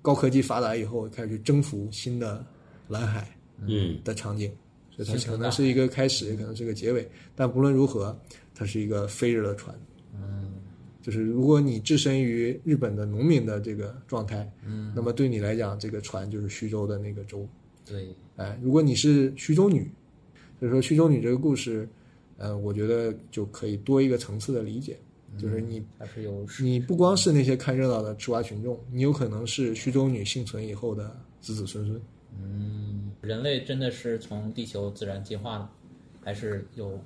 [0.00, 2.44] 高科技发达以后开始去征服新的
[2.88, 3.28] 蓝海
[3.66, 4.50] 嗯的场景，
[4.90, 7.08] 所以它可能是一个开始，也可能是个结尾。
[7.34, 8.16] 但不论如何，
[8.54, 9.74] 它是一个飞着的船。
[10.14, 10.49] 嗯
[11.02, 17.48] 就是如果你置身于日本的农民的这个状态，嗯，那么对你来讲，这个船就是徐州的那个舟。
[17.86, 19.90] 对，哎，如果你是徐州女，
[20.58, 21.88] 所以说徐州女这个故事，
[22.36, 24.98] 呃，我觉得就可以多一个层次的理解，
[25.38, 32.00] 就是你还是有你不光是那些看热闹的吃瓜群众，你有可能是徐州女幸存以后的子子孙孙。
[32.40, 35.70] 嗯，人类真的是从地球自然进化了，
[36.22, 36.98] 还是有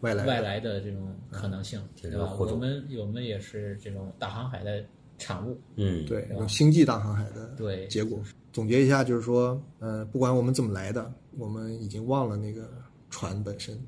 [0.00, 2.32] 外来外来的这种可能性，天对吧？
[2.38, 4.84] 我们我们也是这种大航海的
[5.18, 7.86] 产物，嗯，对，有星际大航海的对。
[7.88, 8.20] 结果。
[8.52, 12.66] 总结一下，就是说，呃，不管我们怎么来的，我们已经忘了那个
[13.10, 13.78] 船本身，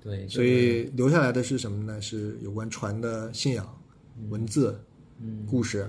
[0.00, 2.00] 对，所以留下来的是什么呢？
[2.00, 3.78] 是有关船的信仰、
[4.30, 4.80] 文字、
[5.20, 5.44] 嗯。
[5.46, 5.86] 故事、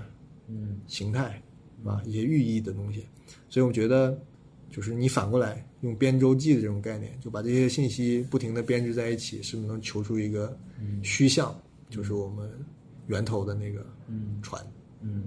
[0.50, 0.82] 嗯。
[0.88, 1.42] 形态，
[1.86, 2.02] 啊？
[2.06, 3.08] 一些寓意的东西。
[3.48, 4.18] 所以我们觉得，
[4.74, 10.58] 就是你反过来用编周记的这种概念，就把这些信息不停的编织在一起，是不是能求出一个
[11.04, 11.56] 虚像？
[11.92, 12.50] 就是我们
[13.06, 14.60] 源头的那个嗯船。
[15.02, 15.26] 嗯，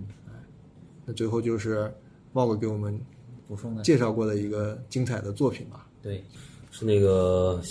[1.04, 1.94] 那最后就是
[2.32, 3.00] 茂哥给我们
[3.46, 5.86] 补充的介绍过的一个精彩的作品吧。
[6.02, 6.24] 对，
[6.72, 7.62] 是那个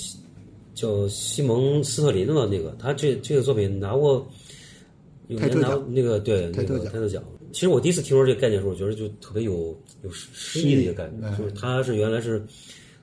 [0.74, 2.48] 叫西蒙斯特林的吧？
[2.50, 4.26] 那个他这这个作品拿过
[5.28, 7.22] 有年拿泰特奖那个对那个泰特奖。
[7.56, 9.74] 其实我第一次听说这个概念的时候，我觉得就特别有
[10.04, 12.46] 有诗意的一个概念，就是他是原来是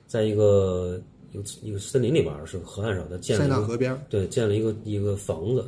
[0.05, 1.01] 在一个
[1.31, 5.65] 一个一个森林里边儿，是河岸上，他建了一个纳河边对，建了一个一个房子，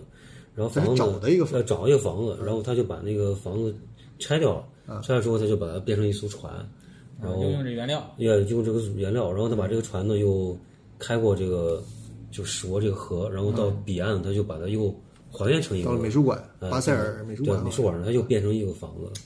[0.54, 1.58] 然后房子找的一个房子。
[1.58, 3.74] 呃找一个房子，然后他就把那个房子
[4.20, 6.54] 拆掉了，啊拆掉之后他就把它变成一艘船，
[7.20, 10.56] 然后就用这原料，也用这个原料，然后他把这个船呢又
[11.00, 11.84] 开过这个
[12.30, 14.94] 就驶过这个河，然后到彼岸他就把它又
[15.36, 19.22] 还原成一个到了美术馆，呃巴塞尔美术馆，美术馆，它又变成一个房子。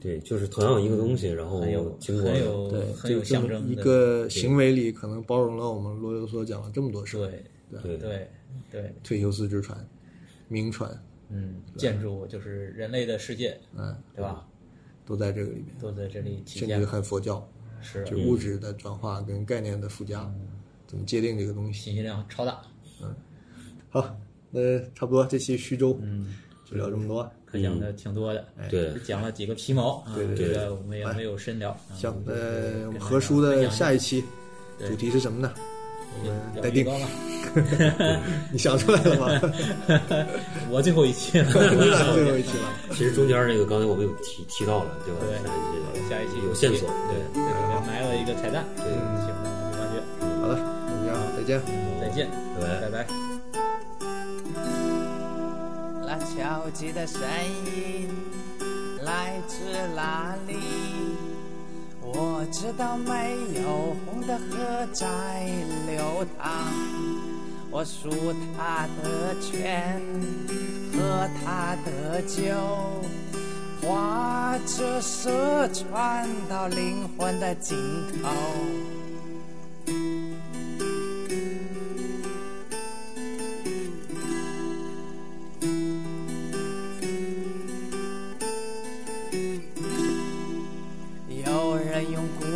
[0.00, 7.28] 对，就是同样一个东西，然后很有经过有对，很有象征一个行为里，可能包容了我们罗尤所讲了这么多事儿，
[7.70, 8.30] 对对对
[8.70, 9.86] 对，退休斯之船、
[10.48, 10.90] 名船，
[11.28, 14.46] 嗯，建筑就是人类的世界，嗯，对吧？
[15.04, 17.46] 都在这个里面，都在这里体甚至还佛教，
[17.82, 20.32] 是就物质的转化跟概念的附加，
[20.86, 21.78] 怎么界定这个东西？
[21.78, 22.62] 信息量超大，
[23.02, 23.14] 嗯
[23.90, 24.16] 好，
[24.54, 27.28] 那差不多这期徐州，嗯，就聊这么多。
[27.44, 31.70] 可讲的挺多的，对讲了几个皮毛啊，对对这个我们也没有深聊。
[31.70, 32.32] 啊行，就
[32.92, 34.24] 那何叔的下一期
[34.88, 35.52] 主题是什么呢？
[36.16, 36.86] 我们待定？
[38.52, 39.26] 你想出来了吗？
[40.70, 42.70] 我最后一期了， 最后一期了。
[42.92, 45.20] 其实中间那个刚才我们有提提到了，对吧？
[45.20, 50.02] 对下一期下一期有线索，对，这里面埋了一个彩蛋，对希望大家去挖掘。
[50.40, 50.54] 好的，
[50.96, 51.60] 就这样，再见。
[52.00, 52.28] 再见，
[52.60, 53.33] 拜拜拜拜。
[56.16, 57.20] 那敲击的声
[57.66, 58.08] 音
[59.02, 59.64] 来自
[59.96, 60.54] 哪里？
[62.00, 65.44] 我知道没有红的河在
[65.88, 66.48] 流淌，
[67.68, 68.08] 我数
[68.56, 70.00] 它的泉，
[70.92, 72.44] 喝它的酒，
[73.82, 77.76] 划着蛇穿到灵魂的尽
[78.22, 78.30] 头。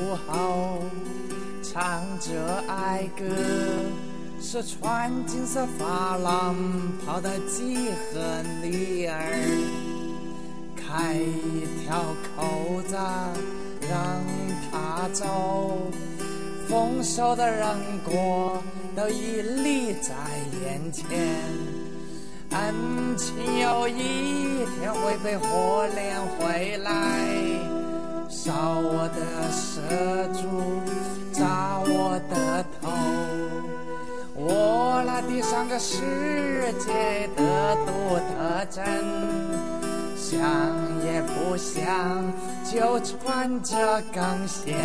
[0.09, 0.83] 用鼓喉
[1.63, 3.25] 唱着哀歌，
[4.41, 6.57] 是穿金色发廊
[7.05, 9.21] 跑的几何女儿，
[10.75, 12.03] 开一条
[12.37, 12.97] 口子
[13.87, 14.25] 让
[14.71, 15.77] 他走，
[16.69, 18.63] 丰收的人果
[18.97, 20.15] 都屹立在
[20.65, 21.07] 眼前。
[22.51, 27.29] 恩情有一天会被火炼回来，
[28.29, 29.81] 烧我的舌
[30.35, 30.83] 柱，
[31.33, 32.91] 扎我的头。
[34.35, 35.97] 我那第三个世
[36.79, 38.85] 界的独特针，
[40.15, 40.39] 想
[41.05, 42.33] 也不想
[42.71, 44.77] 就穿着钢线。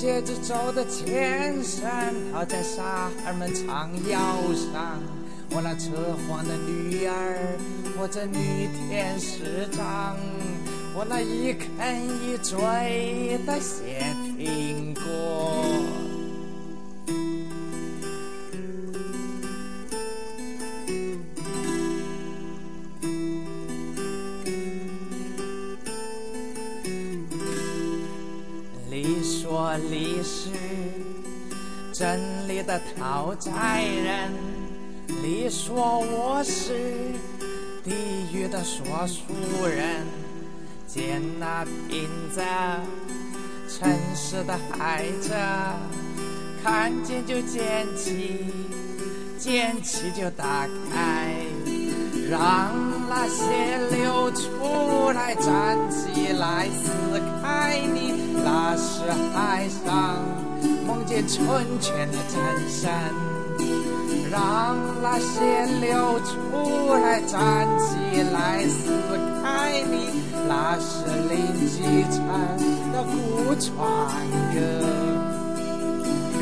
[0.00, 4.18] 接着走的前山套在沙儿们长腰
[4.72, 4.98] 上。
[5.50, 5.90] 我那扯
[6.26, 7.36] 谎的女儿，
[7.98, 10.16] 我这女天使长，
[10.96, 11.68] 我那一啃
[12.24, 13.60] 一嘴的
[33.00, 34.30] 讨债人，
[35.22, 36.74] 你说我是
[37.82, 37.94] 地
[38.30, 39.22] 狱的说书
[39.64, 40.04] 人，
[40.86, 42.42] 捡那瓶子，
[43.70, 45.32] 诚实的孩子，
[46.62, 48.52] 看见就捡起，
[49.38, 51.34] 捡起就打开。
[52.28, 52.76] 让
[53.08, 58.12] 那些流出来，站起来，撕开你，
[58.44, 60.16] 那是海上
[61.10, 62.38] 梦见春泉的真
[62.70, 62.88] 身。
[64.30, 68.92] 让那些流出来，站起来，撕
[69.42, 71.82] 开你，那是林继
[72.12, 72.24] 承
[72.92, 73.74] 的古传
[74.54, 74.60] 歌。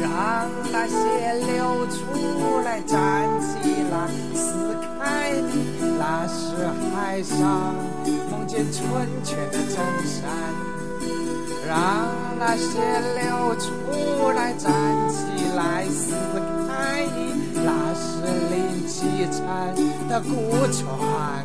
[0.02, 7.74] 让那些流出来，站起来，撕开你，那是海上
[8.30, 8.84] 梦见春
[9.24, 10.28] 泉的真山。
[11.66, 11.76] 让
[12.38, 12.78] 那些
[13.20, 14.70] 流出来，站
[15.10, 15.16] 起
[15.56, 16.14] 来，撕
[16.68, 17.04] 开，
[17.52, 19.42] 那是林继承
[20.08, 21.44] 的古传